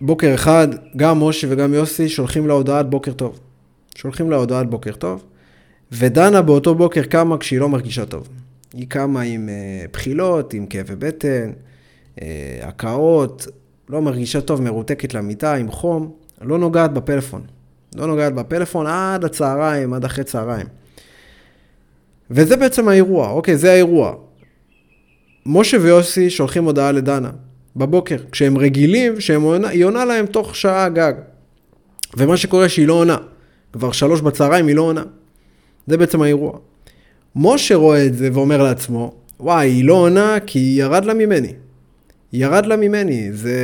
בוקר 0.00 0.34
אחד, 0.34 0.68
גם 0.96 1.22
משה 1.22 1.46
וגם 1.50 1.74
יוסי 1.74 2.08
שולחים 2.08 2.46
לה 2.46 2.54
הודעת 2.54 2.90
בוקר 2.90 3.12
טוב. 3.12 3.38
שולחים 3.94 4.30
לה 4.30 4.36
הודעת 4.36 4.70
בוקר 4.70 4.92
טוב, 4.92 5.22
ודנה 5.92 6.42
באותו 6.42 6.74
בוקר 6.74 7.02
קמה 7.02 7.38
כשהיא 7.38 7.60
לא 7.60 7.68
מרגישה 7.68 8.06
טוב. 8.06 8.28
היא 8.74 8.86
קמה 8.88 9.20
עם 9.20 9.48
אה, 9.48 9.86
בחילות, 9.92 10.54
עם 10.54 10.66
כאבי 10.66 10.96
בטן, 10.96 11.52
אה, 12.22 12.58
הקאות, 12.62 13.46
לא 13.88 14.02
מרגישה 14.02 14.40
טוב, 14.40 14.62
מרותקת 14.62 15.14
למיטה, 15.14 15.54
עם 15.54 15.70
חום, 15.70 16.12
לא 16.42 16.58
נוגעת 16.58 16.92
בפלאפון. 16.92 17.42
לא 17.96 18.06
נוגעת 18.06 18.34
בפלאפון 18.34 18.86
עד 18.86 19.24
הצהריים, 19.24 19.94
עד 19.94 20.04
אחרי 20.04 20.24
צהריים. 20.24 20.66
וזה 22.30 22.56
בעצם 22.56 22.88
האירוע, 22.88 23.30
אוקיי, 23.30 23.56
זה 23.56 23.72
האירוע. 23.72 24.14
משה 25.46 25.76
ויוסי 25.80 26.30
שולחים 26.30 26.64
הודעה 26.64 26.92
לדנה, 26.92 27.30
בבוקר, 27.76 28.16
כשהם 28.32 28.58
רגילים 28.58 29.20
שהיא 29.20 29.84
עונה 29.84 30.04
להם 30.04 30.26
תוך 30.26 30.56
שעה 30.56 30.88
גג. 30.88 31.12
ומה 32.16 32.36
שקורה 32.36 32.68
שהיא 32.68 32.88
לא 32.88 32.92
עונה. 32.92 33.16
כבר 33.72 33.92
שלוש 33.92 34.20
בצהריים 34.20 34.66
היא 34.66 34.76
לא 34.76 34.82
עונה. 34.82 35.02
זה 35.88 35.96
בעצם 35.96 36.22
האירוע. 36.22 36.58
משה 37.36 37.74
רואה 37.74 38.06
את 38.06 38.14
זה 38.14 38.28
ואומר 38.32 38.62
לעצמו, 38.62 39.14
וואי, 39.40 39.68
היא 39.68 39.84
לא 39.84 39.94
עונה 39.94 40.36
כי 40.46 40.58
היא 40.58 40.82
ירד 40.82 41.04
לה 41.04 41.14
ממני. 41.14 41.52
ירד 42.32 42.66
לה 42.66 42.76
ממני, 42.76 43.32
זה, 43.32 43.58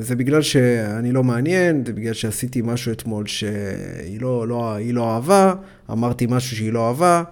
זה 0.00 0.16
בגלל 0.16 0.42
שאני 0.42 1.12
לא 1.12 1.24
מעניין, 1.24 1.82
זה 1.86 1.92
בגלל 1.92 2.12
שעשיתי 2.12 2.60
משהו 2.64 2.92
אתמול 2.92 3.26
שהיא 3.26 4.20
לא, 4.20 4.48
לא, 4.48 4.76
לא 4.92 5.14
אהבה, 5.14 5.54
אמרתי 5.90 6.26
משהו 6.28 6.56
שהיא 6.56 6.72
לא 6.72 6.88
אהבה, 6.88 7.22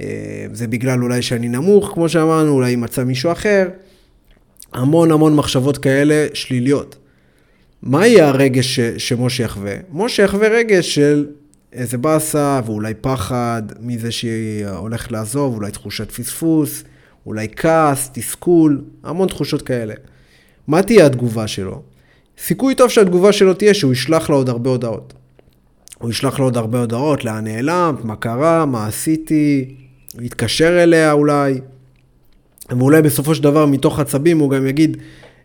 אה, 0.00 0.46
זה 0.52 0.66
בגלל 0.66 1.02
אולי 1.02 1.22
שאני 1.22 1.48
נמוך, 1.48 1.90
כמו 1.94 2.08
שאמרנו, 2.08 2.52
אולי 2.52 2.70
היא 2.70 2.78
מצאה 2.78 3.04
מישהו 3.04 3.32
אחר. 3.32 3.68
המון 4.72 5.12
המון 5.12 5.36
מחשבות 5.36 5.78
כאלה 5.78 6.26
שליליות. 6.34 6.96
מה 7.82 8.06
יהיה 8.06 8.28
הרגש 8.28 8.80
ש, 8.80 8.80
שמשה 8.80 9.44
יחווה? 9.44 9.74
משה 9.92 10.22
יחווה 10.22 10.48
רגש 10.48 10.94
של 10.94 11.26
איזה 11.76 11.98
באסה, 11.98 12.60
ואולי 12.66 12.94
פחד 13.00 13.62
מזה 13.80 14.10
שהיא 14.10 14.66
הולכת 14.66 15.12
לעזוב, 15.12 15.54
אולי 15.54 15.70
תחושת 15.70 16.10
פספוס. 16.10 16.84
אולי 17.26 17.48
כעס, 17.56 18.10
תסכול, 18.12 18.84
המון 19.04 19.28
תחושות 19.28 19.62
כאלה. 19.62 19.94
מה 20.66 20.82
תהיה 20.82 21.06
התגובה 21.06 21.46
שלו? 21.46 21.82
סיכוי 22.38 22.74
טוב 22.74 22.90
שהתגובה 22.90 23.32
שלו 23.32 23.54
תהיה 23.54 23.74
שהוא 23.74 23.92
ישלח 23.92 24.30
לה 24.30 24.36
עוד 24.36 24.48
הרבה 24.48 24.70
הודעות. 24.70 25.14
הוא 25.98 26.10
ישלח 26.10 26.38
לה 26.38 26.44
עוד 26.44 26.56
הרבה 26.56 26.80
הודעות, 26.80 27.24
לאן 27.24 27.44
נעלמת, 27.44 28.04
מה 28.04 28.16
קרה, 28.16 28.66
מה 28.66 28.86
עשיתי, 28.86 29.74
יתקשר 30.20 30.82
אליה 30.82 31.12
אולי, 31.12 31.60
ואולי 32.70 33.02
בסופו 33.02 33.34
של 33.34 33.42
דבר 33.42 33.66
מתוך 33.66 33.98
עצבים 33.98 34.38
הוא 34.38 34.50
גם 34.50 34.66
יגיד, 34.66 34.96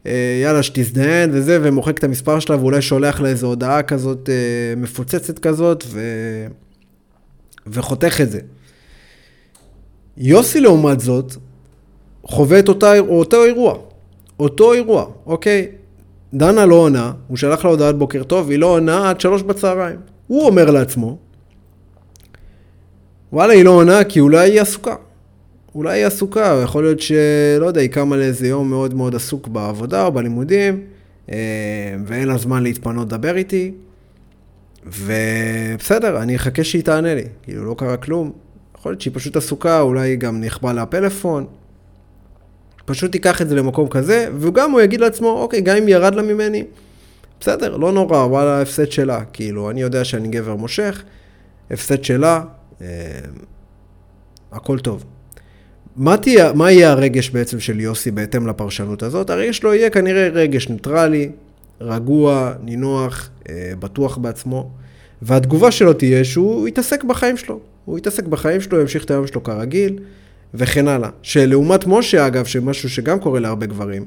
יאללה, 0.05 0.63
שתזדיין 0.63 1.29
וזה, 1.33 1.59
ומוחק 1.61 1.97
את 1.97 2.03
המספר 2.03 2.39
שלה, 2.39 2.55
ואולי 2.59 2.81
שולח 2.81 3.21
לה 3.21 3.29
איזו 3.29 3.47
הודעה 3.47 3.83
כזאת, 3.83 4.29
אה, 4.29 4.75
מפוצצת 4.77 5.39
כזאת, 5.39 5.83
ו... 5.87 6.01
וחותך 7.67 8.21
את 8.21 8.31
זה. 8.31 8.39
יוסי 10.17 10.61
לעומת 10.61 10.99
זאת, 10.99 11.35
חווה 12.23 12.59
את 12.59 12.69
אותה, 12.69 12.99
אותו 12.99 13.45
אירוע. 13.45 13.77
אותו 14.39 14.73
אירוע, 14.73 15.05
אוקיי? 15.25 15.67
דנה 16.33 16.65
לא 16.65 16.75
עונה, 16.75 17.11
הוא 17.27 17.37
שלח 17.37 17.65
לה 17.65 17.71
הודעת 17.71 17.95
בוקר 17.95 18.23
טוב, 18.23 18.49
היא 18.49 18.59
לא 18.59 18.65
עונה 18.65 19.09
עד 19.09 19.21
שלוש 19.21 19.41
בצהריים. 19.41 19.99
הוא 20.27 20.45
אומר 20.45 20.71
לעצמו, 20.71 21.17
וואלה, 23.33 23.53
היא 23.53 23.65
לא 23.65 23.69
עונה 23.69 24.03
כי 24.03 24.19
אולי 24.19 24.51
היא 24.51 24.61
עסוקה. 24.61 24.95
אולי 25.75 25.99
היא 25.99 26.05
עסוקה, 26.05 26.61
יכול 26.63 26.83
להיות 26.83 26.99
שלא 26.99 27.65
יודע, 27.65 27.81
היא 27.81 27.89
קמה 27.89 28.17
לאיזה 28.17 28.47
יום 28.47 28.69
מאוד 28.69 28.93
מאוד 28.93 29.15
עסוק 29.15 29.47
בעבודה 29.47 30.05
או 30.05 30.11
בלימודים, 30.11 30.81
אה, 31.31 31.37
ואין 32.05 32.27
לה 32.27 32.37
זמן 32.37 32.63
להתפנות 32.63 33.07
לדבר 33.07 33.37
איתי, 33.37 33.71
ובסדר, 34.85 36.21
אני 36.21 36.35
אחכה 36.35 36.63
שהיא 36.63 36.83
תענה 36.83 37.15
לי, 37.15 37.23
כאילו 37.43 37.65
לא 37.65 37.75
קרה 37.77 37.97
כלום. 37.97 38.31
יכול 38.77 38.91
להיות 38.91 39.01
שהיא 39.01 39.13
פשוט 39.15 39.35
עסוקה, 39.35 39.81
אולי 39.81 40.15
גם 40.15 40.41
נכבה 40.41 40.73
לה 40.73 40.81
הפלאפון. 40.81 41.45
פשוט 42.85 43.11
תיקח 43.11 43.41
את 43.41 43.49
זה 43.49 43.55
למקום 43.55 43.89
כזה, 43.89 44.27
וגם 44.39 44.71
הוא 44.71 44.81
יגיד 44.81 45.01
לעצמו, 45.01 45.29
אוקיי, 45.29 45.61
גם 45.61 45.77
אם 45.77 45.87
ירד 45.87 46.15
לה 46.15 46.21
ממני, 46.21 46.63
בסדר, 47.39 47.77
לא 47.77 47.91
נורא, 47.91 48.17
וואלה, 48.17 48.61
הפסד 48.61 48.91
שלה. 48.91 49.25
כאילו, 49.25 49.69
אני 49.69 49.81
יודע 49.81 50.03
שאני 50.03 50.27
גבר 50.27 50.55
מושך, 50.55 51.03
הפסד 51.71 52.03
שלה, 52.03 52.41
אה, 52.81 52.87
הכל 54.51 54.79
טוב. 54.79 55.03
מה, 55.95 56.17
תהיה, 56.17 56.53
מה 56.53 56.71
יהיה 56.71 56.91
הרגש 56.91 57.29
בעצם 57.29 57.59
של 57.59 57.79
יוסי 57.79 58.11
בהתאם 58.11 58.47
לפרשנות 58.47 59.03
הזאת? 59.03 59.29
הרגש 59.29 59.57
שלו 59.57 59.73
יהיה 59.73 59.89
כנראה 59.89 60.27
רגש 60.27 60.69
ניטרלי, 60.69 61.29
רגוע, 61.81 62.53
נינוח, 62.63 63.29
אה, 63.49 63.71
בטוח 63.79 64.17
בעצמו, 64.17 64.71
והתגובה 65.21 65.71
שלו 65.71 65.93
תהיה 65.93 66.23
שהוא 66.23 66.67
יתעסק 66.67 67.03
בחיים 67.03 67.37
שלו. 67.37 67.59
הוא 67.85 67.97
יתעסק 67.97 68.23
בחיים 68.23 68.61
שלו, 68.61 68.81
ימשיך 68.81 69.05
את 69.05 69.11
היום 69.11 69.27
שלו 69.27 69.43
כרגיל, 69.43 69.99
וכן 70.53 70.87
הלאה. 70.87 71.09
שלעומת 71.21 71.87
משה, 71.87 72.27
אגב, 72.27 72.45
שמשהו 72.45 72.89
שגם 72.89 73.19
קורה 73.19 73.39
להרבה 73.39 73.65
גברים, 73.65 74.05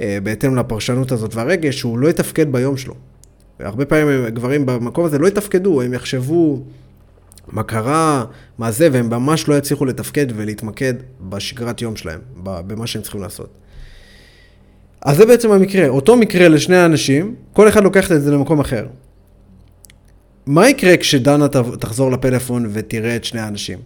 אה, 0.00 0.18
בהתאם 0.22 0.56
לפרשנות 0.56 1.12
הזאת 1.12 1.34
והרגש, 1.34 1.78
שהוא 1.78 1.98
לא 1.98 2.08
יתפקד 2.08 2.52
ביום 2.52 2.76
שלו. 2.76 2.94
הרבה 3.60 3.84
פעמים 3.84 4.28
גברים 4.28 4.66
במקום 4.66 5.04
הזה 5.04 5.18
לא 5.18 5.26
יתפקדו, 5.26 5.82
הם 5.82 5.94
יחשבו 5.94 6.62
מה 7.52 7.62
קרה, 7.62 8.24
מה 8.58 8.70
זה, 8.70 8.88
והם 8.92 9.10
ממש 9.10 9.48
לא 9.48 9.54
יצליחו 9.54 9.84
לתפקד 9.84 10.26
ולהתמקד 10.34 10.94
בשגרת 11.20 11.82
יום 11.82 11.96
שלהם, 11.96 12.20
במה 12.42 12.86
שהם 12.86 13.02
צריכים 13.02 13.20
לעשות. 13.20 13.58
אז 15.02 15.16
זה 15.16 15.26
בעצם 15.26 15.52
המקרה. 15.52 15.88
אותו 15.88 16.16
מקרה 16.16 16.48
לשני 16.48 16.76
האנשים, 16.76 17.34
כל 17.52 17.68
אחד 17.68 17.82
לוקח 17.82 18.12
את 18.12 18.22
זה 18.22 18.30
למקום 18.30 18.60
אחר. 18.60 18.86
מה 20.46 20.68
יקרה 20.68 20.96
כשדנה 20.96 21.48
תחזור 21.80 22.10
לפלאפון 22.10 22.66
ותראה 22.72 23.16
את 23.16 23.24
שני 23.24 23.40
האנשים? 23.40 23.78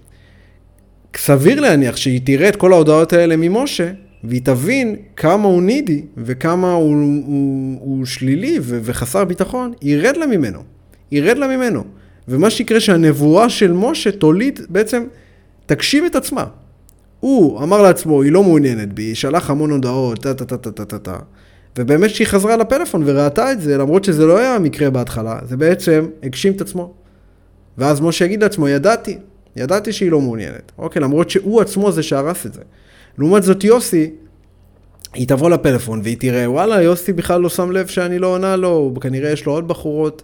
סביר 1.16 1.60
להניח 1.60 1.96
שהיא 1.96 2.20
תראה 2.24 2.48
את 2.48 2.56
כל 2.56 2.72
ההודעות 2.72 3.12
האלה 3.12 3.36
ממשה, 3.36 3.92
והיא 4.24 4.40
תבין 4.44 4.96
כמה 5.16 5.44
הוא 5.48 5.62
נידי 5.62 6.02
וכמה 6.16 6.72
הוא, 6.72 6.94
הוא, 7.26 7.78
הוא 7.80 8.04
שלילי 8.04 8.58
ו, 8.62 8.80
וחסר 8.82 9.24
ביטחון, 9.24 9.72
ירד 9.82 10.16
לה 10.16 10.26
ממנו. 10.26 10.60
ירד 11.12 11.38
לה 11.38 11.56
ממנו. 11.56 11.84
ומה 12.28 12.50
שיקרה 12.50 12.80
שהנבואה 12.80 13.48
של 13.48 13.72
משה 13.72 14.12
תוליד, 14.12 14.60
בעצם 14.68 15.04
תגשים 15.66 16.06
את 16.06 16.16
עצמה. 16.16 16.44
הוא 17.20 17.62
אמר 17.62 17.82
לעצמו, 17.82 18.22
היא 18.22 18.32
לא 18.32 18.42
מעוניינת 18.42 18.92
בי, 18.92 19.02
היא 19.02 19.14
שלח 19.14 19.50
המון 19.50 19.70
הודעות, 19.70 20.18
טה 20.22 20.34
טה 20.34 20.44
טה 20.44 20.70
טה 20.70 20.84
טה 20.84 20.98
טה. 20.98 21.16
ובאמת 21.78 22.10
שהיא 22.10 22.26
חזרה 22.26 22.56
לפלאפון 22.56 23.02
וראתה 23.06 23.52
את 23.52 23.60
זה, 23.60 23.78
למרות 23.78 24.04
שזה 24.04 24.26
לא 24.26 24.38
היה 24.38 24.54
המקרה 24.54 24.90
בהתחלה, 24.90 25.38
זה 25.44 25.56
בעצם 25.56 26.06
הגשים 26.22 26.52
את 26.52 26.60
עצמו. 26.60 26.94
ואז 27.78 28.00
משה 28.00 28.24
יגיד 28.24 28.42
לעצמו, 28.42 28.68
ידעתי, 28.68 29.18
ידעתי 29.56 29.92
שהיא 29.92 30.10
לא 30.10 30.20
מעוניינת. 30.20 30.72
אוקיי, 30.78 31.02
למרות 31.02 31.30
שהוא 31.30 31.60
עצמו 31.60 31.92
זה 31.92 32.02
שהרס 32.02 32.46
את 32.46 32.54
זה. 32.54 32.60
לעומת 33.18 33.42
זאת 33.42 33.64
יוסי, 33.64 34.10
היא 35.14 35.28
תבוא 35.28 35.50
לפלאפון 35.50 36.00
והיא 36.02 36.16
תראה, 36.20 36.50
וואלה, 36.50 36.82
יוסי 36.82 37.12
בכלל 37.12 37.40
לא 37.40 37.48
שם 37.48 37.70
לב 37.70 37.86
שאני 37.86 38.18
לא 38.18 38.26
עונה 38.26 38.56
לו, 38.56 38.94
כנראה 39.00 39.30
יש 39.30 39.46
לו 39.46 39.52
עוד 39.52 39.68
בחורות, 39.68 40.22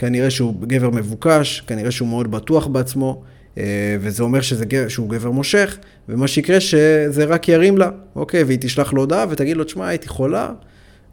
כנראה 0.00 0.30
שהוא 0.30 0.54
גבר 0.66 0.90
מבוקש, 0.90 1.62
כנראה 1.66 1.90
שהוא 1.90 2.08
מאוד 2.08 2.30
בטוח 2.30 2.66
בעצמו, 2.66 3.22
אה, 3.58 3.96
וזה 4.00 4.22
אומר 4.22 4.40
שזה, 4.40 4.64
שהוא 4.88 5.08
גבר 5.08 5.30
מושך, 5.30 5.78
ומה 6.08 6.28
שיקרה 6.28 6.60
שזה 6.60 7.24
רק 7.24 7.48
ירים 7.48 7.78
לה, 7.78 7.90
אוקיי, 8.16 8.42
והיא 8.42 8.58
תשלח 8.60 8.92
לו 8.92 9.02
הודעה 9.02 9.26
ותגיד 9.30 9.56
לו, 9.56 9.64
תשמע, 9.64 9.88
הייתי 9.88 10.08
חולה, 10.08 10.48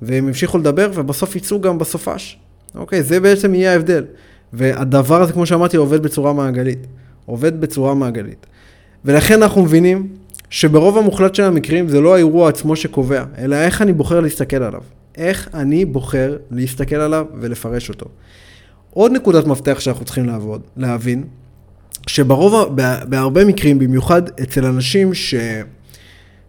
והם 0.01 0.27
ימשיכו 0.27 0.57
לדבר, 0.57 0.91
ובסוף 0.93 1.35
יצאו 1.35 1.61
גם 1.61 1.77
בסופש. 1.77 2.39
אוקיי, 2.75 3.03
זה 3.03 3.19
בעצם 3.19 3.55
יהיה 3.55 3.71
ההבדל. 3.71 4.05
והדבר 4.53 5.21
הזה, 5.21 5.33
כמו 5.33 5.45
שאמרתי, 5.45 5.77
עובד 5.77 6.03
בצורה 6.03 6.33
מעגלית. 6.33 6.87
עובד 7.25 7.61
בצורה 7.61 7.93
מעגלית. 7.93 8.45
ולכן 9.05 9.43
אנחנו 9.43 9.63
מבינים 9.63 10.07
שברוב 10.49 10.97
המוחלט 10.97 11.35
של 11.35 11.43
המקרים 11.43 11.89
זה 11.89 12.01
לא 12.01 12.15
האירוע 12.15 12.49
עצמו 12.49 12.75
שקובע, 12.75 13.23
אלא 13.37 13.55
איך 13.55 13.81
אני 13.81 13.93
בוחר 13.93 14.19
להסתכל 14.19 14.63
עליו. 14.63 14.81
איך 15.17 15.49
אני 15.53 15.85
בוחר 15.85 16.37
להסתכל 16.51 16.95
עליו 16.95 17.25
ולפרש 17.39 17.89
אותו. 17.89 18.05
עוד 18.97 19.11
נקודת 19.11 19.45
מפתח 19.45 19.79
שאנחנו 19.79 20.05
צריכים 20.05 20.25
לעבוד, 20.25 20.61
להבין, 20.77 21.23
שברוב, 22.07 22.75
בהרבה 23.09 23.45
מקרים, 23.45 23.79
במיוחד 23.79 24.21
אצל 24.43 24.65
אנשים 24.65 25.13
ש... 25.13 25.35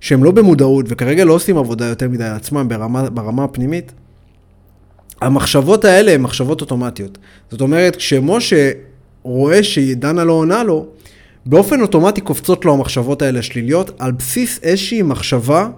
שהם 0.01 0.25
לא 0.25 0.31
במודעות 0.31 0.87
וכרגע 0.89 1.25
לא 1.25 1.33
עושים 1.33 1.59
עבודה 1.59 1.87
יותר 1.87 2.09
מדי 2.09 2.25
על 2.25 2.37
עצמם 2.37 2.69
ברמה, 2.69 3.11
ברמה 3.11 3.45
הפנימית, 3.45 3.93
המחשבות 5.21 5.85
האלה 5.85 6.13
הן 6.13 6.21
מחשבות 6.21 6.61
אוטומטיות. 6.61 7.19
זאת 7.51 7.61
אומרת, 7.61 7.97
כשמשה 7.97 8.71
רואה 9.23 9.63
שדנה 9.63 10.25
לא 10.25 10.33
עונה 10.33 10.65
לו, 10.65 10.87
באופן 11.47 11.81
אוטומטי 11.81 12.21
קופצות 12.21 12.65
לו 12.65 12.73
המחשבות 12.73 13.23
האלה 13.23 13.39
השליליות 13.39 13.91
על 13.99 14.13
בסיס 14.13 14.61
איזושהי 14.63 15.03
מחשבה 15.03 15.69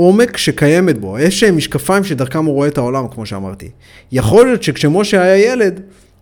עומק 0.00 0.36
שקיימת 0.36 0.98
בו, 0.98 1.18
איזשהם 1.18 1.56
משקפיים 1.56 2.04
שדרכם 2.04 2.44
הוא 2.44 2.54
רואה 2.54 2.68
את 2.68 2.78
העולם, 2.78 3.08
כמו 3.08 3.26
שאמרתי. 3.26 3.68
יכול 4.12 4.46
להיות 4.46 4.62
שכשמשה 4.62 5.22
היה 5.22 5.52
ילד, 5.52 5.80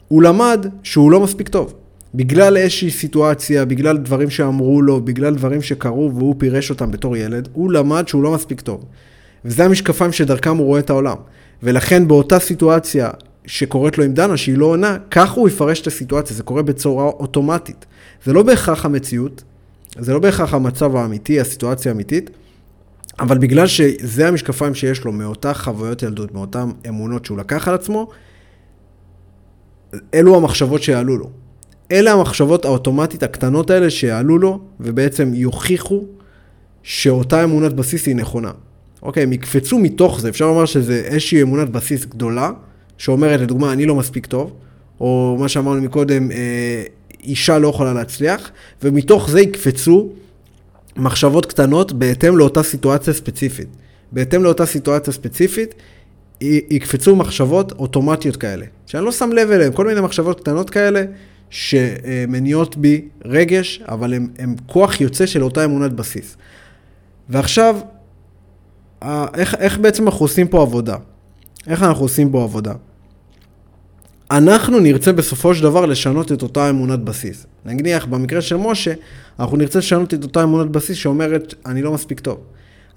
הוא 0.09 0.23
למד 0.23 0.67
שהוא 0.83 1.11
לא 1.11 1.21
מספיק 1.21 1.49
טוב. 1.49 1.75
בגלל 2.15 2.57
איזושהי 2.57 2.91
סיטואציה, 2.91 3.65
בגלל 3.65 3.97
דברים 3.97 4.31
שאמרו 4.31 4.83
לו, 4.83 5.01
בגלל 5.01 5.35
דברים 5.35 5.63
שקרו 5.63 6.13
והוא 6.15 6.35
פירש 6.39 6.71
אותם 6.71 6.91
בתור 6.91 7.17
ילד, 7.17 7.49
הוא 7.53 7.73
למד 7.73 8.09
שהוא 8.09 8.23
לא 8.23 8.33
מספיק 8.33 8.61
טוב. 8.61 8.85
וזה 9.45 9.65
המשקפיים 9.65 10.13
שדרכם 10.13 10.57
הוא 10.57 10.67
רואה 10.67 10.81
את 10.81 10.91
העולם. 10.91 11.17
ולכן 11.63 12.09
באותה 12.09 12.39
סיטואציה 12.39 13.11
שקורית 13.47 13.99
לו 13.99 14.05
עם 14.05 14.13
דנה, 14.13 14.37
שהיא 14.37 14.59
לא 14.59 14.67
עונה, 14.67 14.97
כך 15.11 15.31
הוא 15.31 15.49
יפרש 15.49 15.81
את 15.81 15.87
הסיטואציה, 15.87 16.37
זה 16.37 16.43
קורה 16.43 16.63
בצורה 16.63 17.05
אוטומטית. 17.05 17.87
זה 18.25 18.33
לא 18.33 18.43
בהכרח 18.43 18.85
המציאות, 18.85 19.43
זה 19.99 20.13
לא 20.13 20.19
בהכרח 20.19 20.55
המצב 20.55 20.97
האמיתי, 20.97 21.41
הסיטואציה 21.41 21.93
האמיתית, 21.93 22.31
אבל 23.21 23.39
בגלל 23.39 23.67
שזה 23.67 24.29
המשקפיים 24.29 24.75
שיש 24.75 25.05
לו 25.05 25.13
מאותה 25.13 25.55
חוויות 25.55 26.03
ילדות, 26.03 26.35
מאותן 26.35 26.71
אמונות 26.89 27.25
שהוא 27.25 27.39
לקח 27.39 27.69
על 27.69 27.75
עצמו, 27.75 28.09
אלו 30.15 30.37
המחשבות 30.37 30.83
שיעלו 30.83 31.17
לו. 31.17 31.31
אלה 31.93 32.13
המחשבות 32.13 32.65
האוטומטית 32.65 33.23
הקטנות 33.23 33.71
האלה 33.71 33.91
שיעלו 33.91 34.39
לו, 34.39 34.61
ובעצם 34.81 35.35
יוכיחו 35.35 36.05
שאותה 36.83 37.45
אמונת 37.45 37.73
בסיס 37.73 38.07
היא 38.07 38.17
נכונה. 38.17 38.51
אוקיי, 39.03 39.23
הם 39.23 39.33
יקפצו 39.33 39.79
מתוך 39.79 40.21
זה, 40.21 40.29
אפשר 40.29 40.47
לומר 40.47 40.65
שזה 40.65 41.03
איזושהי 41.05 41.43
אמונת 41.43 41.69
בסיס 41.69 42.05
גדולה, 42.05 42.51
שאומרת, 42.99 43.41
לדוגמה, 43.41 43.73
אני 43.73 43.87
לא 43.87 43.95
מספיק 43.95 44.27
טוב, 44.27 44.53
או 45.01 45.37
מה 45.41 45.49
שאמרנו 45.49 45.83
מקודם, 45.83 46.31
אה, 46.33 46.83
אישה 47.25 47.59
לא 47.59 47.69
יכולה 47.69 47.93
להצליח, 47.93 48.51
ומתוך 48.83 49.31
זה 49.31 49.41
יקפצו 49.41 50.09
מחשבות 50.99 51.47
קטנות 51.47 51.93
בהתאם 51.93 52.37
לאותה 52.37 52.63
סיטואציה 52.63 53.15
ספציפית. 53.15 53.69
בהתאם 54.13 54.45
לאותה 54.45 54.67
סיטואציה 54.67 55.13
ספציפית, 55.13 55.75
יקפצו 56.41 57.17
מחשבות 57.17 57.73
אוטומטיות 57.73 58.37
כאלה, 58.37 58.67
שאני 58.87 59.05
לא 59.05 59.13
שם 59.13 59.33
לב 59.33 59.51
אליהן, 59.51 59.73
כל 59.73 59.87
מיני 59.87 60.01
מחשבות 60.01 60.41
קטנות 60.41 60.71
כאלה, 60.71 61.05
שמניעות 61.51 62.77
בי 62.77 63.09
רגש, 63.25 63.83
אבל 63.89 64.15
הן 64.15 64.55
כוח 64.67 65.01
יוצא 65.01 65.27
של 65.27 65.45
אותה 65.45 65.65
אמונת 65.65 65.93
בסיס. 65.93 66.37
ועכשיו, 67.29 67.77
איך, 69.35 69.55
איך 69.55 69.79
בעצם 69.79 70.07
אנחנו 70.07 70.25
עושים 70.25 70.49
פה 70.49 70.63
עבודה? 70.63 70.97
איך 71.67 71.83
אנחנו 71.83 72.05
עושים 72.05 72.31
פה 72.31 72.43
עבודה? 72.43 72.73
אנחנו 74.31 74.81
נרצה 74.81 75.13
בסופו 75.13 75.55
של 75.55 75.63
דבר 75.63 75.87
לשנות 75.87 76.33
את 76.33 76.43
אותה 76.43 76.71
אמונת 76.71 77.01
בסיס. 77.01 77.47
נניח, 77.65 78.05
במקרה 78.07 78.41
של 78.41 78.57
משה, 78.57 78.93
אנחנו 79.41 79.57
נרצה 79.57 79.79
לשנות 79.79 80.15
את 80.15 80.23
אותה 80.23 80.43
אמונת 80.43 80.71
בסיס 80.71 80.97
שאומרת, 80.97 81.55
אני 81.67 81.83
לא 81.83 81.93
מספיק 81.93 82.21
טוב. 82.21 82.39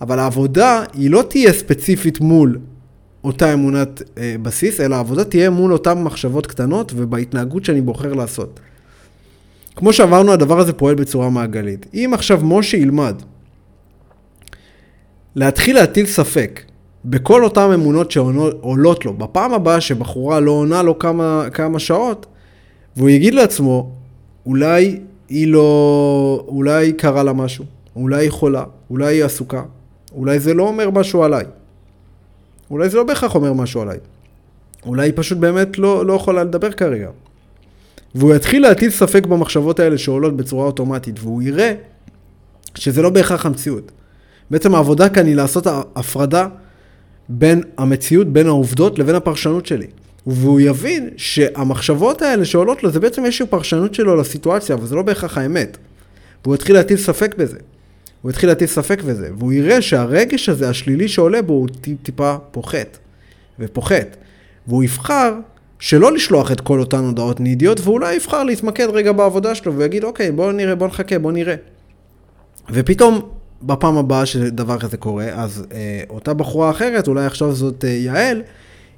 אבל 0.02 0.20
העבודה 0.20 0.84
היא 0.94 1.12
לא 1.12 1.24
תהיה 1.30 1.54
ספציפית 1.54 2.22
מול 2.22 2.60
אותה 3.24 3.54
אמונת 3.54 4.02
אה, 4.18 4.36
בסיס, 4.42 4.80
אלא 4.80 4.96
העבודה 4.96 5.24
תהיה 5.24 5.50
מול 5.50 5.74
אותן 5.74 6.04
מחשבות 6.04 6.48
קטנות 6.48 6.92
ובהתנהגות 6.96 7.66
שאני 7.66 7.82
בוחר 7.82 8.14
לעשות. 8.14 8.60
כמו 9.76 9.94
שאמרנו, 9.94 10.32
הדבר 10.32 10.60
הזה 10.60 10.74
פועל 10.74 10.96
בצורה 10.96 11.30
מעגלית. 11.30 11.86
אם 11.94 12.12
עכשיו 12.14 12.40
משה 12.44 12.78
ילמד 12.78 13.22
להתחיל 15.36 15.76
להטיל 15.76 16.06
ספק 16.06 16.62
בכל 17.06 17.44
אותן 17.44 17.72
אמונות 17.74 18.12
שעולות 18.12 19.06
לו, 19.06 19.14
בפעם 19.14 19.54
הבאה 19.54 19.82
שבחורה 19.82 20.40
לא 20.40 20.52
עונה 20.52 20.84
לו 20.84 21.00
כמה, 21.00 21.46
כמה 21.54 21.80
שעות, 21.80 22.26
והוא 22.98 23.10
יגיד 23.10 23.34
לעצמו, 23.34 23.92
אולי 24.46 25.00
היא 25.30 25.48
לא... 25.48 26.46
אולי 26.48 26.94
קרה 26.94 27.24
לה 27.24 27.34
משהו, 27.34 27.66
אולי 27.96 28.26
היא 28.26 28.32
חולה, 28.32 28.64
אולי 28.90 29.16
היא 29.16 29.24
עסוקה, 29.24 29.64
אולי 30.16 30.40
זה 30.40 30.54
לא 30.54 30.68
אומר 30.68 30.90
משהו 30.90 31.24
עליי. 31.24 31.46
אולי 32.72 32.90
זה 32.90 32.98
לא 32.98 33.04
בהכרח 33.04 33.36
אומר 33.36 33.54
משהו 33.54 33.82
עליי. 33.82 33.98
אולי 34.86 35.08
היא 35.08 35.14
פשוט 35.16 35.38
באמת 35.38 35.78
לא, 35.78 36.06
לא 36.06 36.14
יכולה 36.14 36.44
לדבר 36.44 36.72
כרגע. 36.72 37.10
והוא 38.16 38.36
יתחיל 38.36 38.62
להטיל 38.62 38.90
ספק 38.90 39.26
במחשבות 39.26 39.80
האלה 39.80 39.98
שעולות 39.98 40.38
בצורה 40.38 40.66
אוטומטית, 40.66 41.20
והוא 41.20 41.42
יראה 41.42 41.74
שזה 42.76 43.02
לא 43.02 43.10
בהכרח 43.10 43.46
המציאות. 43.46 43.92
בעצם 44.52 44.76
העבודה 44.76 45.10
כאן 45.10 45.26
היא 45.26 45.36
לעשות 45.36 45.68
הפרדה 45.96 46.48
בין 47.30 47.64
המציאות, 47.78 48.28
בין 48.28 48.48
העובדות 48.48 49.00
לבין 49.00 49.16
הפרשנות 49.16 49.66
שלי. 49.66 49.88
והוא 50.28 50.60
יבין 50.60 51.10
שהמחשבות 51.18 52.22
האלה 52.22 52.46
שעולות 52.46 52.84
לו, 52.84 52.92
זה 52.92 53.00
בעצם 53.00 53.26
איזושהי 53.26 53.46
פרשנות 53.46 53.94
שלו 53.94 54.16
לסיטואציה, 54.16 54.76
אבל 54.76 54.86
זה 54.86 54.96
לא 54.96 55.02
בהכרח 55.02 55.38
האמת. 55.38 55.78
והוא 56.44 56.56
יתחיל 56.56 56.76
להטיל 56.76 56.98
ספק 56.98 57.36
בזה. 57.38 57.58
הוא 58.22 58.32
יתחיל 58.32 58.50
להטיל 58.50 58.68
ספק 58.68 59.02
בזה, 59.02 59.30
והוא 59.38 59.54
יראה 59.54 59.82
שהרגש 59.82 60.50
הזה, 60.50 60.70
השלילי 60.70 61.08
שעולה 61.08 61.42
בו, 61.42 61.54
הוא 61.54 61.68
טיפה 62.04 62.36
פוחת. 62.52 62.98
ופוחת. 63.60 64.18
והוא 64.68 64.84
יבחר 64.84 65.34
שלא 65.80 66.12
לשלוח 66.12 66.52
את 66.52 66.62
כל 66.62 66.80
אותן 66.80 67.04
הודעות 67.04 67.40
נידיות, 67.40 67.80
ואולי 67.84 68.16
יבחר 68.16 68.44
להתמקד 68.44 68.88
רגע 68.90 69.12
בעבודה 69.12 69.56
שלו, 69.56 69.78
ויגיד, 69.78 70.04
אוקיי, 70.04 70.32
בוא 70.32 70.52
נראה, 70.52 70.76
בוא 70.76 70.88
נחכה, 70.88 71.20
בוא 71.20 71.32
נראה. 71.32 71.56
ופתאום, 72.70 73.22
בפעם 73.64 73.98
הבאה 73.98 74.26
שדבר 74.26 74.80
כזה 74.80 74.98
קורה, 74.98 75.26
אז 75.26 75.66
אה, 75.74 76.02
אותה 76.10 76.34
בחורה 76.34 76.70
אחרת, 76.70 77.08
אולי 77.08 77.26
עכשיו 77.26 77.54
זאת 77.54 77.86
אה, 77.86 77.90
יעל, 77.90 78.42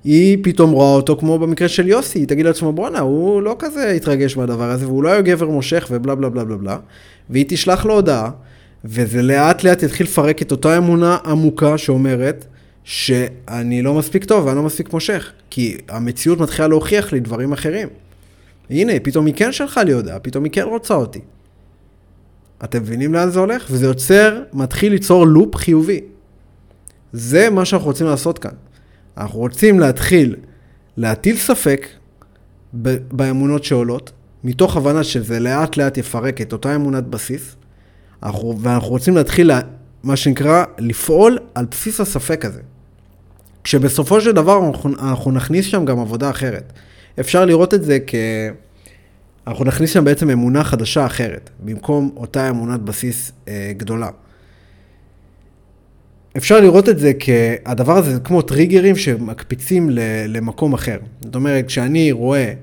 היא 0.03 0.38
פתאום 0.43 0.72
רואה 0.72 0.95
אותו 0.95 1.18
כמו 1.18 1.39
במקרה 1.39 1.68
של 1.68 1.88
יוסי, 1.88 2.20
היא 2.20 2.28
תגיד 2.28 2.45
לעצמו, 2.45 2.74
בואנה, 2.74 2.99
הוא 2.99 3.41
לא 3.41 3.55
כזה 3.59 3.89
התרגש 3.89 4.38
מהדבר 4.38 4.70
הזה, 4.70 4.88
והוא 4.88 5.03
לא 5.03 5.09
היה 5.09 5.22
גבר 5.22 5.49
מושך 5.49 5.88
ובלה 5.91 6.16
בלה 6.16 6.30
בלה 6.30 6.43
בלה 6.43 6.57
בלה, 6.57 6.78
והיא 7.30 7.45
תשלח 7.47 7.86
לו 7.86 7.93
הודעה, 7.93 8.30
וזה 8.86 9.22
לאט 9.22 9.64
לאט 9.64 9.84
יתחיל 9.84 10.05
לפרק 10.05 10.41
את 10.41 10.51
אותה 10.51 10.78
אמונה 10.78 11.18
עמוקה 11.26 11.78
שאומרת, 11.78 12.45
שאני 12.84 13.82
לא 13.82 13.93
מספיק 13.93 14.26
טוב 14.26 14.45
ואני 14.45 14.57
לא 14.57 14.64
מספיק 14.64 14.93
מושך, 14.93 15.32
כי 15.49 15.78
המציאות 15.89 16.39
מתחילה 16.39 16.68
להוכיח 16.68 17.14
לי 17.14 17.20
דברים 17.20 17.53
אחרים. 17.53 17.88
הנה, 18.70 18.93
פתאום 19.03 19.26
היא 19.26 19.34
כן 19.38 19.51
שלחה 19.51 19.84
לי 19.84 19.93
הודעה, 19.93 20.20
פתאום 20.20 20.43
היא 20.43 20.51
כן 20.51 20.64
רוצה 20.64 20.93
אותי. 20.93 21.20
אתם 22.64 22.82
מבינים 22.82 23.14
לאן 23.14 23.30
זה 23.30 23.39
הולך? 23.39 23.68
וזה 23.72 23.86
יוצר, 23.86 24.41
מתחיל 24.54 24.91
ליצור 24.91 25.28
לופ 25.28 25.56
חיובי. 25.56 26.01
זה 27.14 27.49
מה 27.49 27.66
שאנחנו 27.66 27.88
רוצים 27.88 28.08
לעשות 28.08 28.39
כאן. 28.39 28.51
אנחנו 29.18 29.39
רוצים 29.39 29.80
להתחיל 29.80 30.36
להטיל 30.97 31.38
ספק 31.38 31.88
באמונות 33.12 33.64
שעולות, 33.64 34.12
מתוך 34.43 34.78
הבנה 34.78 35.04
שזה 35.04 35.39
לאט 35.39 35.78
לאט 35.78 35.97
יפרק 35.97 36.41
את 36.41 36.54
אותה 36.54 36.76
אמונת 36.76 37.04
בסיס, 37.04 37.56
אנחנו, 38.24 38.60
ואנחנו 38.62 38.89
רוצים 38.89 39.16
להתחיל, 39.16 39.51
מה 40.04 40.16
שנקרא, 40.16 40.64
לפעול 40.80 41.38
על 41.56 41.66
בסיס 41.72 41.99
הספק 41.99 42.45
הזה. 42.45 42.62
כשבסופו 43.64 44.22
של 44.22 44.32
דבר 44.32 44.68
אנחנו, 44.68 44.89
אנחנו 44.99 45.32
נכניס 45.32 45.66
שם 45.66 45.86
גם 45.86 45.99
עבודה 45.99 46.30
אחרת. 46.30 46.74
אפשר 47.20 47.45
לראות 47.45 47.74
את 47.74 47.84
זה 47.84 47.97
כ... 48.08 48.16
אנחנו 49.48 49.66
נכניס 49.66 49.91
שם 49.94 50.06
בעצם 50.06 50.30
אמונה 50.30 50.64
חדשה 50.64 51.06
אחרת, 51.06 51.50
במקום 51.60 52.12
אותה 52.16 52.50
אמונת 52.50 52.82
בסיס 52.82 53.32
אה, 53.48 53.72
גדולה. 53.78 54.10
אפשר 56.38 56.60
לראות 56.62 56.89
את 56.89 57.00
זה 57.00 57.12
כהדבר 57.20 57.98
הזה 57.98 58.14
זה 58.14 58.20
כמו 58.20 58.41
טריגרים 58.41 58.96
שמקפיצים 58.96 59.89
למקום 60.28 60.74
אחר. 60.74 60.98
זאת 61.22 61.36
אומרת, 61.36 61.68
כשאני 61.68 62.12
רואה, 62.12 62.54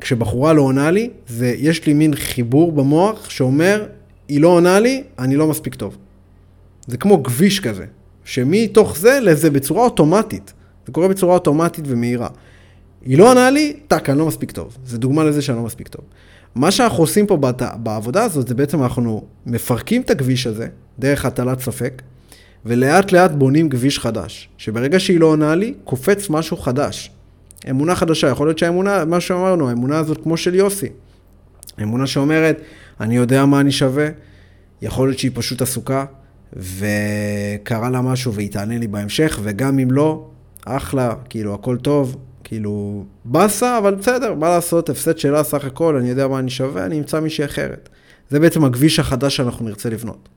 כשבחורה 0.00 0.52
לא 0.52 0.62
עונה 0.62 0.90
לי, 0.90 1.10
זה, 1.26 1.54
יש 1.58 1.86
לי 1.86 1.94
מין 1.94 2.14
חיבור 2.14 2.72
במוח 2.72 3.30
שאומר, 3.30 3.86
היא 4.28 4.40
לא 4.40 4.48
עונה 4.48 4.80
לי, 4.80 5.02
אני 5.18 5.36
לא 5.36 5.46
מספיק 5.46 5.74
טוב. 5.74 5.96
זה 6.86 6.96
כמו 6.96 7.22
כביש 7.22 7.60
כזה, 7.60 7.84
שמתוך 8.24 8.96
זה 8.98 9.18
לזה 9.22 9.50
בצורה 9.50 9.84
אוטומטית. 9.84 10.52
זה 10.86 10.92
קורה 10.92 11.08
בצורה 11.08 11.34
אוטומטית 11.34 11.84
ומהירה. 11.88 12.28
היא 13.06 13.18
לא 13.18 13.30
עונה 13.30 13.50
לי, 13.50 13.76
טאק, 13.88 14.10
אני 14.10 14.18
לא 14.18 14.26
מספיק 14.26 14.50
טוב. 14.50 14.76
זה 14.84 14.98
דוגמה 14.98 15.24
לזה 15.24 15.42
שאני 15.42 15.58
לא 15.58 15.64
מספיק 15.64 15.88
טוב. 15.88 16.04
מה 16.54 16.70
שאנחנו 16.70 17.02
עושים 17.02 17.26
פה 17.26 17.36
בת... 17.36 17.62
בעבודה 17.76 18.24
הזאת, 18.24 18.48
זה 18.48 18.54
בעצם 18.54 18.82
אנחנו 18.82 19.24
מפרקים 19.46 20.02
את 20.02 20.10
הכביש 20.10 20.46
הזה, 20.46 20.68
דרך 20.98 21.24
הטלת 21.24 21.60
ספק, 21.60 22.02
ולאט 22.66 23.12
לאט 23.12 23.30
בונים 23.30 23.68
כביש 23.68 23.98
חדש. 23.98 24.48
שברגע 24.58 25.00
שהיא 25.00 25.20
לא 25.20 25.26
עונה 25.26 25.54
לי, 25.54 25.74
קופץ 25.84 26.30
משהו 26.30 26.56
חדש. 26.56 27.10
אמונה 27.70 27.94
חדשה, 27.94 28.28
יכול 28.28 28.46
להיות 28.46 28.58
שהאמונה, 28.58 29.04
מה 29.04 29.20
שאמרנו, 29.20 29.68
האמונה 29.68 29.98
הזאת 29.98 30.22
כמו 30.22 30.36
של 30.36 30.54
יוסי. 30.54 30.88
אמונה 31.82 32.06
שאומרת, 32.06 32.60
אני 33.00 33.16
יודע 33.16 33.44
מה 33.44 33.60
אני 33.60 33.72
שווה, 33.72 34.08
יכול 34.82 35.08
להיות 35.08 35.18
שהיא 35.18 35.30
פשוט 35.34 35.62
עסוקה, 35.62 36.04
וקרה 36.52 37.90
לה 37.90 38.00
משהו 38.00 38.34
והיא 38.34 38.50
תענה 38.50 38.78
לי 38.78 38.86
בהמשך, 38.86 39.40
וגם 39.42 39.78
אם 39.78 39.90
לא, 39.90 40.26
אחלה, 40.64 41.14
כאילו, 41.28 41.54
הכל 41.54 41.76
טוב, 41.76 42.16
כאילו, 42.48 43.04
באסה, 43.24 43.78
אבל 43.78 43.94
בסדר, 43.94 44.34
מה 44.34 44.48
לעשות, 44.48 44.90
הפסד 44.90 45.18
שלה 45.18 45.44
סך 45.44 45.64
הכל, 45.64 45.96
אני 45.96 46.08
יודע 46.08 46.28
מה 46.28 46.38
אני 46.38 46.50
שווה, 46.50 46.86
אני 46.86 46.98
אמצא 46.98 47.20
מישהי 47.20 47.44
אחרת. 47.44 47.88
זה 48.30 48.40
בעצם 48.40 48.64
הכביש 48.64 48.98
החדש 48.98 49.36
שאנחנו 49.36 49.64
נרצה 49.64 49.90
לבנות. 49.90 50.28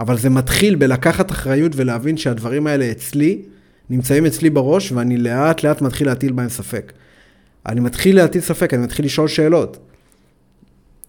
אבל 0.00 0.18
זה 0.18 0.30
מתחיל 0.30 0.74
בלקחת 0.74 1.30
אחריות 1.30 1.72
ולהבין 1.76 2.16
שהדברים 2.16 2.66
האלה 2.66 2.90
אצלי, 2.90 3.42
נמצאים 3.90 4.26
אצלי 4.26 4.50
בראש, 4.50 4.92
ואני 4.92 5.16
לאט 5.16 5.62
לאט 5.62 5.82
מתחיל 5.82 6.06
להטיל 6.06 6.32
בהם 6.32 6.48
ספק. 6.48 6.92
אני 7.66 7.80
מתחיל 7.80 8.16
להטיל 8.16 8.40
ספק, 8.40 8.74
אני 8.74 8.82
מתחיל 8.82 9.04
לשאול 9.04 9.28
שאלות. 9.28 9.78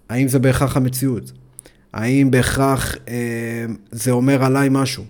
האם 0.09 0.27
זה 0.27 0.39
בהכרח 0.39 0.77
המציאות? 0.77 1.31
האם 1.93 2.31
בהכרח 2.31 2.95
אה, 3.07 3.65
זה 3.91 4.11
אומר 4.11 4.43
עליי 4.43 4.67
משהו? 4.71 5.03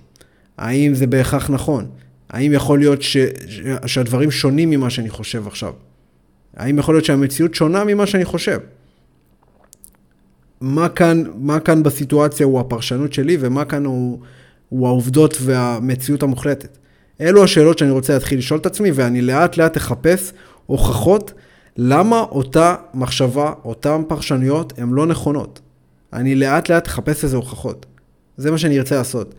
האם 0.58 0.94
זה 0.94 1.08
בהכרח 1.08 1.50
נכון? 1.50 1.88
האם 2.32 2.54
יכול 2.54 2.80
להיות 2.80 3.02
ש, 3.02 3.18
ש, 3.48 3.62
שהדברים 3.86 4.32
שונים 4.32 4.70
ממה 4.70 4.90
שאני 4.90 5.10
חושב 5.10 5.48
עכשיו? 5.48 5.74
האם 6.58 6.80
יכול 6.80 6.96
להיות 6.96 7.06
שהמציאות 7.06 7.56
שונה 7.56 7.84
ממה 7.84 8.06
שאני 8.06 8.26
חושב? 8.26 8.60
מה 10.62 10.90
כאן, 10.90 11.24
מה 11.36 11.60
כאן 11.60 11.84
בסיטואציה 11.84 12.46
הוא 12.46 12.60
הפרשנות 12.60 13.14
שלי 13.14 13.38
ומה 13.40 13.66
כאן 13.66 13.86
הוא, 13.86 14.20
הוא 14.70 14.88
העובדות 14.88 15.38
והמציאות 15.42 16.24
המוחלטת? 16.24 16.78
אלו 17.22 17.44
השאלות 17.44 17.78
שאני 17.78 17.92
רוצה 17.92 18.14
להתחיל 18.14 18.40
לשאול 18.40 18.60
את 18.60 18.66
עצמי 18.66 18.92
ואני 18.92 19.22
לאט 19.22 19.58
לאט 19.58 19.78
אחפש 19.78 20.34
הוכחות 20.66 21.34
למה 21.78 22.20
אותה 22.20 22.76
מחשבה, 22.94 23.54
אותן 23.66 24.02
פרשנויות 24.08 24.74
הן 24.80 24.90
לא 24.90 25.06
נכונות. 25.06 25.60
אני 26.14 26.36
לאט 26.36 26.70
לאט 26.70 26.88
אחפש 26.88 27.24
איזה 27.24 27.36
הוכחות. 27.36 27.86
זה 28.38 28.52
מה 28.52 28.58
שאני 28.58 28.80
ארצה 28.80 28.96
לעשות. 28.96 29.36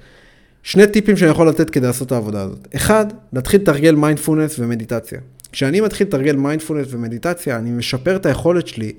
שני 0.63 0.87
טיפים 0.87 1.17
שאני 1.17 1.31
יכול 1.31 1.49
לתת 1.49 1.71
כדי 1.71 1.87
לעשות 1.87 2.07
את 2.07 2.13
העבודה 2.13 2.43
הזאת. 2.43 2.69
אחד, 2.77 3.07
להתחיל 3.33 3.61
לתרגל 3.61 3.95
מיינדפולנס 3.95 4.59
ומדיטציה. 4.59 5.19
כשאני 5.53 5.81
מתחיל 5.81 6.07
לתרגל 6.07 6.37
מיינדפולנס 6.37 6.87
ומדיטציה, 6.91 7.57
אני 7.57 7.71
משפר 7.71 8.17
את 8.17 8.27
היכולת 8.27 8.67
שלי 8.67 8.93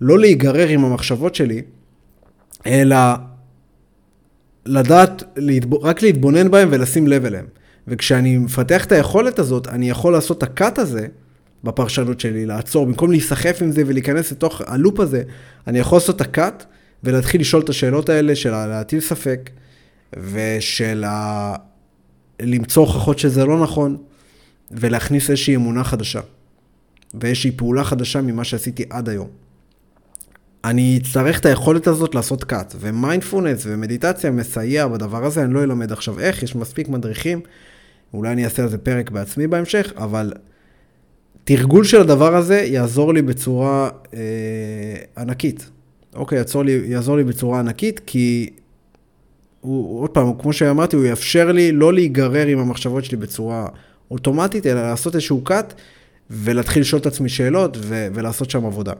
לא 0.00 0.18
להיגרר 0.18 0.68
עם 0.68 0.84
המחשבות 0.84 1.34
שלי, 1.34 1.62
אלא 2.66 2.96
לדעת, 4.66 5.22
רק 5.82 6.02
להתבונן 6.02 6.50
בהם 6.50 6.68
ולשים 6.72 7.06
לב 7.06 7.24
אליהם. 7.24 7.46
וכשאני 7.88 8.38
מפתח 8.38 8.84
את 8.84 8.92
היכולת 8.92 9.38
הזאת, 9.38 9.68
אני 9.68 9.90
יכול 9.90 10.12
לעשות 10.12 10.38
את 10.38 10.42
ה 10.42 10.51
cut 10.51 10.78
הזה 10.78 11.06
בפרשנות 11.64 12.20
שלי, 12.20 12.46
לעצור, 12.46 12.86
במקום 12.86 13.10
להיסחף 13.10 13.62
עם 13.62 13.72
זה 13.72 13.82
ולהיכנס 13.86 14.32
לתוך 14.32 14.62
ה 14.66 14.73
loop 14.73 15.00
הזה, 15.00 15.22
אני 15.66 15.78
יכול 15.78 15.96
לעשות 15.96 16.16
את 16.16 16.20
הקאט 16.20 16.64
ולהתחיל 17.04 17.40
לשאול 17.40 17.62
את 17.62 17.68
השאלות 17.68 18.08
האלה 18.08 18.36
של 18.36 18.50
להטיל 18.50 19.00
ספק, 19.00 19.50
ושל 20.12 21.04
ה... 21.04 21.54
למצוא 22.42 22.82
הוכחות 22.82 23.18
שזה 23.18 23.44
לא 23.44 23.62
נכון, 23.62 23.96
ולהכניס 24.70 25.30
איזושהי 25.30 25.56
אמונה 25.56 25.84
חדשה, 25.84 26.20
ואיזושהי 27.14 27.50
פעולה 27.50 27.84
חדשה 27.84 28.20
ממה 28.20 28.44
שעשיתי 28.44 28.84
עד 28.90 29.08
היום. 29.08 29.28
אני 30.64 30.98
אצטרך 31.02 31.40
את 31.40 31.46
היכולת 31.46 31.86
הזאת 31.86 32.14
לעשות 32.14 32.44
קאט, 32.44 32.74
ומיינדפולנס 32.80 33.62
ומדיטציה 33.66 34.30
מסייע 34.30 34.88
בדבר 34.88 35.24
הזה, 35.24 35.44
אני 35.44 35.54
לא 35.54 35.62
אלמד 35.62 35.92
עכשיו 35.92 36.20
איך, 36.20 36.42
יש 36.42 36.56
מספיק 36.56 36.88
מדריכים, 36.88 37.40
אולי 38.14 38.32
אני 38.32 38.44
אעשה 38.44 38.62
על 38.62 38.68
זה 38.68 38.78
פרק 38.78 39.10
בעצמי 39.10 39.46
בהמשך, 39.46 39.92
אבל 39.96 40.32
תרגול 41.44 41.84
של 41.84 42.00
הדבר 42.00 42.36
הזה 42.36 42.60
יעזור 42.60 43.14
לי 43.14 43.22
בצורה 43.22 43.90
אה, 44.14 44.18
ענקית. 45.18 45.70
אוקיי, 46.14 46.38
יעזור 46.38 46.62
לי, 46.62 46.82
יעזור 46.86 47.16
לי 47.16 47.24
בצורה 47.24 47.60
ענקית, 47.60 48.00
כי 48.06 48.50
הוא, 49.66 50.02
עוד 50.02 50.10
פעם, 50.10 50.32
כמו 50.38 50.52
שאמרתי, 50.52 50.96
הוא 50.96 51.04
יאפשר 51.04 51.52
לי 51.52 51.72
לא 51.72 51.92
להיגרר 51.92 52.46
עם 52.46 52.58
המחשבות 52.58 53.04
שלי 53.04 53.16
בצורה 53.16 53.66
אוטומטית, 54.10 54.66
אלא 54.66 54.82
לעשות 54.82 55.14
איזשהו 55.14 55.42
cut 55.48 55.74
ולהתחיל 56.30 56.82
לשאול 56.82 57.00
את 57.00 57.06
עצמי 57.06 57.28
שאלות 57.28 57.76
ו- 57.80 58.08
ולעשות 58.14 58.50
שם 58.50 58.66
עבודה. 58.66 58.92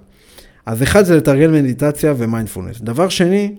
אז 0.67 0.83
אחד 0.83 1.05
זה 1.05 1.17
לתרגל 1.17 1.51
מדיטציה 1.51 2.14
ומיינדפולנס. 2.17 2.81
דבר 2.81 3.09
שני, 3.09 3.55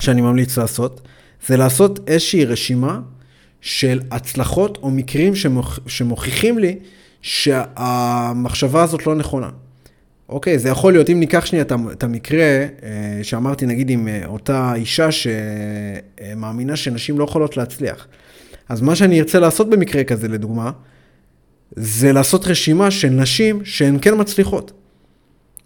שאני 0.00 0.20
ממליץ 0.20 0.58
לעשות, 0.58 1.00
זה 1.46 1.56
לעשות 1.56 2.00
איזושהי 2.06 2.44
רשימה 2.44 3.00
של 3.60 4.00
הצלחות 4.10 4.78
או 4.82 4.90
מקרים 4.90 5.34
שמוכ... 5.34 5.78
שמוכיחים 5.86 6.58
לי 6.58 6.78
שהמחשבה 7.22 8.82
הזאת 8.82 9.06
לא 9.06 9.14
נכונה. 9.14 9.50
אוקיי, 10.28 10.58
זה 10.58 10.68
יכול 10.68 10.92
להיות, 10.92 11.10
אם 11.10 11.20
ניקח 11.20 11.46
שנייה 11.46 11.64
את 11.92 12.02
המקרה 12.02 12.44
אה, 12.82 13.20
שאמרתי, 13.22 13.66
נגיד 13.66 13.90
עם 13.90 14.08
אה, 14.08 14.26
אותה 14.26 14.72
אישה 14.74 15.08
שמאמינה 15.12 16.76
שנשים 16.76 17.18
לא 17.18 17.24
יכולות 17.24 17.56
להצליח. 17.56 18.06
אז 18.68 18.80
מה 18.80 18.96
שאני 18.96 19.20
ארצה 19.20 19.38
לעשות 19.38 19.70
במקרה 19.70 20.04
כזה, 20.04 20.28
לדוגמה, 20.28 20.70
זה 21.76 22.12
לעשות 22.12 22.46
רשימה 22.46 22.90
של 22.90 23.08
נשים 23.08 23.64
שהן 23.64 23.98
כן 24.02 24.20
מצליחות. 24.20 24.72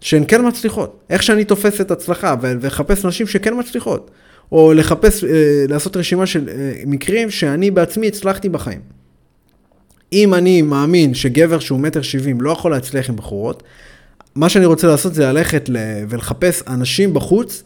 שהן 0.01 0.23
כן 0.27 0.47
מצליחות. 0.47 0.99
איך 1.09 1.23
שאני 1.23 1.45
תופס 1.45 1.81
את 1.81 1.91
הצלחה 1.91 2.35
ולחפש 2.41 3.05
נשים 3.05 3.27
שכן 3.27 3.59
מצליחות. 3.59 4.11
או 4.51 4.73
לחפש, 4.73 5.23
לעשות 5.69 5.97
רשימה 5.97 6.25
של 6.25 6.49
מקרים 6.85 7.29
שאני 7.29 7.71
בעצמי 7.71 8.07
הצלחתי 8.07 8.49
בחיים. 8.49 8.81
אם 10.13 10.33
אני 10.33 10.61
מאמין 10.61 11.13
שגבר 11.13 11.59
שהוא 11.59 11.79
מטר 11.79 12.01
שבעים 12.01 12.41
לא 12.41 12.51
יכול 12.51 12.71
להצליח 12.71 13.09
עם 13.09 13.15
בחורות, 13.15 13.63
מה 14.35 14.49
שאני 14.49 14.65
רוצה 14.65 14.87
לעשות 14.87 15.13
זה 15.13 15.25
ללכת 15.25 15.69
ולחפש 16.09 16.63
אנשים 16.67 17.13
בחוץ 17.13 17.63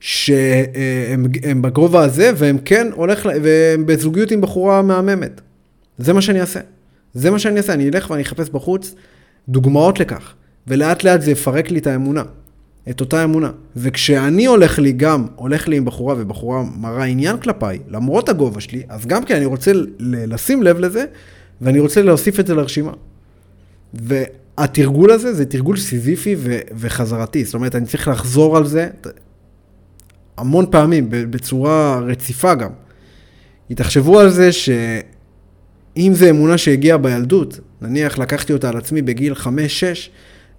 שהם 0.00 1.62
בגובה 1.62 2.04
הזה, 2.04 2.30
והם 2.36 2.58
כן 2.64 2.86
הולך, 2.94 3.28
והם 3.42 3.86
בזוגיות 3.86 4.30
עם 4.30 4.40
בחורה 4.40 4.82
מהממת. 4.82 5.40
זה 5.98 6.12
מה 6.12 6.22
שאני 6.22 6.40
אעשה. 6.40 6.60
זה 7.14 7.30
מה 7.30 7.38
שאני 7.38 7.56
אעשה, 7.56 7.72
אני 7.72 7.88
אלך 7.88 8.10
ואני 8.10 8.22
אחפש 8.22 8.48
בחוץ 8.48 8.94
דוגמאות 9.48 10.00
לכך, 10.00 10.32
ולאט 10.66 11.04
לאט 11.04 11.20
זה 11.20 11.30
יפרק 11.30 11.70
לי 11.70 11.78
את 11.78 11.86
האמונה, 11.86 12.22
את 12.90 13.00
אותה 13.00 13.24
אמונה. 13.24 13.50
וכשאני 13.76 14.46
הולך 14.46 14.78
לי 14.78 14.92
גם, 14.92 15.26
הולך 15.36 15.68
לי 15.68 15.76
עם 15.76 15.84
בחורה, 15.84 16.14
ובחורה 16.18 16.62
מראה 16.76 17.04
עניין 17.04 17.36
כלפיי, 17.36 17.78
למרות 17.88 18.28
הגובה 18.28 18.60
שלי, 18.60 18.82
אז 18.88 19.06
גם 19.06 19.24
כן 19.24 19.36
אני 19.36 19.44
רוצה 19.44 19.72
לשים 20.00 20.62
לב 20.62 20.78
לזה, 20.78 21.04
ואני 21.60 21.80
רוצה 21.80 22.02
להוסיף 22.02 22.40
את 22.40 22.46
זה 22.46 22.54
לרשימה. 22.54 22.92
והתרגול 24.58 25.10
הזה 25.10 25.34
זה 25.34 25.46
תרגול 25.46 25.76
סיזיפי 25.76 26.36
ו- 26.38 26.58
וחזרתי, 26.76 27.44
זאת 27.44 27.54
אומרת, 27.54 27.74
אני 27.74 27.86
צריך 27.86 28.08
לחזור 28.08 28.56
על 28.56 28.66
זה 28.66 28.88
המון 30.36 30.66
פעמים, 30.70 31.06
בצורה 31.10 31.98
רציפה 31.98 32.54
גם. 32.54 32.70
תחשבו 33.74 34.20
על 34.20 34.30
זה 34.30 34.52
שאם 34.52 36.12
זו 36.14 36.30
אמונה 36.30 36.58
שהגיעה 36.58 36.98
בילדות, 36.98 37.60
נניח 37.80 38.18
לקחתי 38.18 38.52
אותה 38.52 38.68
על 38.68 38.76
עצמי 38.76 39.02
בגיל 39.02 39.32
5-6, 39.32 39.46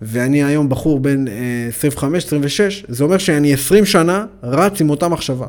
ואני 0.01 0.43
היום 0.43 0.69
בחור 0.69 0.99
בן 0.99 1.25
25-26, 1.27 1.29
אה, 1.99 2.67
זה 2.87 3.03
אומר 3.03 3.17
שאני 3.17 3.53
20 3.53 3.85
שנה 3.85 4.25
רץ 4.43 4.81
עם 4.81 4.89
אותה 4.89 5.07
מחשבה. 5.07 5.47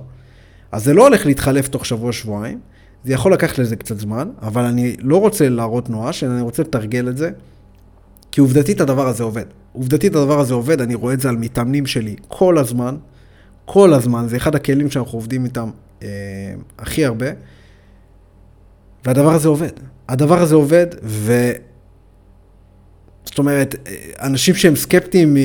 אז 0.73 0.85
זה 0.85 0.95
לא 0.95 1.03
הולך 1.03 1.27
להתחלף 1.27 1.69
תוך 1.69 1.87
שבוע-שבועיים, 1.87 2.59
זה 3.05 3.13
יכול 3.13 3.33
לקחת 3.33 3.59
לזה 3.59 3.77
קצת 3.77 3.99
זמן, 4.01 4.29
אבל 4.43 4.65
אני 4.65 4.97
לא 5.01 5.21
רוצה 5.21 5.49
להראות 5.49 5.91
נואש, 5.91 6.25
אני 6.25 6.41
רוצה 6.41 6.63
לתרגל 6.63 7.09
את 7.09 7.17
זה, 7.17 7.31
כי 8.35 8.41
עובדתית 8.41 8.81
הדבר 8.81 9.09
הזה 9.09 9.23
עובד. 9.23 9.45
עובדתית 9.73 10.15
הדבר 10.15 10.41
הזה 10.41 10.55
עובד, 10.55 10.81
אני 10.81 10.95
רואה 10.95 11.15
את 11.15 11.21
זה 11.21 11.29
על 11.29 11.37
מתאמנים 11.37 11.87
שלי 11.87 12.17
כל 12.29 12.59
הזמן, 12.59 12.97
כל 13.65 13.93
הזמן, 13.93 14.29
זה 14.29 14.37
אחד 14.37 14.55
הכלים 14.55 14.91
שאנחנו 14.91 15.19
עובדים 15.19 15.45
איתם 15.45 15.71
אה, 16.03 16.09
הכי 16.79 17.05
הרבה, 17.05 17.27
והדבר 19.05 19.33
הזה 19.35 19.49
עובד. 19.49 19.71
הדבר 20.09 20.43
הזה 20.43 20.55
עובד, 20.55 20.87
ו... 21.03 21.53
זאת 23.25 23.39
אומרת, 23.39 23.75
אנשים 24.21 24.55
שהם 24.55 24.77
סקפטיים 24.77 25.37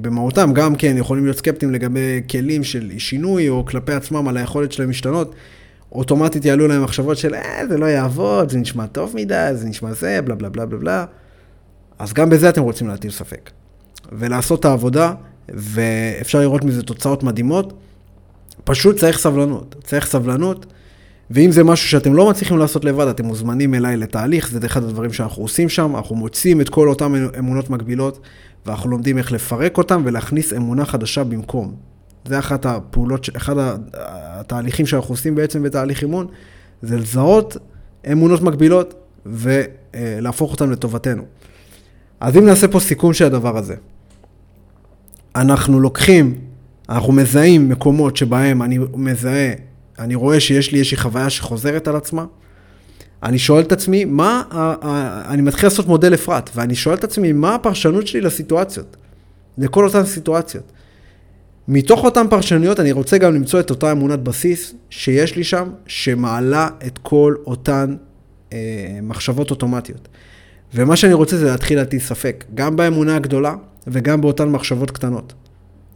במהותם, 0.00 0.52
גם 0.54 0.74
כן 0.74 0.96
יכולים 0.96 1.24
להיות 1.24 1.36
סקפטיים 1.36 1.72
לגבי 1.72 2.22
כלים 2.30 2.64
של 2.64 2.92
שינוי, 2.98 3.48
או 3.48 3.64
כלפי 3.64 3.92
עצמם 3.92 4.28
על 4.28 4.36
היכולת 4.36 4.72
שלהם 4.72 4.88
להשתנות, 4.88 5.34
אוטומטית 5.92 6.44
יעלו 6.44 6.68
להם 6.68 6.84
מחשבות 6.84 7.16
של, 7.16 7.34
אה, 7.34 7.60
זה 7.68 7.78
לא 7.78 7.86
יעבוד, 7.86 8.50
זה 8.50 8.58
נשמע 8.58 8.86
טוב 8.86 9.12
מדי, 9.16 9.50
זה 9.52 9.68
נשמע 9.68 9.92
זה, 9.92 10.20
בלה 10.24 10.34
בלה 10.34 10.48
בלה 10.48 10.66
בלה 10.66 10.78
בלה. 10.78 11.04
אז 11.98 12.12
גם 12.12 12.30
בזה 12.30 12.48
אתם 12.48 12.62
רוצים 12.62 12.88
להטיל 12.88 13.10
ספק. 13.10 13.50
ולעשות 14.12 14.60
את 14.60 14.64
העבודה, 14.64 15.14
ואפשר 15.48 16.40
לראות 16.40 16.64
מזה 16.64 16.82
תוצאות 16.82 17.22
מדהימות. 17.22 17.72
פשוט 18.64 18.96
צריך 18.96 19.18
סבלנות. 19.18 19.74
צריך 19.84 20.06
סבלנות, 20.06 20.66
ואם 21.30 21.52
זה 21.52 21.64
משהו 21.64 21.88
שאתם 21.88 22.14
לא 22.14 22.30
מצליחים 22.30 22.58
לעשות 22.58 22.84
לבד, 22.84 23.06
אתם 23.06 23.24
מוזמנים 23.24 23.74
אליי 23.74 23.96
לתהליך, 23.96 24.50
זה 24.50 24.66
אחד 24.66 24.84
הדברים 24.84 25.12
שאנחנו 25.12 25.42
עושים 25.42 25.68
שם, 25.68 25.96
אנחנו 25.96 26.16
מוצאים 26.16 26.60
את 26.60 26.68
כל 26.68 26.88
אותן 26.88 27.12
אמונות 27.38 27.70
מקבילות, 27.70 28.20
ואנחנו 28.66 28.90
לומדים 28.90 29.18
איך 29.18 29.32
לפרק 29.32 29.78
אותן 29.78 30.02
ולהכניס 30.04 30.52
אמונה 30.52 30.84
חדשה 30.84 31.24
במקום. 31.24 31.74
זה 32.24 32.38
אחת 32.38 32.66
הפעולות, 32.66 33.28
אחד 33.36 33.54
התהליכים 33.94 34.86
שאנחנו 34.86 35.14
עושים 35.14 35.34
בעצם 35.34 35.62
בתהליך 35.62 36.02
אימון, 36.02 36.26
זה 36.82 36.96
לזהות 36.96 37.56
אמונות 38.12 38.42
מקבילות 38.42 38.94
ולהפוך 39.26 40.52
אותן 40.52 40.70
לטובתנו. 40.70 41.22
אז 42.20 42.36
אם 42.36 42.46
נעשה 42.46 42.68
פה 42.68 42.80
סיכום 42.80 43.12
של 43.12 43.24
הדבר 43.24 43.56
הזה, 43.56 43.74
אנחנו 45.36 45.80
לוקחים, 45.80 46.38
אנחנו 46.88 47.12
מזהים 47.12 47.68
מקומות 47.68 48.16
שבהם 48.16 48.62
אני 48.62 48.78
מזהה, 48.94 49.52
אני 49.98 50.14
רואה 50.14 50.40
שיש 50.40 50.72
לי 50.72 50.78
איזושהי 50.78 50.96
חוויה 50.96 51.30
שחוזרת 51.30 51.88
על 51.88 51.96
עצמה, 51.96 52.24
אני 53.22 53.38
שואל 53.38 53.62
את 53.62 53.72
עצמי, 53.72 54.04
מה, 54.04 54.42
אני 55.28 55.42
מתחיל 55.42 55.66
לעשות 55.66 55.86
מודל 55.86 56.14
אפרת, 56.14 56.50
ואני 56.54 56.74
שואל 56.74 56.94
את 56.94 57.04
עצמי, 57.04 57.32
מה 57.32 57.54
הפרשנות 57.54 58.06
שלי 58.06 58.20
לסיטואציות, 58.20 58.96
לכל 59.58 59.84
אותן 59.84 60.04
סיטואציות. 60.04 60.72
מתוך 61.68 62.04
אותן 62.04 62.26
פרשנויות 62.30 62.80
אני 62.80 62.92
רוצה 62.92 63.18
גם 63.18 63.34
למצוא 63.34 63.60
את 63.60 63.70
אותה 63.70 63.92
אמונת 63.92 64.22
בסיס 64.22 64.74
שיש 64.90 65.36
לי 65.36 65.44
שם, 65.44 65.70
שמעלה 65.86 66.68
את 66.86 66.98
כל 67.02 67.34
אותן 67.46 67.96
אה, 68.52 68.98
מחשבות 69.02 69.50
אוטומטיות. 69.50 70.08
ומה 70.74 70.96
שאני 70.96 71.12
רוצה 71.12 71.36
זה 71.36 71.50
להתחיל 71.50 71.78
להטיל 71.78 72.00
ספק, 72.00 72.44
גם 72.54 72.76
באמונה 72.76 73.16
הגדולה 73.16 73.54
וגם 73.86 74.20
באותן 74.20 74.48
מחשבות 74.48 74.90
קטנות. 74.90 75.34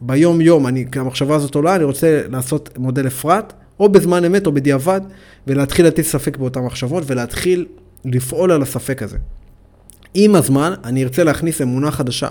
ביום-יום, 0.01 0.67
אני, 0.67 0.85
המחשבה 0.95 1.35
הזאת 1.35 1.55
עולה, 1.55 1.75
אני 1.75 1.83
רוצה 1.83 2.21
לעשות 2.29 2.69
מודל 2.77 3.07
אפרת, 3.07 3.53
או 3.79 3.89
בזמן 3.89 4.25
אמת 4.25 4.45
או 4.45 4.51
בדיעבד, 4.51 5.01
ולהתחיל 5.47 5.85
להטיל 5.85 6.03
ספק 6.03 6.37
באותן 6.37 6.59
מחשבות 6.59 7.03
ולהתחיל 7.07 7.65
לפעול 8.05 8.51
על 8.51 8.61
הספק 8.61 9.03
הזה. 9.03 9.17
עם 10.13 10.35
הזמן, 10.35 10.73
אני 10.83 11.03
ארצה 11.03 11.23
להכניס 11.23 11.61
אמונה 11.61 11.91
חדשה. 11.91 12.27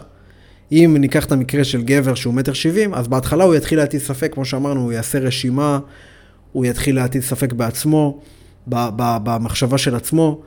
אם 0.73 0.97
ניקח 1.01 1.25
את 1.25 1.33
המקרה 1.33 1.65
של 1.65 1.83
גבר 1.83 2.15
שהוא 2.15 2.35
מטר 2.35 2.53
שבעים, 2.53 2.95
אז 2.95 3.09
בהתחלה 3.09 3.45
הוא 3.45 3.55
יתחיל 3.55 3.79
להטיל 3.79 4.01
ספק, 4.01 4.35
כמו 4.35 4.45
שאמרנו, 4.45 4.81
הוא 4.81 4.93
יעשה 4.93 5.19
רשימה, 5.19 5.79
הוא 6.53 6.65
יתחיל 6.65 6.97
להטיל 6.97 7.23
ספק 7.23 7.53
בעצמו, 7.53 8.21
במחשבה 8.67 9.79
של 9.79 9.95
עצמו, 9.95 10.41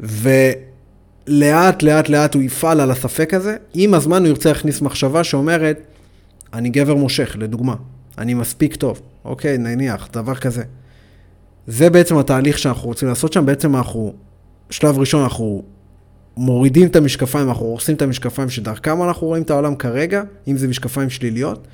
ולאט 0.00 0.56
לאט 1.28 2.08
לאט 2.08 2.34
הוא 2.34 2.42
יפעל 2.42 2.80
על 2.80 2.90
הספק 2.90 3.34
הזה. 3.34 3.56
עם 3.74 3.94
הזמן 3.94 4.22
הוא 4.22 4.28
ירצה 4.28 4.48
להכניס 4.48 4.82
מחשבה 4.82 5.24
שאומרת, 5.24 5.80
אני 6.52 6.68
גבר 6.68 6.94
מושך, 6.94 7.36
לדוגמה, 7.38 7.74
אני 8.18 8.34
מספיק 8.34 8.76
טוב, 8.76 9.00
אוקיי, 9.24 9.58
נניח, 9.58 10.08
דבר 10.12 10.34
כזה. 10.34 10.62
זה 11.66 11.90
בעצם 11.90 12.18
התהליך 12.18 12.58
שאנחנו 12.58 12.88
רוצים 12.88 13.08
לעשות 13.08 13.32
שם, 13.32 13.46
בעצם 13.46 13.76
אנחנו, 13.76 14.14
שלב 14.70 14.98
ראשון 14.98 15.22
אנחנו 15.22 15.62
מורידים 16.36 16.88
את 16.88 16.96
המשקפיים, 16.96 17.48
אנחנו 17.48 17.66
הורסים 17.66 17.94
את 17.94 18.02
המשקפיים 18.02 18.50
שדרכם 18.50 19.02
אנחנו 19.02 19.26
רואים 19.26 19.42
את 19.42 19.50
העולם 19.50 19.74
כרגע, 19.76 20.22
אם 20.48 20.56
זה 20.56 20.68
משקפיים 20.68 21.10
שליליות, 21.10 21.66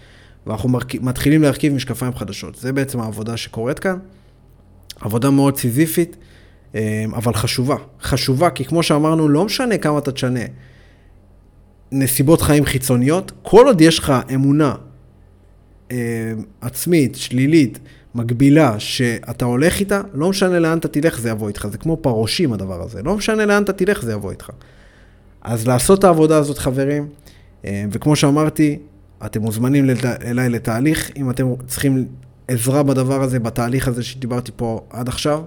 ואנחנו 0.47 0.69
מתחילים 1.01 1.43
להרכיב 1.43 1.73
משקפיים 1.73 2.15
חדשות. 2.15 2.55
זה 2.55 2.73
בעצם 2.73 3.01
העבודה 3.01 3.37
שקורית 3.37 3.79
כאן. 3.79 3.99
עבודה 5.01 5.31
מאוד 5.31 5.57
סיזיפית, 5.57 6.17
אבל 7.15 7.35
חשובה. 7.35 7.77
חשובה, 8.03 8.51
כי 8.51 8.65
כמו 8.65 8.83
שאמרנו, 8.83 9.29
לא 9.29 9.45
משנה 9.45 9.79
כמה 9.79 9.99
אתה 9.99 10.13
תשנה 10.13 10.41
נסיבות 11.93 12.43
חיים 12.43 12.65
חיצוניות, 12.65 13.33
כל 13.43 13.67
עוד 13.67 13.81
יש 13.81 13.99
לך 13.99 14.13
אמונה 14.35 14.75
אה, 15.91 15.97
עצמית, 16.61 17.17
שלילית, 17.17 17.79
מקבילה 18.15 18.81
שאתה 18.81 19.45
הולך 19.45 19.81
איתה, 19.81 20.01
לא 20.15 20.31
משנה 20.31 20.59
לאן 20.59 20.79
אתה 20.79 20.89
תלך, 20.89 21.21
זה 21.21 21.31
יבוא 21.31 21.49
איתך. 21.49 21.67
זה 21.73 21.79
כמו 21.79 21.97
פרושים 21.97 22.53
הדבר 22.53 22.83
הזה. 22.83 23.03
לא 23.03 23.17
משנה 23.17 23.47
לאן 23.47 23.63
אתה 23.63 23.73
תלך, 23.73 24.03
זה 24.03 24.13
יבוא 24.13 24.31
איתך. 24.31 24.51
אז 25.43 25.67
לעשות 25.67 25.99
את 25.99 26.05
העבודה 26.05 26.37
הזאת, 26.37 26.59
חברים, 26.59 27.09
אה, 27.65 27.85
וכמו 27.93 28.17
שאמרתי, 28.17 28.79
אתם 29.27 29.41
מוזמנים 29.41 29.91
אליי 30.25 30.49
לתהליך, 30.49 31.11
אם 31.17 31.31
אתם 31.31 31.47
צריכים 31.67 32.07
עזרה 32.49 32.83
בדבר 32.83 33.23
הזה, 33.23 33.39
בתהליך 33.39 33.89
הזה 33.89 34.03
שדיברתי 34.03 34.53
פה 34.57 34.81
עד 34.91 35.09
עכשיו, 35.09 35.43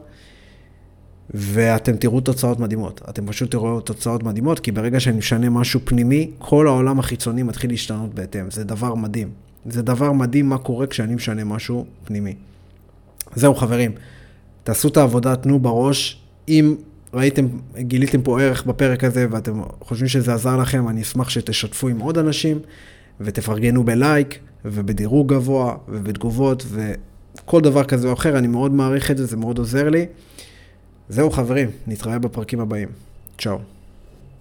ואתם 1.34 1.96
תראו 1.96 2.22
תוצאות 2.22 2.60
מדהימות. 2.60 3.02
אתם 3.10 3.28
פשוט 3.28 3.52
תראו 3.52 3.82
תוצאות 3.82 4.24
מדהימות, 4.24 4.60
כי 4.60 4.72
ברגע 4.72 5.00
שאני 5.00 5.18
משנה 5.18 5.50
משהו 5.50 5.80
פנימי, 5.84 6.32
כל 6.38 6.68
העולם 6.68 7.00
החיצוני 7.00 7.44
מתחיל 7.44 7.70
להשתנות 7.70 8.14
בהתאם. 8.14 8.52
זה 8.52 8.64
דבר 8.64 8.96
מדהים. 8.96 9.30
זה 9.66 9.82
דבר 9.82 10.12
מדהים 10.12 10.50
מה 10.50 10.58
קורה 10.58 10.88
כשאני 10.88 11.16
משנה 11.16 11.44
משהו 11.44 11.86
פנימי. 12.06 12.36
זהו 13.36 13.56
חברים, 13.56 13.92
תעשו 14.64 14.88
את 14.88 14.98
העבודה, 14.98 15.36
תנו 15.36 15.60
בראש. 15.60 16.22
אם 16.48 16.76
ראיתם, 17.14 17.48
גיליתם 17.78 18.22
פה 18.22 18.42
ערך 18.42 18.66
בפרק 18.66 19.04
הזה 19.04 19.28
ואתם 19.32 19.62
חושבים 19.82 20.08
שזה 20.08 20.34
עזר 20.34 20.58
לכם, 20.58 20.90
אני 20.90 21.02
אשמח 21.02 21.30
שתשתפו 21.30 21.88
עם 21.88 22.00
עוד 22.00 22.18
אנשים 22.18 22.60
ותפרגנו 23.22 23.84
בלייק 23.84 24.40
ובדירוג 24.66 25.34
גבוה 25.34 25.76
ובתגובות 25.88 26.66
וכל 26.70 27.62
דבר 27.62 27.84
כזה 27.84 28.08
או 28.08 28.14
אחר, 28.14 28.38
אני 28.38 28.48
מאוד 28.48 28.72
מעריך 28.72 29.12
את 29.12 29.18
זה, 29.18 29.26
זה 29.26 29.38
מאוד 29.38 29.58
עוזר 29.58 29.90
לי. 29.90 30.06
זהו 31.10 31.32
חברים, 31.32 31.70
נתראה 31.88 32.20
בפרקים 32.20 32.60
הבאים. 32.60 32.90
צ'או. 33.38 33.77